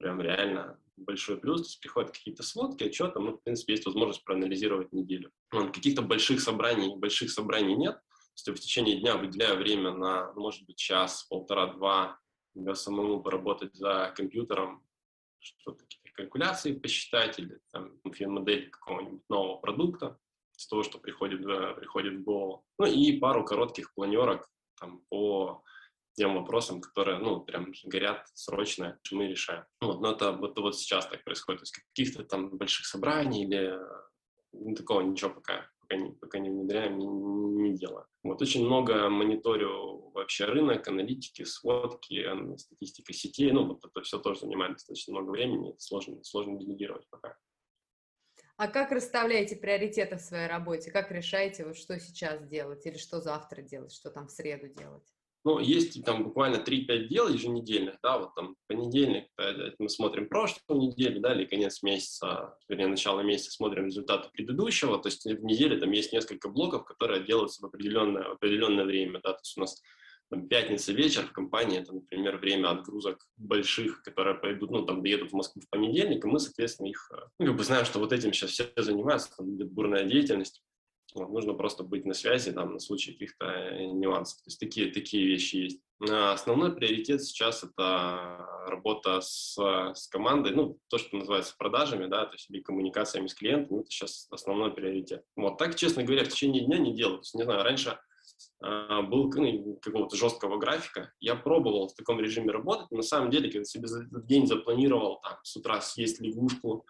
Прям 0.00 0.20
реально 0.20 0.80
большой 0.96 1.38
плюс. 1.38 1.60
То 1.60 1.66
есть 1.66 1.80
приходят 1.80 2.10
какие-то 2.10 2.42
сводки, 2.42 2.84
отчеты, 2.84 3.20
ну, 3.20 3.36
в 3.36 3.42
принципе, 3.42 3.74
есть 3.74 3.86
возможность 3.86 4.24
проанализировать 4.24 4.92
неделю. 4.92 5.30
Каких-то 5.50 6.02
больших 6.02 6.40
собраний, 6.40 6.96
больших 6.96 7.30
собраний 7.30 7.76
нет. 7.76 8.00
То 8.44 8.50
есть 8.50 8.62
в 8.62 8.66
течение 8.66 8.98
дня 9.00 9.16
выделяю 9.16 9.58
время 9.58 9.92
на, 9.92 10.32
может 10.32 10.66
быть, 10.66 10.76
час, 10.76 11.24
полтора-два, 11.24 12.18
для 12.54 12.74
самому 12.74 13.22
поработать 13.22 13.74
за 13.74 14.12
компьютером, 14.16 14.84
что-то 15.38 15.84
какие-то 15.84 16.10
калькуляции 16.14 16.72
посчитать 16.72 17.38
или 17.38 17.60
там 17.70 17.92
модель 18.26 18.70
какого-нибудь 18.70 19.22
нового 19.28 19.58
продукта 19.58 20.18
с 20.56 20.66
того, 20.66 20.82
что 20.82 20.98
приходит, 20.98 21.44
приходит 21.76 22.14
в 22.14 22.22
голову. 22.22 22.64
Ну 22.78 22.86
и 22.86 23.18
пару 23.18 23.44
коротких 23.44 23.94
планерок 23.94 24.50
там, 24.80 25.02
по 25.10 25.62
тем 26.20 26.34
вопросам, 26.34 26.82
которые, 26.82 27.16
ну, 27.16 27.40
прям 27.40 27.72
горят 27.84 28.26
срочно, 28.34 28.98
мы 29.10 29.28
решаем. 29.28 29.64
Вот, 29.80 30.02
но 30.02 30.12
это 30.12 30.32
вот, 30.32 30.58
вот 30.58 30.76
сейчас 30.76 31.06
так 31.06 31.24
происходит. 31.24 31.60
То 31.60 31.62
есть 31.62 31.72
каких-то 31.72 32.24
там 32.24 32.58
больших 32.58 32.84
собраний 32.84 33.44
или 33.44 33.74
ну, 34.52 34.74
такого 34.74 35.00
ничего 35.00 35.30
пока, 35.30 35.66
пока, 35.80 35.96
не, 35.96 36.10
пока 36.12 36.38
не 36.38 36.50
внедряем, 36.50 36.98
не, 36.98 37.06
не 37.06 37.74
делаем. 37.74 38.04
Вот 38.22 38.42
очень 38.42 38.66
много 38.66 39.08
мониторю 39.08 40.10
вообще 40.10 40.44
рынок, 40.44 40.86
аналитики, 40.88 41.44
сводки, 41.44 42.22
статистика 42.58 43.14
сетей. 43.14 43.50
Ну, 43.52 43.68
вот 43.68 43.82
это 43.82 44.02
все 44.02 44.18
тоже 44.18 44.40
занимает 44.40 44.74
достаточно 44.74 45.14
много 45.14 45.30
времени, 45.30 45.70
это 45.70 45.80
сложно, 45.80 46.22
сложно 46.22 46.58
делегировать 46.58 47.08
пока. 47.08 47.34
А 48.58 48.68
как 48.68 48.92
расставляете 48.92 49.56
приоритеты 49.56 50.16
в 50.18 50.20
своей 50.20 50.48
работе? 50.48 50.90
Как 50.90 51.10
решаете, 51.10 51.64
вот 51.64 51.78
что 51.78 51.98
сейчас 51.98 52.46
делать 52.46 52.84
или 52.84 52.98
что 52.98 53.22
завтра 53.22 53.62
делать, 53.62 53.94
что 53.94 54.10
там 54.10 54.26
в 54.26 54.32
среду 54.32 54.68
делать? 54.68 55.10
Ну, 55.42 55.58
есть 55.58 56.04
там 56.04 56.24
буквально 56.24 56.56
3-5 56.56 57.08
дел 57.08 57.28
еженедельных, 57.28 57.96
да, 58.02 58.18
вот 58.18 58.34
там 58.34 58.56
понедельник, 58.66 59.24
мы 59.78 59.88
смотрим 59.88 60.28
прошлую 60.28 60.80
неделю, 60.80 61.20
да, 61.20 61.32
или 61.32 61.46
конец 61.46 61.82
месяца, 61.82 62.58
вернее, 62.68 62.88
начало 62.88 63.20
месяца 63.20 63.52
смотрим 63.52 63.86
результаты 63.86 64.28
предыдущего, 64.32 64.98
то 64.98 65.08
есть 65.08 65.24
в 65.24 65.44
неделе 65.44 65.78
там 65.78 65.90
есть 65.92 66.12
несколько 66.12 66.50
блоков, 66.50 66.84
которые 66.84 67.24
делаются 67.24 67.62
в 67.62 67.66
определенное, 67.66 68.28
в 68.28 68.32
определенное 68.32 68.84
время, 68.84 69.20
да, 69.22 69.32
то 69.32 69.40
есть 69.42 69.56
у 69.56 69.60
нас 69.60 69.80
там, 70.30 70.46
пятница 70.46 70.92
вечер 70.92 71.26
в 71.26 71.32
компании, 71.32 71.80
это, 71.80 71.92
например, 71.92 72.36
время 72.36 72.70
отгрузок 72.70 73.26
больших, 73.36 74.02
которые 74.02 74.36
пойдут, 74.36 74.70
ну, 74.70 74.84
там, 74.86 75.02
доедут 75.02 75.30
в 75.30 75.34
Москву 75.34 75.60
в 75.60 75.68
понедельник, 75.68 76.24
и 76.24 76.28
мы, 76.28 76.38
соответственно, 76.38 76.86
их, 76.86 77.10
э, 77.12 77.20
ну, 77.38 77.46
как 77.46 77.56
бы 77.56 77.64
знаем, 77.64 77.84
что 77.84 77.98
вот 77.98 78.12
этим 78.12 78.32
сейчас 78.32 78.50
все 78.50 78.70
занимаются, 78.76 79.34
там 79.36 79.46
будет 79.46 79.72
бурная 79.72 80.04
деятельность, 80.04 80.62
нужно 81.14 81.54
просто 81.54 81.82
быть 81.82 82.04
на 82.04 82.14
связи 82.14 82.52
там, 82.52 82.74
на 82.74 82.78
случай 82.78 83.12
каких-то 83.12 83.46
э, 83.46 83.86
нюансов. 83.86 84.38
То 84.42 84.48
есть 84.48 84.60
такие, 84.60 84.92
такие 84.92 85.26
вещи 85.26 85.56
есть. 85.56 85.80
А 86.08 86.32
основной 86.32 86.74
приоритет 86.74 87.22
сейчас 87.22 87.62
это 87.62 88.46
работа 88.66 89.20
с, 89.20 89.54
с 89.58 90.08
командой, 90.08 90.52
ну, 90.54 90.78
то, 90.88 90.96
что 90.96 91.16
называется 91.16 91.54
продажами, 91.58 92.06
да, 92.06 92.24
то 92.24 92.32
есть 92.34 92.48
или 92.48 92.60
коммуникациями 92.60 93.26
с 93.26 93.34
клиентами, 93.34 93.80
это 93.80 93.90
сейчас 93.90 94.26
основной 94.30 94.72
приоритет. 94.72 95.24
Вот 95.36 95.58
так, 95.58 95.76
честно 95.76 96.02
говоря, 96.02 96.24
в 96.24 96.28
течение 96.28 96.64
дня 96.64 96.78
не 96.78 96.94
делаю. 96.94 97.18
То 97.18 97.22
есть, 97.22 97.34
не 97.34 97.42
знаю, 97.42 97.62
раньше 97.62 97.98
э, 98.64 99.02
был 99.02 99.30
ну, 99.34 99.78
какого-то 99.82 100.16
жесткого 100.16 100.56
графика, 100.56 101.12
я 101.20 101.34
пробовал 101.34 101.88
в 101.88 101.94
таком 101.94 102.18
режиме 102.18 102.50
работать, 102.50 102.90
на 102.90 103.02
самом 103.02 103.30
деле, 103.30 103.50
когда 103.50 103.64
себе 103.64 103.86
за 103.86 104.06
день 104.22 104.46
запланировал 104.46 105.20
там, 105.20 105.38
с 105.42 105.54
утра 105.56 105.82
съесть 105.82 106.20
лягушку, 106.20 106.86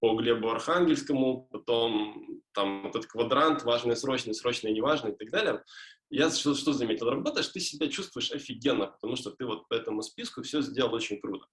по 0.00 0.14
Глебу 0.14 0.50
Архангельскому, 0.50 1.48
потом 1.50 2.42
там 2.52 2.86
этот 2.86 3.06
квадрант, 3.06 3.62
важный, 3.64 3.96
срочный, 3.96 4.34
срочный, 4.34 4.72
неважный 4.72 5.12
и 5.12 5.16
так 5.16 5.30
далее. 5.30 5.62
Я 6.10 6.30
что, 6.30 6.54
что 6.54 6.72
заметил? 6.72 7.10
Работаешь, 7.10 7.48
ты 7.48 7.60
себя 7.60 7.88
чувствуешь 7.88 8.30
офигенно, 8.30 8.86
потому 8.86 9.16
что 9.16 9.30
ты 9.30 9.44
вот 9.46 9.68
по 9.68 9.74
этому 9.74 10.02
списку 10.02 10.42
все 10.42 10.60
сделал 10.62 10.94
очень 10.94 11.20
круто. 11.20 11.46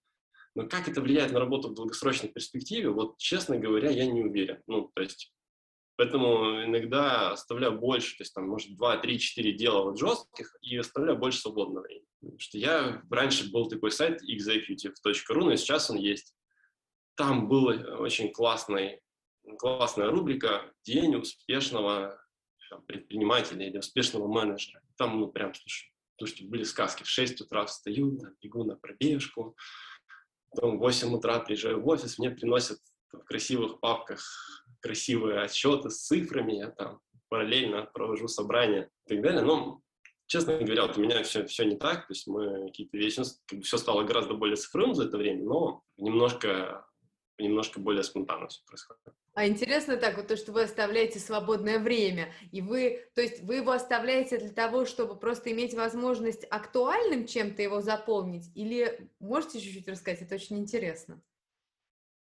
Но 0.53 0.67
как 0.67 0.87
это 0.87 1.01
влияет 1.01 1.31
на 1.31 1.39
работу 1.39 1.69
в 1.69 1.73
долгосрочной 1.73 2.29
перспективе, 2.29 2.89
вот, 2.89 3.17
честно 3.17 3.57
говоря, 3.57 3.89
я 3.89 4.05
не 4.05 4.21
уверен. 4.21 4.61
Ну, 4.67 4.91
то 4.93 5.01
есть, 5.01 5.33
поэтому 5.95 6.65
иногда 6.65 7.31
оставляю 7.31 7.79
больше, 7.79 8.17
то 8.17 8.23
есть, 8.23 8.33
там, 8.33 8.49
может, 8.49 8.75
2, 8.75 8.97
3, 8.97 9.19
4 9.19 9.53
дела 9.53 9.83
вот 9.83 9.97
жестких 9.97 10.55
и 10.61 10.75
оставляю 10.75 11.17
больше 11.17 11.39
свободного 11.39 11.85
времени. 11.85 12.05
Потому 12.19 12.39
что 12.39 12.57
я, 12.57 13.01
раньше 13.09 13.49
был 13.49 13.69
такой 13.69 13.91
сайт 13.91 14.21
executive.ru, 14.21 15.39
но 15.39 15.55
сейчас 15.55 15.89
он 15.89 15.97
есть. 15.97 16.35
Там 17.15 17.47
была 17.47 17.73
очень 17.97 18.31
классный, 18.31 19.01
классная 19.57 20.09
рубрика 20.09 20.71
«День 20.83 21.15
успешного 21.15 22.21
предпринимателя 22.87 23.67
или 23.67 23.77
успешного 23.77 24.27
менеджера». 24.27 24.81
Там, 24.97 25.19
ну, 25.19 25.27
прям, 25.27 25.53
слушай, 25.53 25.91
слушайте, 26.17 26.45
были 26.45 26.63
сказки. 26.63 27.03
В 27.03 27.09
6 27.09 27.41
утра 27.41 27.65
встаю, 27.65 28.19
бегу 28.41 28.63
на 28.63 28.75
пробежку, 28.75 29.55
потом 30.49 30.77
в 30.77 30.79
8 30.79 31.13
утра 31.13 31.39
приезжаю 31.39 31.81
в 31.81 31.87
офис, 31.87 32.19
мне 32.19 32.29
приносят 32.29 32.79
в 33.11 33.23
красивых 33.23 33.79
папках 33.79 34.23
красивые 34.81 35.41
отчеты 35.41 35.89
с 35.89 36.05
цифрами, 36.07 36.53
я 36.53 36.71
там 36.71 36.99
параллельно 37.29 37.85
провожу 37.93 38.27
собрания 38.27 38.89
и 39.05 39.09
так 39.09 39.23
далее. 39.23 39.41
Но, 39.41 39.81
честно 40.27 40.57
говоря, 40.57 40.87
вот 40.87 40.97
у 40.97 41.01
меня 41.01 41.23
все, 41.23 41.45
все 41.45 41.63
не 41.65 41.77
так, 41.77 42.07
то 42.07 42.13
есть 42.13 42.27
мы 42.27 42.67
какие-то 42.67 42.97
вещи, 42.97 43.21
все 43.61 43.77
стало 43.77 44.03
гораздо 44.03 44.33
более 44.33 44.57
цифровым 44.57 44.95
за 44.95 45.05
это 45.05 45.17
время, 45.17 45.43
но 45.43 45.83
немножко 45.97 46.85
немножко 47.41 47.79
более 47.79 48.03
спонтанно 48.03 48.47
все 48.47 48.63
происходит. 48.65 49.01
А 49.33 49.47
интересно 49.47 49.95
так, 49.95 50.17
вот 50.17 50.27
то, 50.27 50.35
что 50.35 50.51
вы 50.51 50.63
оставляете 50.63 51.19
свободное 51.19 51.79
время, 51.79 52.33
и 52.51 52.61
вы, 52.61 53.05
то 53.15 53.21
есть 53.21 53.41
вы 53.43 53.55
его 53.55 53.71
оставляете 53.71 54.37
для 54.37 54.49
того, 54.49 54.85
чтобы 54.85 55.15
просто 55.15 55.51
иметь 55.51 55.73
возможность 55.73 56.45
актуальным 56.49 57.25
чем-то 57.25 57.61
его 57.61 57.81
заполнить, 57.81 58.51
или 58.55 59.09
можете 59.19 59.61
чуть-чуть 59.61 59.87
рассказать, 59.87 60.21
это 60.21 60.35
очень 60.35 60.59
интересно. 60.59 61.21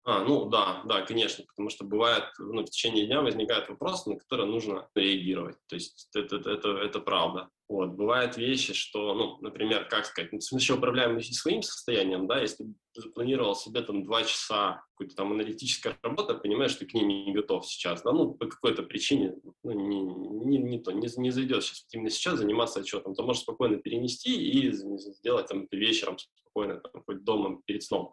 А, 0.08 0.24
ну 0.24 0.46
да, 0.46 0.84
да, 0.86 1.02
конечно, 1.02 1.44
потому 1.48 1.70
что 1.70 1.84
бывает, 1.84 2.26
ну, 2.38 2.62
в 2.62 2.66
течение 2.66 3.08
дня 3.08 3.22
возникают 3.22 3.70
вопросы, 3.70 4.12
на 4.12 4.18
которые 4.18 4.48
нужно 4.48 4.88
реагировать. 4.94 5.58
То 5.68 5.76
есть 5.76 6.10
это, 6.14 6.36
это, 6.36 6.52
это, 6.52 6.70
это 6.78 7.00
правда. 7.00 7.50
Вот. 7.68 7.90
Бывают 7.90 8.38
вещи, 8.38 8.76
что, 8.76 9.16
ну, 9.16 9.38
например, 9.42 9.88
как 9.90 10.06
сказать, 10.06 10.32
ну, 10.32 10.38
мы 10.52 10.60
еще 10.60 10.76
управляем 10.76 11.20
своим 11.24 11.64
состоянием, 11.64 12.28
да, 12.28 12.40
если 12.40 12.68
запланировал 12.94 13.56
себе 13.56 13.82
там 13.82 14.04
два 14.04 14.24
часа 14.24 14.84
какой-то 14.92 15.16
там 15.16 15.32
аналитической 15.32 15.96
работы, 16.04 16.36
понимаешь, 16.36 16.72
что 16.72 16.82
ты 16.82 16.86
к 16.86 16.94
ней 16.94 17.04
не 17.04 17.34
готов 17.34 17.66
сейчас, 17.66 18.04
да, 18.04 18.12
ну, 18.12 18.36
по 18.36 18.46
какой-то 18.46 18.84
причине, 18.84 19.34
ну, 19.64 19.72
не, 19.72 20.02
не, 20.02 20.58
не 20.60 20.80
то, 20.80 20.92
не, 20.92 21.08
не 21.18 21.32
зайдет 21.32 21.64
сейчас, 21.64 21.88
именно 21.92 22.12
сейчас 22.12 22.38
заниматься 22.38 22.82
отчетом, 22.82 23.16
то 23.16 23.24
можешь 23.24 23.42
спокойно 23.42 23.78
перенести 23.78 24.40
и 24.40 24.72
сделать 24.72 25.48
там 25.48 25.68
вечером 25.72 26.18
спокойно, 26.20 26.80
там, 26.80 27.04
хоть 27.08 27.24
дома 27.24 27.60
перед 27.66 27.82
сном. 27.82 28.12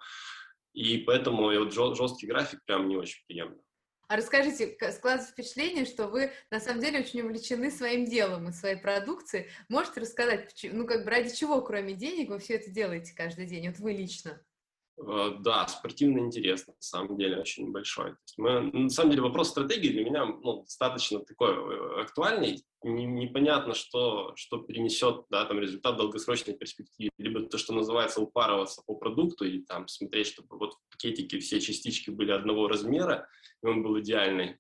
И 0.73 0.99
поэтому 0.99 1.51
я 1.51 1.61
вот 1.61 1.73
жесткий 1.73 2.27
график 2.27 2.64
прям 2.64 2.89
не 2.89 2.97
очень 2.97 3.23
приемлем. 3.27 3.61
А 4.09 4.16
расскажите, 4.16 4.77
складывается 4.93 5.33
впечатление, 5.33 5.87
что 5.87 6.07
вы 6.07 6.33
на 6.51 6.61
самом 6.61 6.81
деле 6.83 7.01
очень 7.01 7.23
увлечены 7.23 7.70
своим 7.70 8.05
делом 8.05 8.49
и 8.49 8.53
своей 8.53 8.77
продукцией. 8.77 9.49
Можете 9.70 10.01
рассказать, 10.01 10.55
ну 10.70 10.87
как 10.87 11.05
бы 11.05 11.11
ради 11.11 11.35
чего, 11.35 11.62
кроме 11.62 11.95
денег, 11.95 12.29
вы 12.29 12.39
все 12.39 12.57
это 12.57 12.70
делаете 12.70 13.14
каждый 13.16 13.47
день, 13.47 13.68
вот 13.68 13.79
вы 13.79 13.93
лично? 13.93 14.43
Э, 14.99 15.36
да, 15.40 15.66
спортивно 15.68 16.20
интересно, 16.20 16.74
на 16.74 16.82
самом 16.82 17.16
деле, 17.16 17.38
очень 17.38 17.70
большой. 17.70 18.11
То 18.11 18.18
есть 18.24 18.38
мы, 18.38 18.61
на 18.61 18.90
самом 18.90 19.11
деле 19.11 19.22
вопрос 19.22 19.49
стратегии 19.49 19.88
для 19.88 20.05
меня 20.05 20.26
ну, 20.26 20.62
достаточно 20.62 21.20
такой 21.20 21.51
э, 21.51 22.03
актуальный. 22.03 22.62
непонятно, 22.84 23.74
что, 23.74 24.32
что 24.36 24.59
принесет 24.59 25.24
да, 25.30 25.45
там, 25.47 25.59
результат 25.59 25.95
в 25.95 25.99
долгосрочной 25.99 26.55
перспективе. 26.55 27.11
Либо 27.18 27.40
то, 27.47 27.59
что 27.59 27.72
называется 27.72 28.20
упарываться 28.20 28.82
по 28.86 28.95
продукту 28.95 29.45
и 29.45 29.62
там 29.62 29.88
смотреть, 29.88 30.28
чтобы 30.28 30.59
вот 30.59 30.74
в 30.74 30.93
пакетике 30.93 31.38
все 31.38 31.61
частички 31.61 32.11
были 32.11 32.30
одного 32.30 32.68
размера, 32.68 33.28
и 33.62 33.66
он 33.66 33.82
был 33.82 33.99
идеальный. 34.01 34.59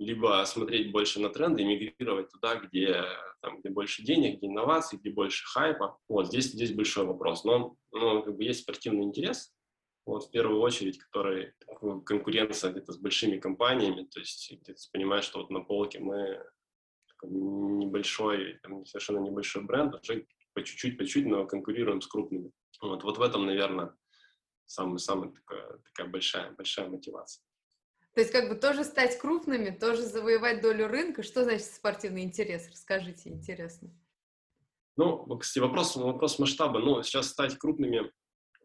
Либо 0.00 0.42
смотреть 0.44 0.90
больше 0.92 1.20
на 1.20 1.28
тренды 1.28 1.62
и 1.62 1.66
мигрировать 1.66 2.28
туда, 2.30 2.56
где, 2.56 3.04
там, 3.40 3.60
где 3.60 3.70
больше 3.70 4.02
денег, 4.02 4.38
где 4.38 4.48
инноваций, 4.48 4.98
где 4.98 5.10
больше 5.10 5.44
хайпа. 5.46 5.98
Вот 6.08 6.28
здесь, 6.28 6.46
здесь 6.46 6.72
большой 6.72 7.06
вопрос. 7.06 7.44
Но, 7.44 7.76
но 7.92 8.22
как 8.22 8.36
бы 8.36 8.42
есть 8.42 8.62
спортивный 8.62 9.04
интерес, 9.04 9.54
вот 10.06 10.26
в 10.26 10.30
первую 10.30 10.60
очередь, 10.60 10.98
который 10.98 11.54
конкуренция 12.04 12.72
где-то 12.72 12.92
с 12.92 12.98
большими 12.98 13.38
компаниями, 13.38 14.04
то 14.04 14.20
есть 14.20 14.52
где 14.52 14.74
ты 14.74 14.82
понимаешь, 14.92 15.24
что 15.24 15.40
вот 15.40 15.50
на 15.50 15.60
полке 15.60 16.00
мы 16.00 16.44
небольшой, 17.22 18.58
там, 18.62 18.84
совершенно 18.84 19.18
небольшой 19.18 19.64
бренд, 19.64 19.94
уже 19.94 20.26
по 20.52 20.62
чуть-чуть, 20.62 20.98
по 20.98 21.04
чуть-чуть, 21.04 21.26
но 21.26 21.46
конкурируем 21.46 22.00
с 22.00 22.06
крупными. 22.06 22.52
Вот, 22.82 23.02
вот 23.02 23.18
в 23.18 23.22
этом, 23.22 23.46
наверное, 23.46 23.96
самая, 24.66 24.98
самая 24.98 25.30
такая, 25.30 25.78
такая 25.78 26.06
большая, 26.08 26.52
большая 26.52 26.88
мотивация. 26.88 27.42
То 28.14 28.20
есть 28.20 28.30
как 28.30 28.48
бы 28.48 28.54
тоже 28.54 28.84
стать 28.84 29.18
крупными, 29.18 29.70
тоже 29.70 30.02
завоевать 30.02 30.60
долю 30.60 30.86
рынка. 30.86 31.22
Что 31.22 31.42
значит 31.42 31.66
спортивный 31.66 32.22
интерес? 32.22 32.68
Расскажите, 32.70 33.30
интересно. 33.30 33.90
Ну, 34.96 35.26
кстати, 35.38 35.58
вопрос, 35.58 35.96
вопрос 35.96 36.38
масштаба. 36.38 36.78
Ну, 36.78 37.02
сейчас 37.02 37.28
стать 37.28 37.58
крупными 37.58 38.12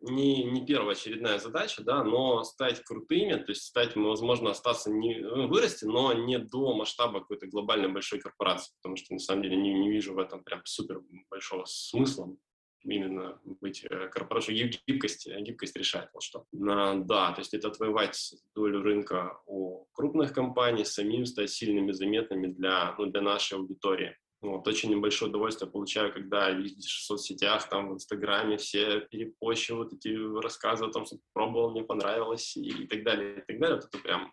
не, 0.02 0.44
не 0.44 0.66
первоочередная 0.66 1.40
задача, 1.40 1.84
да, 1.84 2.04
но 2.04 2.44
стать 2.44 2.84
крутыми, 2.84 3.34
то 3.36 3.52
есть 3.52 3.64
стать, 3.64 3.96
возможно, 3.96 4.52
остаться, 4.52 4.90
не, 4.92 5.20
ну, 5.20 5.48
вырасти, 5.48 5.86
но 5.86 6.14
не 6.14 6.40
до 6.40 6.74
масштаба 6.74 7.22
какой-то 7.22 7.48
глобальной 7.48 7.90
большой 7.90 8.20
корпорации, 8.20 8.74
потому 8.82 8.96
что, 8.96 9.14
на 9.14 9.20
самом 9.20 9.44
деле, 9.44 9.58
не, 9.58 9.74
не 9.74 9.90
вижу 9.90 10.14
в 10.14 10.20
этом 10.20 10.44
прям 10.44 10.62
супер 10.66 11.02
большого 11.30 11.66
смысла. 11.66 12.36
именно 12.84 13.40
быть 13.44 13.86
э, 13.90 14.08
корпорацией 14.08 14.82
гибкость, 14.88 15.28
гибкость 15.28 15.76
решает 15.76 16.10
вот 16.14 16.24
что. 16.24 16.46
Да, 16.52 17.34
то 17.34 17.40
есть 17.40 17.54
это 17.54 17.68
отвоевать 17.68 18.36
долю 18.56 18.82
рынка 18.82 19.40
у 19.46 19.86
крупных 19.94 20.34
компаний, 20.34 20.86
самим 20.86 21.26
стать 21.26 21.50
сильными, 21.50 21.92
заметными 21.92 22.48
для, 22.48 22.96
ну, 22.98 23.08
для 23.08 23.22
нашей 23.22 23.58
аудитории. 23.58 24.16
Вот, 24.42 24.66
очень 24.68 24.90
небольшое 24.90 25.30
удовольствие 25.30 25.70
получаю, 25.70 26.14
когда 26.14 26.50
видишь 26.50 27.00
в 27.00 27.04
соцсетях, 27.04 27.68
там, 27.68 27.90
в 27.90 27.94
Инстаграме 27.96 28.58
все 28.58 29.02
перепощивают 29.02 29.92
эти 29.92 30.10
рассказы 30.42 30.86
о 30.86 30.92
том, 30.92 31.06
что 31.06 31.18
пробовал, 31.34 31.72
мне 31.72 31.84
понравилось 31.84 32.56
и, 32.56 32.84
и 32.84 32.88
так 32.88 33.04
далее, 33.04 33.40
и 33.40 33.42
так 33.46 33.60
далее. 33.60 33.76
Вот 33.76 33.86
это 33.86 33.98
прям 33.98 34.22
ну, 34.22 34.32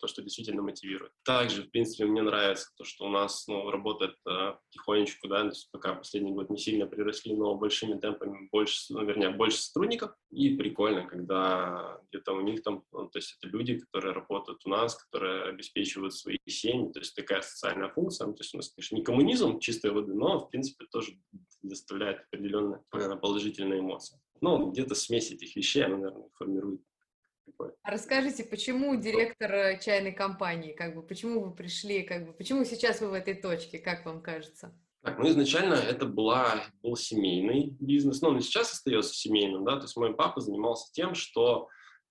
то, 0.00 0.06
что 0.06 0.22
действительно 0.22 0.62
мотивирует. 0.62 1.12
Также, 1.24 1.62
в 1.62 1.70
принципе, 1.70 2.04
мне 2.04 2.22
нравится 2.22 2.68
то, 2.76 2.84
что 2.84 3.06
у 3.06 3.08
нас 3.08 3.46
ну, 3.46 3.70
работает 3.70 4.16
э, 4.28 4.54
тихонечку, 4.70 5.28
да, 5.28 5.42
то 5.42 5.48
есть 5.48 5.70
пока 5.70 5.94
последний 5.94 6.32
год 6.32 6.50
не 6.50 6.58
сильно 6.58 6.86
приросли, 6.86 7.34
но 7.34 7.54
большими 7.54 7.98
темпами 7.98 8.48
больше, 8.50 8.92
ну, 8.92 9.04
вернее, 9.04 9.30
больше 9.30 9.58
сотрудников. 9.58 10.12
И 10.30 10.56
прикольно, 10.56 11.06
когда 11.06 12.00
где-то 12.10 12.32
у 12.32 12.40
них 12.40 12.62
там, 12.62 12.84
ну, 12.92 13.08
то 13.08 13.18
есть 13.18 13.36
это 13.38 13.48
люди, 13.48 13.78
которые 13.78 14.12
работают 14.14 14.60
у 14.64 14.68
нас, 14.68 14.96
которые 14.96 15.44
обеспечивают 15.44 16.14
свои 16.14 16.38
семьи, 16.46 16.92
то 16.92 17.00
есть 17.00 17.14
такая 17.14 17.40
социальная 17.42 17.88
функция. 17.88 18.26
Ну, 18.26 18.34
то 18.34 18.42
есть 18.42 18.54
у 18.54 18.58
нас, 18.58 18.70
конечно, 18.70 18.96
не 18.96 19.02
коммунизм 19.02 19.58
чистой 19.58 19.90
воды, 19.90 20.14
но, 20.14 20.38
в 20.38 20.50
принципе, 20.50 20.84
тоже 20.90 21.12
доставляет 21.62 22.20
определенные 22.30 22.80
положительные 22.90 23.80
эмоции. 23.80 24.18
Ну, 24.40 24.70
где-то 24.70 24.94
смесь 24.94 25.32
этих 25.32 25.56
вещей, 25.56 25.84
она, 25.84 25.96
наверное, 25.96 26.28
формирует 26.34 26.80
такое. 27.48 27.74
А 27.82 27.90
расскажите, 27.90 28.44
почему 28.44 28.96
директор 28.96 29.52
э, 29.52 29.80
чайной 29.80 30.12
компании, 30.12 30.72
как 30.72 30.94
бы, 30.94 31.02
почему 31.02 31.40
вы 31.40 31.54
пришли, 31.54 32.02
как 32.02 32.26
бы, 32.26 32.32
почему 32.32 32.64
сейчас 32.64 33.00
вы 33.00 33.10
в 33.10 33.14
этой 33.14 33.34
точке, 33.34 33.78
как 33.78 34.04
вам 34.06 34.22
кажется? 34.22 34.74
Так, 35.02 35.18
ну 35.18 35.28
изначально 35.28 35.74
это 35.74 36.06
была, 36.06 36.64
был 36.82 36.96
семейный 36.96 37.76
бизнес, 37.80 38.20
но 38.20 38.30
он 38.30 38.38
и 38.38 38.40
сейчас 38.40 38.72
остается 38.72 39.14
семейным, 39.14 39.64
да, 39.64 39.76
то 39.76 39.82
есть 39.82 39.96
мой 39.96 40.14
папа 40.14 40.40
занимался 40.40 40.92
тем, 40.92 41.14
что 41.14 41.68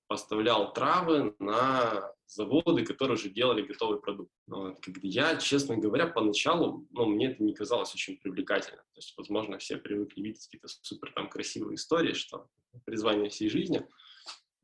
поставлял 0.08 0.72
травы 0.72 1.36
на 1.38 2.12
заводы, 2.28 2.86
которые 2.86 3.16
уже 3.16 3.30
делали 3.30 3.62
готовый 3.62 4.00
продукт. 4.00 4.32
Вот. 4.48 4.78
Я, 5.02 5.36
честно 5.36 5.78
говоря, 5.78 6.08
поначалу, 6.08 6.88
ну, 6.92 7.06
мне 7.06 7.32
это 7.32 7.44
не 7.44 7.54
казалось 7.54 7.94
очень 7.94 8.18
привлекательным. 8.18 8.84
То 8.94 9.00
есть, 9.00 9.14
возможно, 9.18 9.58
все 9.58 9.76
привыкли 9.76 10.22
видеть 10.22 10.46
какие-то 10.46 10.68
супер 10.68 11.12
там 11.14 11.30
красивые 11.30 11.76
истории, 11.76 12.14
что 12.14 12.48
призвание 12.86 13.30
всей 13.30 13.50
жизни– 13.50 13.86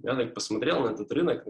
я 0.03 0.15
так 0.15 0.33
посмотрел 0.33 0.81
на 0.81 0.91
этот 0.91 1.11
рынок, 1.11 1.45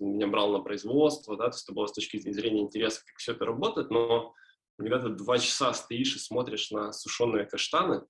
меня 0.00 0.26
брал 0.26 0.52
на 0.52 0.60
производство, 0.60 1.36
да, 1.36 1.44
то 1.44 1.56
есть 1.56 1.64
это 1.64 1.74
было 1.74 1.86
с 1.86 1.92
точки 1.92 2.18
зрения 2.18 2.62
интереса, 2.62 3.02
как 3.04 3.16
все 3.18 3.32
это 3.32 3.44
работает, 3.44 3.90
но 3.90 4.34
когда 4.78 4.98
ты 4.98 5.10
два 5.10 5.38
часа 5.38 5.72
стоишь 5.74 6.16
и 6.16 6.18
смотришь 6.18 6.70
на 6.70 6.92
сушеные 6.92 7.44
каштаны, 7.44 8.02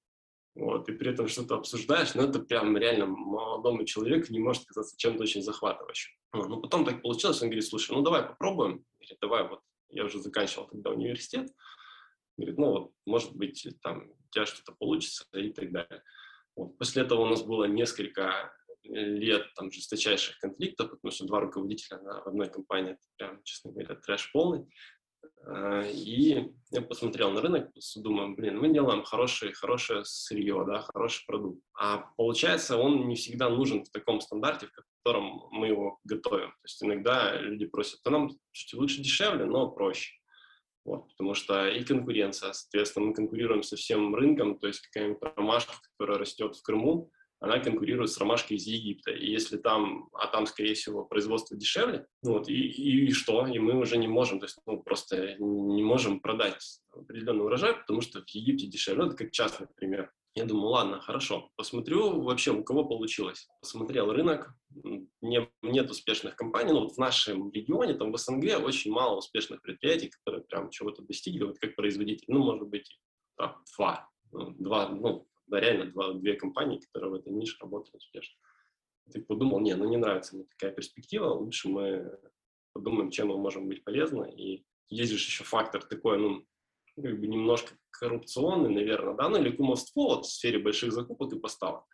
вот, 0.54 0.88
и 0.88 0.92
при 0.92 1.10
этом 1.10 1.28
что-то 1.28 1.56
обсуждаешь, 1.56 2.14
ну, 2.14 2.22
это 2.22 2.38
прям 2.38 2.76
реально 2.76 3.06
молодому 3.06 3.84
человеку 3.84 4.32
не 4.32 4.38
может 4.38 4.66
казаться 4.66 4.96
чем-то 4.96 5.22
очень 5.22 5.42
захватывающим. 5.42 6.12
Но 6.34 6.60
потом 6.60 6.84
так 6.84 7.02
получилось, 7.02 7.42
он 7.42 7.48
говорит, 7.48 7.66
слушай, 7.66 7.92
ну, 7.92 8.02
давай 8.02 8.22
попробуем. 8.22 8.84
Говорит, 9.00 9.18
давай, 9.20 9.48
вот, 9.48 9.60
я 9.88 10.04
уже 10.04 10.20
заканчивал 10.20 10.68
тогда 10.68 10.90
университет. 10.90 11.50
Говорит, 12.36 12.58
ну, 12.58 12.70
вот, 12.70 12.92
может 13.06 13.34
быть, 13.34 13.66
там, 13.82 14.10
у 14.10 14.30
тебя 14.30 14.46
что-то 14.46 14.72
получится 14.78 15.24
и 15.34 15.52
так 15.52 15.72
далее. 15.72 16.02
Вот. 16.54 16.76
После 16.78 17.02
этого 17.02 17.22
у 17.22 17.26
нас 17.26 17.42
было 17.42 17.64
несколько 17.64 18.52
лет 18.84 19.52
там 19.54 19.70
жесточайших 19.70 20.38
конфликтов, 20.38 20.90
потому 20.90 21.12
что 21.12 21.26
два 21.26 21.40
руководителя 21.40 21.98
на 22.00 22.22
одной 22.22 22.48
компании, 22.48 22.96
прям, 23.16 23.42
честно 23.44 23.72
говоря, 23.72 23.94
трэш 23.96 24.30
полный. 24.32 24.66
А, 25.44 25.82
и 25.82 26.50
я 26.70 26.82
посмотрел 26.82 27.30
на 27.30 27.40
рынок, 27.40 27.70
думаю, 27.96 28.34
блин, 28.34 28.58
мы 28.58 28.72
делаем 28.72 29.02
хорошее, 29.02 29.52
хорошее 29.52 30.04
сырье, 30.04 30.64
да, 30.66 30.82
хороший 30.82 31.24
продукт. 31.26 31.60
А 31.74 31.98
получается, 32.16 32.76
он 32.76 33.08
не 33.08 33.16
всегда 33.16 33.48
нужен 33.48 33.84
в 33.84 33.90
таком 33.90 34.20
стандарте, 34.20 34.66
в 34.66 34.72
котором 35.02 35.48
мы 35.50 35.68
его 35.68 35.98
готовим. 36.04 36.50
То 36.50 36.64
есть 36.64 36.82
иногда 36.82 37.36
люди 37.40 37.66
просят, 37.66 38.00
а 38.04 38.10
нам 38.10 38.30
чуть 38.52 38.74
лучше 38.74 39.02
дешевле, 39.02 39.44
но 39.44 39.70
проще. 39.70 40.12
Вот, 40.84 41.08
потому 41.10 41.34
что 41.34 41.68
и 41.68 41.84
конкуренция, 41.84 42.52
соответственно, 42.52 43.06
мы 43.06 43.14
конкурируем 43.14 43.62
со 43.62 43.76
всем 43.76 44.14
рынком, 44.16 44.58
то 44.58 44.66
есть 44.66 44.80
какая-нибудь 44.80 45.22
ромашка, 45.36 45.74
которая 45.92 46.18
растет 46.18 46.56
в 46.56 46.62
Крыму, 46.62 47.10
она 47.42 47.58
конкурирует 47.58 48.10
с 48.10 48.18
ромашкой 48.18 48.56
из 48.56 48.66
Египта. 48.66 49.10
И 49.10 49.28
если 49.28 49.56
там, 49.56 50.08
а 50.12 50.28
там, 50.28 50.46
скорее 50.46 50.74
всего, 50.74 51.04
производство 51.04 51.56
дешевле, 51.56 52.06
ну 52.22 52.34
вот, 52.34 52.48
и, 52.48 52.54
и, 52.54 53.06
и 53.06 53.10
что? 53.10 53.48
И 53.48 53.58
мы 53.58 53.76
уже 53.76 53.98
не 53.98 54.06
можем, 54.06 54.38
то 54.38 54.46
есть, 54.46 54.58
ну, 54.64 54.80
просто 54.80 55.34
не 55.38 55.82
можем 55.82 56.20
продать 56.20 56.80
определенный 56.92 57.44
урожай, 57.44 57.74
потому 57.74 58.00
что 58.00 58.22
в 58.22 58.28
Египте 58.28 58.68
дешевле. 58.68 59.06
Это 59.06 59.16
как 59.16 59.32
частный 59.32 59.66
пример. 59.74 60.12
Я 60.36 60.44
думаю, 60.44 60.68
ладно, 60.68 61.00
хорошо, 61.00 61.50
посмотрю 61.56 62.22
вообще, 62.22 62.52
у 62.52 62.62
кого 62.62 62.84
получилось. 62.84 63.48
Посмотрел 63.60 64.12
рынок, 64.12 64.54
не, 65.20 65.50
нет 65.62 65.90
успешных 65.90 66.36
компаний, 66.36 66.72
ну 66.72 66.82
вот 66.82 66.92
в 66.92 66.98
нашем 66.98 67.50
регионе, 67.50 67.94
там 67.94 68.12
в 68.12 68.16
СНГ 68.16 68.64
очень 68.64 68.92
мало 68.92 69.18
успешных 69.18 69.60
предприятий, 69.62 70.08
которые 70.10 70.44
прям 70.44 70.70
чего-то 70.70 71.02
достигли, 71.02 71.42
вот 71.42 71.58
как 71.58 71.74
производитель, 71.74 72.24
ну, 72.28 72.38
может 72.38 72.68
быть, 72.68 72.98
два, 73.36 74.08
два, 74.30 74.88
ну, 74.88 75.26
да, 75.52 75.60
реально 75.60 75.92
два, 75.92 76.14
две 76.14 76.34
компании, 76.34 76.80
которые 76.80 77.10
в 77.10 77.14
этой 77.14 77.32
нише 77.32 77.58
работают 77.60 77.94
успешно. 77.94 78.34
Ты 79.12 79.22
подумал, 79.22 79.60
не, 79.60 79.74
ну 79.74 79.88
не 79.88 79.98
нравится 79.98 80.34
мне 80.34 80.46
такая 80.46 80.72
перспектива, 80.72 81.26
лучше 81.26 81.68
мы 81.68 82.18
подумаем, 82.72 83.10
чем 83.10 83.28
мы 83.28 83.36
можем 83.36 83.68
быть 83.68 83.84
полезны. 83.84 84.32
И 84.34 84.64
есть 84.88 85.12
же 85.12 85.18
еще 85.18 85.44
фактор 85.44 85.84
такой, 85.84 86.18
ну, 86.18 86.46
как 86.96 87.20
бы 87.20 87.26
немножко 87.26 87.74
коррупционный, 87.90 88.70
наверное, 88.70 89.14
да, 89.14 89.28
ну 89.28 89.38
или 89.38 89.54
кумовство 89.54 90.16
вот, 90.16 90.26
в 90.26 90.32
сфере 90.32 90.58
больших 90.58 90.92
закупок 90.92 91.32
и 91.32 91.38
поставок. 91.38 91.84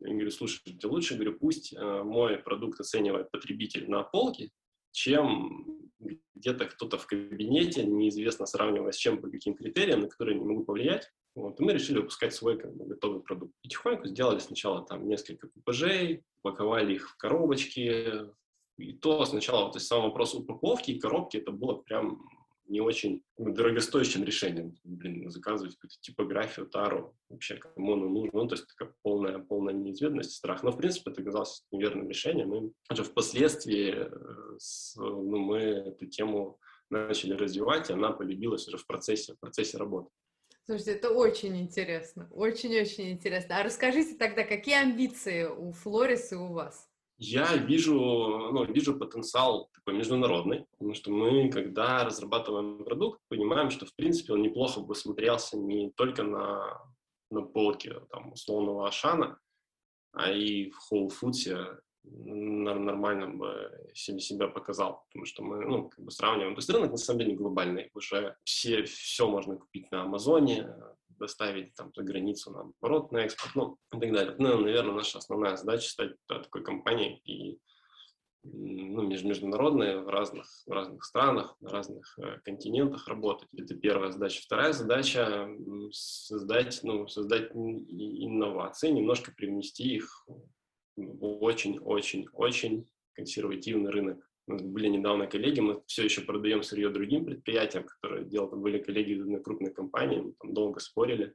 Я 0.00 0.10
говорю, 0.10 0.30
слушайте, 0.30 0.86
лучше, 0.86 1.14
говорю, 1.14 1.38
пусть 1.38 1.72
э, 1.72 2.02
мой 2.02 2.38
продукт 2.38 2.78
оценивает 2.78 3.30
потребитель 3.30 3.90
на 3.90 4.02
полке, 4.02 4.50
чем 4.92 5.90
где-то 6.34 6.66
кто-то 6.66 6.98
в 6.98 7.06
кабинете, 7.06 7.84
неизвестно 7.84 8.46
сравнивая 8.46 8.92
с 8.92 8.96
чем, 8.96 9.20
по 9.20 9.28
каким 9.28 9.54
критериям, 9.54 10.02
на 10.02 10.08
которые 10.08 10.38
не 10.38 10.44
могу 10.44 10.64
повлиять. 10.64 11.10
Вот, 11.36 11.60
и 11.60 11.64
мы 11.64 11.74
решили 11.74 11.98
выпускать 11.98 12.34
свой 12.34 12.58
как 12.58 12.74
бы, 12.74 12.86
готовый 12.86 13.20
продукт. 13.20 13.52
Потихоньку 13.62 14.08
сделали 14.08 14.38
сначала 14.38 14.86
там 14.86 15.06
несколько 15.06 15.48
ППЖ, 15.48 16.18
упаковали 16.42 16.94
их 16.94 17.10
в 17.10 17.16
коробочки. 17.18 18.30
И 18.78 18.92
то 18.94 19.24
сначала, 19.26 19.70
то 19.70 19.76
есть 19.76 19.86
сам 19.86 20.02
вопрос 20.02 20.34
упаковки 20.34 20.92
и 20.92 20.98
коробки, 20.98 21.36
это 21.36 21.52
было 21.52 21.74
прям 21.74 22.26
не 22.68 22.80
очень 22.80 23.22
дорогостоящим 23.36 24.24
решением. 24.24 24.76
Блин, 24.82 25.30
заказывать 25.30 25.74
какую-то 25.74 25.96
типографию, 26.00 26.66
тару, 26.66 27.14
вообще 27.28 27.56
кому 27.56 27.92
оно 27.92 28.08
нужно. 28.08 28.30
Ну, 28.32 28.48
то 28.48 28.54
есть 28.54 28.66
такая 28.66 28.94
полная, 29.02 29.38
полная 29.38 29.74
неизвестность, 29.74 30.32
страх. 30.32 30.62
Но, 30.62 30.72
в 30.72 30.78
принципе, 30.78 31.10
это 31.10 31.20
оказалось 31.20 31.64
неверным 31.70 32.08
решением. 32.08 32.54
И 32.54 32.72
уже 32.90 33.04
впоследствии 33.04 33.94
э, 33.94 34.56
с, 34.58 34.96
ну, 34.96 35.36
мы 35.36 35.58
эту 35.58 36.06
тему 36.06 36.58
начали 36.88 37.34
развивать, 37.34 37.90
и 37.90 37.92
она 37.92 38.10
полюбилась 38.12 38.66
уже 38.68 38.78
в 38.78 38.86
процессе, 38.86 39.34
в 39.34 39.38
процессе 39.38 39.76
работы. 39.76 40.08
Слушайте, 40.66 40.94
это 40.94 41.10
очень 41.10 41.56
интересно, 41.60 42.28
очень-очень 42.32 43.12
интересно. 43.12 43.60
А 43.60 43.62
расскажите 43.62 44.16
тогда, 44.16 44.42
какие 44.42 44.82
амбиции 44.82 45.44
у 45.44 45.70
Флорис 45.70 46.32
и 46.32 46.34
у 46.34 46.48
вас? 46.48 46.90
Я 47.18 47.56
вижу, 47.56 47.94
ну, 47.94 48.64
вижу 48.64 48.98
потенциал 48.98 49.70
такой 49.72 49.94
международный, 49.96 50.66
потому 50.72 50.94
что 50.94 51.12
мы, 51.12 51.50
когда 51.50 52.04
разрабатываем 52.04 52.84
продукт, 52.84 53.20
понимаем, 53.28 53.70
что, 53.70 53.86
в 53.86 53.94
принципе, 53.94 54.32
он 54.32 54.42
неплохо 54.42 54.80
бы 54.80 54.96
смотрелся 54.96 55.56
не 55.56 55.92
только 55.92 56.24
на, 56.24 56.82
на 57.30 57.42
полке 57.42 58.00
там, 58.10 58.32
условного 58.32 58.88
Ашана, 58.88 59.38
а 60.12 60.32
и 60.32 60.70
в 60.70 60.92
Whole 60.92 61.12
Foods 61.12 61.78
нормально 62.08 63.28
бы 63.28 63.90
себя 63.94 64.48
показал, 64.48 65.04
потому 65.08 65.24
что 65.24 65.42
мы, 65.42 65.64
ну, 65.64 65.88
как 65.88 66.04
бы 66.04 66.10
сравниваем. 66.10 66.54
То 66.54 66.60
есть 66.60 66.70
рынок 66.70 66.90
на 66.92 66.96
самом 66.96 67.20
деле 67.20 67.34
глобальный, 67.34 67.90
уже 67.94 68.36
все, 68.44 68.84
все 68.84 69.28
можно 69.28 69.56
купить 69.56 69.90
на 69.90 70.02
Амазоне, 70.02 70.72
доставить 71.08 71.74
там 71.74 71.92
за 71.94 72.02
границу, 72.02 72.50
наоборот, 72.50 73.12
на 73.12 73.18
экспорт, 73.18 73.54
ну, 73.54 73.78
и 73.94 74.00
так 74.00 74.12
далее. 74.12 74.34
Ну, 74.38 74.60
наверное, 74.60 74.94
наша 74.94 75.18
основная 75.18 75.56
задача 75.56 75.88
стать 75.88 76.12
да, 76.28 76.40
такой 76.40 76.62
компанией 76.62 77.20
и 77.24 77.58
ну, 78.52 79.02
международные 79.02 80.00
в 80.00 80.08
разных, 80.08 80.46
в 80.66 80.70
разных 80.70 81.04
странах, 81.04 81.56
на 81.60 81.70
разных 81.70 82.16
э, 82.18 82.38
континентах 82.44 83.08
работать. 83.08 83.48
Это 83.56 83.74
первая 83.74 84.12
задача. 84.12 84.42
Вторая 84.42 84.72
задача— 84.72 85.48
создать, 85.90 86.80
ну, 86.82 87.08
создать 87.08 87.50
инновации, 87.54 88.90
немножко 88.90 89.32
привнести 89.32 89.96
их 89.96 90.26
очень-очень-очень 90.96 92.86
консервативный 93.14 93.90
рынок. 93.90 94.28
У 94.48 94.52
нас 94.52 94.62
были 94.62 94.88
недавно 94.88 95.26
коллеги, 95.26 95.60
мы 95.60 95.82
все 95.86 96.04
еще 96.04 96.20
продаем 96.20 96.62
сырье 96.62 96.88
другим 96.90 97.24
предприятиям, 97.24 97.84
которые 97.84 98.24
делают, 98.24 98.54
были 98.54 98.78
коллеги 98.78 99.12
из 99.12 99.22
одной 99.22 99.42
крупной 99.42 99.72
компании, 99.72 100.20
мы 100.20 100.34
там 100.38 100.54
долго 100.54 100.78
спорили. 100.78 101.34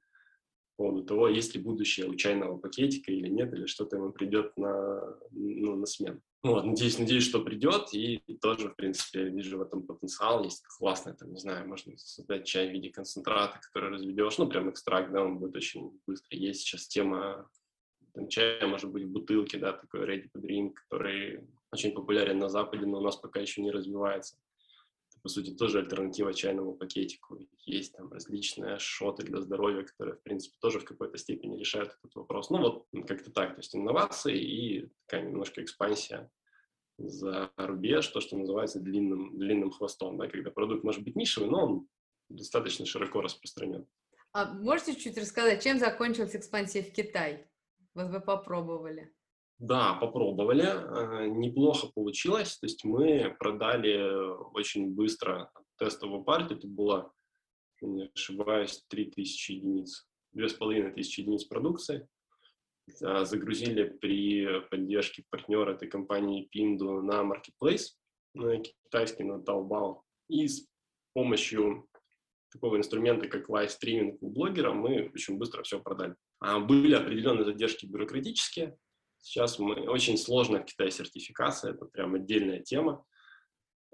поводу 0.78 1.03
того, 1.03 1.28
есть 1.28 1.53
ли 1.53 1.62
будущее 1.62 2.07
у 2.07 2.16
чайного 2.16 2.57
пакетика 2.57 3.12
или 3.12 3.28
нет, 3.28 3.53
или 3.53 3.66
что-то 3.66 3.97
ему 3.97 4.12
придет 4.12 4.55
на, 4.57 5.18
ну, 5.32 5.76
на 5.76 5.86
смену. 5.86 6.22
Вот, 6.43 6.66
надеюсь, 6.66 6.97
надеюсь, 6.97 7.24
что 7.24 7.43
придет, 7.43 7.93
и 7.93 8.20
тоже, 8.41 8.70
в 8.70 8.76
принципе, 8.76 9.26
вижу 9.26 9.59
в 9.59 9.62
этом 9.62 9.84
потенциал. 9.84 10.43
Есть 10.43 10.66
классный, 10.66 11.14
там, 11.14 11.32
не 11.32 11.39
знаю, 11.39 11.68
можно 11.68 11.95
создать 11.97 12.47
чай 12.47 12.70
в 12.70 12.72
виде 12.72 12.89
концентрата, 12.89 13.59
который 13.62 13.91
разведешь, 13.91 14.38
ну, 14.39 14.47
прям 14.47 14.70
экстракт, 14.70 15.12
да, 15.12 15.22
он 15.24 15.38
будет 15.38 15.55
очень 15.55 15.99
быстро. 16.07 16.36
Есть 16.36 16.62
сейчас 16.62 16.88
тема 16.88 17.47
там, 18.14 18.28
чая, 18.28 18.68
может 18.68 18.91
быть, 18.91 19.03
в 19.03 19.12
бутылке, 19.12 19.57
да, 19.57 19.74
такой 19.74 20.01
ready 20.01 20.30
to 20.36 20.41
drink, 20.41 20.74
который 20.89 21.47
очень 21.72 21.91
популярен 21.91 22.39
на 22.39 22.49
Западе, 22.49 22.86
но 22.86 22.99
у 22.99 23.01
нас 23.01 23.16
пока 23.16 23.39
еще 23.39 23.62
не 23.62 23.72
развивается 23.72 24.38
по 25.22 25.30
сути, 25.30 25.51
тоже 25.51 25.80
альтернатива 25.80 26.34
чайному 26.34 26.74
пакетику. 26.74 27.38
Есть 27.66 27.93
там 27.93 28.12
различные 28.12 28.80
шоты 28.80 29.24
для 29.24 29.41
здоровья, 29.41 29.84
которые, 29.84 30.16
в 30.16 30.24
принципе, 30.24 30.57
тоже 30.59 30.80
в 30.80 30.86
какой-то 30.86 31.18
степени 31.18 31.59
решают 31.59 31.95
этот 31.99 32.16
вопрос. 32.16 32.49
Ну 32.49 32.59
вот 32.59 32.88
как-то 33.07 33.32
так, 33.32 33.51
то 33.51 33.59
есть 33.59 33.76
инновации 33.76 34.39
и 34.39 34.89
такая 35.05 35.28
немножко 35.28 35.62
экспансия 35.62 36.30
за 36.97 37.51
рубеж, 37.57 38.07
то, 38.07 38.20
что 38.20 38.38
называется 38.38 38.80
длинным, 38.80 39.38
длинным 39.38 39.72
хвостом, 39.72 40.18
да, 40.18 40.28
когда 40.28 40.49
продукт 40.49 40.84
может 40.84 41.03
быть 41.03 41.16
нишевый, 41.16 41.49
но 41.49 41.66
он 41.66 41.88
достаточно 42.30 42.86
широко 42.86 43.22
распространен. 43.22 43.88
А 44.34 44.53
можете 44.53 44.95
чуть 44.95 45.18
рассказать, 45.18 45.64
чем 45.64 45.78
закончилась 45.78 46.36
экспансия 46.36 46.84
в 46.84 46.91
Китай? 46.93 47.47
Вот 47.94 48.08
вы 48.10 48.22
попробовали. 48.22 49.14
Да, 49.60 49.94
попробовали, 49.94 50.64
э, 50.64 51.28
неплохо 51.28 51.88
получилось, 51.94 52.58
то 52.58 52.66
есть 52.66 52.84
мы 52.84 53.36
продали 53.38 54.34
очень 54.56 54.96
быстро 54.96 55.52
тестовую 55.78 56.24
партию, 56.24 56.58
это 56.58 56.68
было, 56.68 57.14
не 57.82 58.10
ошибаюсь, 58.16 58.84
3000 58.88 59.52
единиц, 59.52 60.08
2500 60.34 60.98
единиц 61.20 61.44
продукции, 61.44 62.08
а, 63.04 63.26
загрузили 63.26 63.84
при 63.84 64.62
поддержке 64.70 65.24
партнера 65.30 65.74
этой 65.74 65.88
компании 65.88 66.50
Pindu 66.56 67.02
на 67.02 67.22
Marketplace, 67.22 67.89
на 68.34 68.58
китайский, 68.58 69.24
на 69.24 69.44
Taobao, 69.44 70.02
и 70.28 70.48
с 70.48 70.68
помощью 71.14 71.88
такого 72.52 72.78
инструмента, 72.78 73.28
как 73.28 73.50
live-streaming 73.49 74.18
у 74.22 74.30
блогера, 74.30 74.74
мы 74.74 75.12
очень 75.14 75.38
быстро 75.38 75.64
все 75.64 75.80
продали. 75.80 76.16
А 76.42 76.60
были 76.60 76.94
определенные 76.94 77.46
задержки 77.46 77.86
бюрократические, 77.86 78.78
Сейчас 79.22 79.60
мы, 79.60 79.76
очень 79.88 80.18
сложно 80.18 80.60
в 80.60 80.66
Китае 80.66 80.89
сертификация, 80.89 81.74
это 81.74 81.86
прям 81.86 82.16
отдельная 82.16 82.60
тема. 82.60 83.06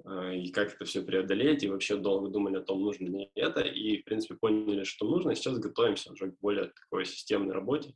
А, 0.05 0.33
и 0.33 0.51
как 0.51 0.73
это 0.73 0.85
все 0.85 1.01
преодолеть, 1.01 1.63
и 1.63 1.69
вообще 1.69 1.97
долго 1.97 2.29
думали 2.29 2.57
о 2.57 2.61
том, 2.61 2.81
нужно 2.81 3.07
ли 3.07 3.29
это, 3.35 3.61
и, 3.61 4.01
в 4.01 4.05
принципе, 4.05 4.35
поняли, 4.35 4.83
что 4.83 5.05
нужно, 5.05 5.31
и 5.31 5.35
сейчас 5.35 5.59
готовимся 5.59 6.13
уже 6.13 6.31
к 6.31 6.39
более 6.39 6.71
такой 6.81 7.05
системной 7.05 7.53
работе. 7.53 7.93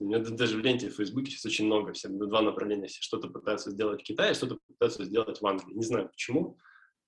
У 0.00 0.06
меня 0.06 0.18
даже 0.18 0.56
в 0.56 0.60
ленте 0.60 0.88
в 0.88 0.96
Фейсбуке 0.96 1.30
сейчас 1.30 1.44
очень 1.44 1.66
много, 1.66 1.92
все 1.92 2.08
два 2.08 2.40
направления, 2.40 2.86
все 2.86 3.02
что-то 3.02 3.28
пытаются 3.28 3.70
сделать 3.70 4.00
в 4.00 4.04
Китае, 4.04 4.34
что-то 4.34 4.58
пытаются 4.66 5.04
сделать 5.04 5.40
в 5.40 5.46
Англии. 5.46 5.74
Не 5.74 5.84
знаю 5.84 6.08
почему, 6.08 6.58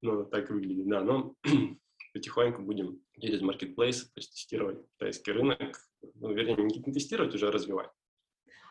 но 0.02 0.24
так 0.24 0.50
выглядит, 0.50 0.86
да, 0.88 1.02
но 1.02 1.34
потихоньку 2.16 2.62
будем 2.62 3.02
через 3.20 3.42
маркетплейсы 3.42 4.10
тестировать 4.14 4.78
китайский 4.92 5.32
рынок, 5.32 5.78
ну, 6.14 6.32
вернее, 6.32 6.56
не 6.56 6.92
тестировать, 6.92 7.34
уже 7.34 7.50
развивать. 7.50 7.90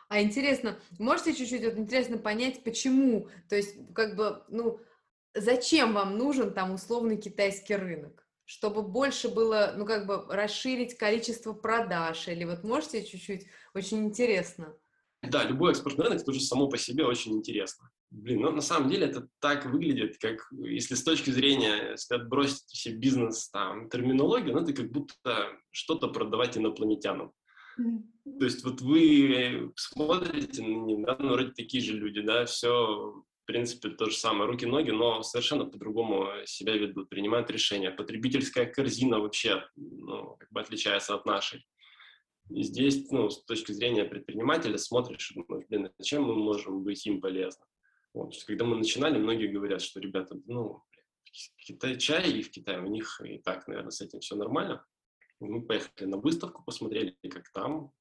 А 0.08 0.20
интересно, 0.20 0.78
можете 0.98 1.32
чуть-чуть, 1.32 1.64
вот 1.64 1.76
интересно 1.78 2.18
понять, 2.18 2.64
почему, 2.64 3.28
то 3.48 3.56
есть, 3.56 3.76
как 3.94 4.16
бы, 4.16 4.42
ну, 4.48 4.80
зачем 5.34 5.94
вам 5.94 6.18
нужен 6.18 6.52
там 6.52 6.72
условный 6.72 7.20
китайский 7.20 7.76
рынок? 7.76 8.26
Чтобы 8.44 8.82
больше 8.82 9.28
было, 9.28 9.74
ну, 9.76 9.84
как 9.84 10.06
бы, 10.06 10.26
расширить 10.28 10.96
количество 10.96 11.52
продаж, 11.52 12.28
или 12.28 12.44
вот 12.44 12.64
можете 12.64 13.04
чуть-чуть, 13.04 13.46
очень 13.74 14.04
интересно. 14.04 14.76
Да, 15.22 15.44
любой 15.44 15.70
экспортный 15.72 16.06
рынок 16.06 16.24
тоже 16.24 16.40
само 16.40 16.68
по 16.68 16.78
себе 16.78 17.04
очень 17.04 17.32
интересно. 17.32 17.90
Блин, 18.10 18.42
ну 18.42 18.52
на 18.52 18.60
самом 18.60 18.88
деле 18.88 19.06
это 19.06 19.28
так 19.40 19.66
выглядит, 19.66 20.18
как 20.18 20.48
если 20.52 20.94
с 20.94 21.02
точки 21.02 21.30
зрения, 21.30 21.90
если 21.90 22.14
отбросить 22.14 22.68
все 22.68 22.92
бизнес, 22.92 23.50
там, 23.50 23.90
терминологию, 23.90 24.54
ну 24.54 24.60
это 24.60 24.72
как 24.72 24.90
будто 24.90 25.58
что-то 25.70 26.08
продавать 26.08 26.56
инопланетянам. 26.56 27.32
То 27.76 28.44
есть 28.44 28.64
вот 28.64 28.80
вы 28.80 29.72
смотрите 29.76 30.62
на 30.62 30.86
них, 30.86 31.04
да, 31.04 31.16
ну, 31.18 31.32
вроде 31.32 31.52
такие 31.52 31.82
же 31.82 31.92
люди, 31.92 32.20
да, 32.22 32.46
все, 32.46 32.70
в 33.42 33.44
принципе, 33.44 33.90
то 33.90 34.06
же 34.06 34.16
самое, 34.16 34.50
руки-ноги, 34.50 34.90
но 34.90 35.22
совершенно 35.22 35.66
по-другому 35.66 36.28
себя 36.46 36.74
ведут, 36.74 37.10
принимают 37.10 37.50
решения. 37.50 37.90
Потребительская 37.90 38.66
корзина 38.66 39.18
вообще, 39.20 39.64
ну, 39.76 40.36
как 40.38 40.50
бы 40.50 40.60
отличается 40.60 41.14
от 41.14 41.26
нашей. 41.26 41.66
И 42.50 42.62
здесь, 42.62 43.10
ну, 43.10 43.28
с 43.28 43.44
точки 43.44 43.72
зрения 43.72 44.04
предпринимателя, 44.04 44.78
смотришь, 44.78 45.32
ну, 45.34 45.44
блин, 45.68 45.90
зачем 45.98 46.22
мы 46.22 46.34
можем 46.34 46.82
быть 46.82 47.06
им 47.06 47.20
полезны? 47.20 47.64
Вот, 48.16 48.32
когда 48.46 48.64
мы 48.64 48.76
начинали, 48.76 49.18
многие 49.18 49.48
говорят, 49.48 49.82
что, 49.82 50.00
ребята, 50.00 50.40
ну, 50.46 50.82
в 51.22 51.64
Китае 51.66 51.98
чай, 51.98 52.30
и 52.30 52.42
в 52.42 52.50
Китае 52.50 52.80
у 52.80 52.86
них 52.86 53.20
и 53.22 53.36
так, 53.36 53.68
наверное, 53.68 53.90
с 53.90 54.00
этим 54.00 54.20
все 54.20 54.36
нормально. 54.36 54.86
Мы 55.38 55.60
поехали 55.60 56.08
на 56.08 56.16
выставку, 56.16 56.64
посмотрели, 56.64 57.14
как 57.30 57.52
там, 57.52 57.92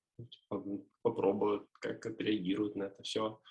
попробуют, 1.01 1.67
как 1.81 2.05
отреагируют 2.05 2.77
на 2.77 2.83
это 2.83 3.03
все 3.03 3.41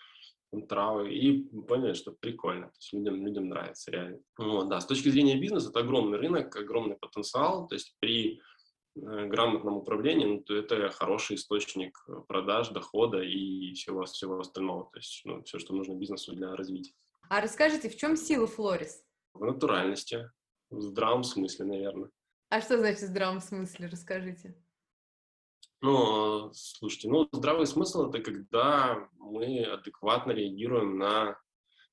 травы, 0.67 1.13
и 1.13 1.43
поняли, 1.43 1.93
что 1.93 2.13
прикольно, 2.13 2.69
то 2.69 2.77
есть 2.79 2.95
людям, 2.95 3.27
людям 3.27 3.49
нравится 3.51 3.91
реально. 3.91 4.21
Вот, 4.39 4.71
да, 4.71 4.81
с 4.81 4.87
точки 4.87 5.11
зрения 5.11 5.39
бизнеса, 5.39 5.69
это 5.69 5.81
огромный 5.81 6.17
рынок, 6.17 6.57
огромный 6.57 6.97
потенциал, 6.97 7.69
то 7.69 7.75
есть 7.75 7.95
при 8.01 8.41
грамотном 8.95 9.77
управлении, 9.77 10.27
ну, 10.27 10.41
то 10.41 10.55
это 10.55 10.89
хороший 10.91 11.37
источник 11.37 12.07
продаж, 12.29 12.69
дохода 12.69 13.21
и 13.21 13.73
всего, 13.75 14.05
всего 14.05 14.39
остального, 14.41 14.91
то 14.93 14.99
есть 14.99 15.23
ну, 15.25 15.43
все, 15.43 15.59
что 15.59 15.75
нужно 15.75 15.95
бизнесу 15.95 16.35
для 16.35 16.55
развития. 16.55 16.95
А 17.29 17.41
расскажите, 17.41 17.89
в 17.89 17.97
чем 17.97 18.17
сила 18.17 18.47
Флорис? 18.47 19.03
В 19.33 19.45
натуральности, 19.45 20.31
в 20.71 20.81
здравом 20.81 21.25
смысле, 21.25 21.65
наверное. 21.67 22.11
А 22.51 22.61
что 22.61 22.79
значит 22.79 23.01
в 23.01 23.07
здравом 23.07 23.41
смысле? 23.41 23.89
Расскажите. 23.89 24.55
Ну, 25.81 26.51
слушайте, 26.55 27.09
ну, 27.11 27.29
здравый 27.33 27.67
смысл– 27.67 28.09
это 28.09 28.21
когда 28.21 29.09
мы 29.19 29.65
адекватно 29.65 30.33
реагируем 30.33 30.97
на, 30.97 31.39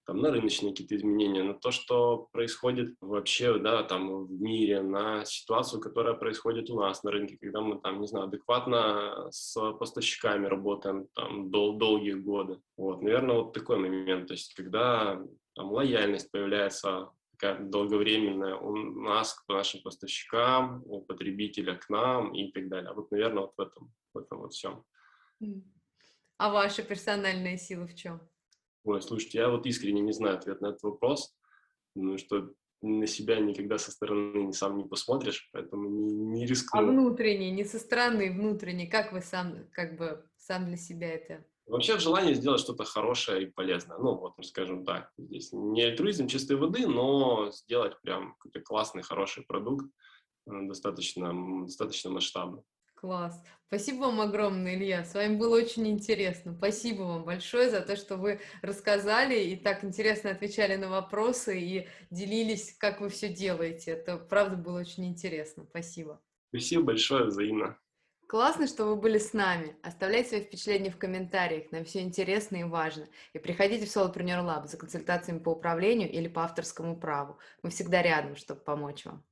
там, 0.06 0.20
на 0.20 0.32
рыночные 0.32 0.72
какие-то 0.72 0.96
изменения, 0.96 1.44
на 1.44 1.54
то, 1.54 1.72
что 1.72 2.28
происходит 2.32 2.96
вообще, 3.02 3.58
да, 3.60 3.84
там, 3.84 4.26
в 4.26 4.32
мире, 4.32 4.82
на 4.82 5.26
ситуацию, 5.26 5.82
которая 5.82 6.14
происходит 6.14 6.70
у 6.70 6.80
нас 6.80 7.04
на 7.04 7.12
рынке, 7.12 7.38
когда 7.40 7.62
мы, 7.62 7.80
там, 7.80 8.02
не 8.02 8.08
знаю, 8.08 8.26
адекватно 8.26 9.28
с 9.32 9.54
поставщиками 9.74 10.48
работаем, 10.48 11.08
там, 11.14 11.52
дол- 11.52 11.78
долгие 11.78 12.14
годы. 12.14 12.60
Вот, 12.78 13.02
наверное, 13.02 13.38
вот 13.38 13.54
такой 13.54 13.78
момент, 13.78 14.28
то 14.28 14.34
есть, 14.34 14.54
когда 14.54 15.22
там 15.56 15.72
лояльность 15.72 16.32
появляется 16.32 17.10
такая 17.32 17.60
долговременная 17.60 18.56
у 18.56 18.76
нас 18.76 19.34
к 19.34 19.48
нашим 19.48 19.82
поставщикам, 19.82 20.84
у 20.86 21.02
потребителя 21.02 21.76
к 21.76 21.90
нам 21.90 22.34
и 22.34 22.52
так 22.52 22.70
далее. 22.70 22.94
Вот, 22.94 23.12
наверное, 23.12 23.44
вот 23.44 23.54
в 23.58 23.62
этом, 23.62 23.94
в 24.14 24.18
этом 24.18 24.40
вот 24.40 24.54
всем. 24.54 24.84
А 26.38 26.52
ваша 26.52 26.84
персональная 26.84 27.58
сила 27.58 27.88
в 27.88 27.96
чем? 27.96 28.20
Ой, 28.84 29.02
слушайте, 29.02 29.40
я 29.40 29.50
вот 29.50 29.66
искренне 29.66 30.02
не 30.02 30.12
знаю 30.12 30.38
ответ 30.38 30.62
на 30.62 30.68
этот 30.68 30.84
вопрос, 30.84 31.36
ну 31.96 32.18
что 32.18 32.52
на 32.82 33.06
себя 33.06 33.40
никогда 33.40 33.78
со 33.78 33.92
стороны 33.92 34.52
сам 34.54 34.78
не 34.78 34.86
посмотришь, 34.86 35.50
поэтому 35.52 35.88
не, 35.88 36.14
не 36.14 36.48
рискну. 36.48 36.80
А 36.80 36.84
внутренне, 36.84 37.52
не 37.52 37.64
со 37.64 37.78
стороны, 37.78 38.32
внутренне, 38.32 38.88
как 38.88 39.14
вы 39.14 39.22
сам, 39.22 39.68
как 39.72 39.98
бы, 39.98 40.26
сам 40.38 40.66
для 40.66 40.78
себя 40.78 41.14
это 41.14 41.46
Вообще 41.68 41.96
в 41.96 42.02
желании 42.02 42.34
сделать 42.34 42.60
что-то 42.60 42.84
хорошее 42.84 43.44
и 43.44 43.50
полезное. 43.50 43.98
Ну, 43.98 44.16
вот, 44.18 44.34
скажем 44.46 44.84
так, 44.84 45.10
здесь 45.18 45.54
не 45.54 45.84
альтруизм 45.84 46.28
чистой 46.28 46.58
воды, 46.58 46.86
но 46.86 47.50
сделать 47.52 47.94
прям 48.02 48.34
какой-то 48.34 48.60
классный, 48.60 49.04
хороший 49.04 49.46
продукт 49.46 49.86
э, 50.48 50.52
достаточно, 50.68 51.34
достаточно 51.64 52.10
масштабно. 52.10 52.64
Класс. 53.02 53.42
Спасибо 53.66 54.02
вам 54.02 54.22
огромное, 54.22 54.76
Илья. 54.76 55.04
С 55.04 55.16
вами 55.16 55.36
было 55.36 55.58
очень 55.58 55.88
интересно. 55.88 56.54
Спасибо 56.54 57.02
вам 57.02 57.26
большое 57.26 57.72
за 57.72 57.82
то, 57.82 57.96
что 57.96 58.16
вы 58.16 58.40
рассказали 58.62 59.40
и 59.40 59.56
так 59.56 59.84
интересно 59.84 60.30
отвечали 60.30 60.76
на 60.76 60.88
вопросы 60.88 61.60
и 61.60 61.88
делились, 62.12 62.76
как 62.78 63.02
вы 63.02 63.10
все 63.10 63.30
делаете. 63.30 63.92
Это 63.92 64.18
правда 64.18 64.56
было 64.56 64.80
очень 64.80 65.08
интересно. 65.08 65.66
Спасибо. 65.68 66.22
Спасибо 66.50 66.84
большое, 66.84 67.26
взаимно. 67.26 67.76
Классно, 68.28 68.68
что 68.68 68.86
вы 68.86 68.96
были 68.96 69.18
с 69.18 69.34
нами. 69.34 69.76
Оставляйте 69.82 70.30
свои 70.30 70.42
впечатления 70.42 70.92
в 70.92 70.98
комментариях, 70.98 71.72
нам 71.72 71.84
все 71.86 72.02
интересно 72.02 72.58
и 72.58 72.64
важно. 72.64 73.08
И 73.34 73.40
приходите 73.40 73.88
в 73.88 73.90
Solopreneur 73.90 74.46
Lab 74.46 74.68
за 74.68 74.78
консультациями 74.78 75.40
по 75.40 75.50
управлению 75.50 76.12
или 76.12 76.28
по 76.28 76.44
авторскому 76.44 76.96
праву. 76.96 77.40
Мы 77.64 77.72
всегда 77.72 78.04
рядом, 78.04 78.36
чтобы 78.36 78.62
помочь 78.62 79.06
вам. 79.06 79.26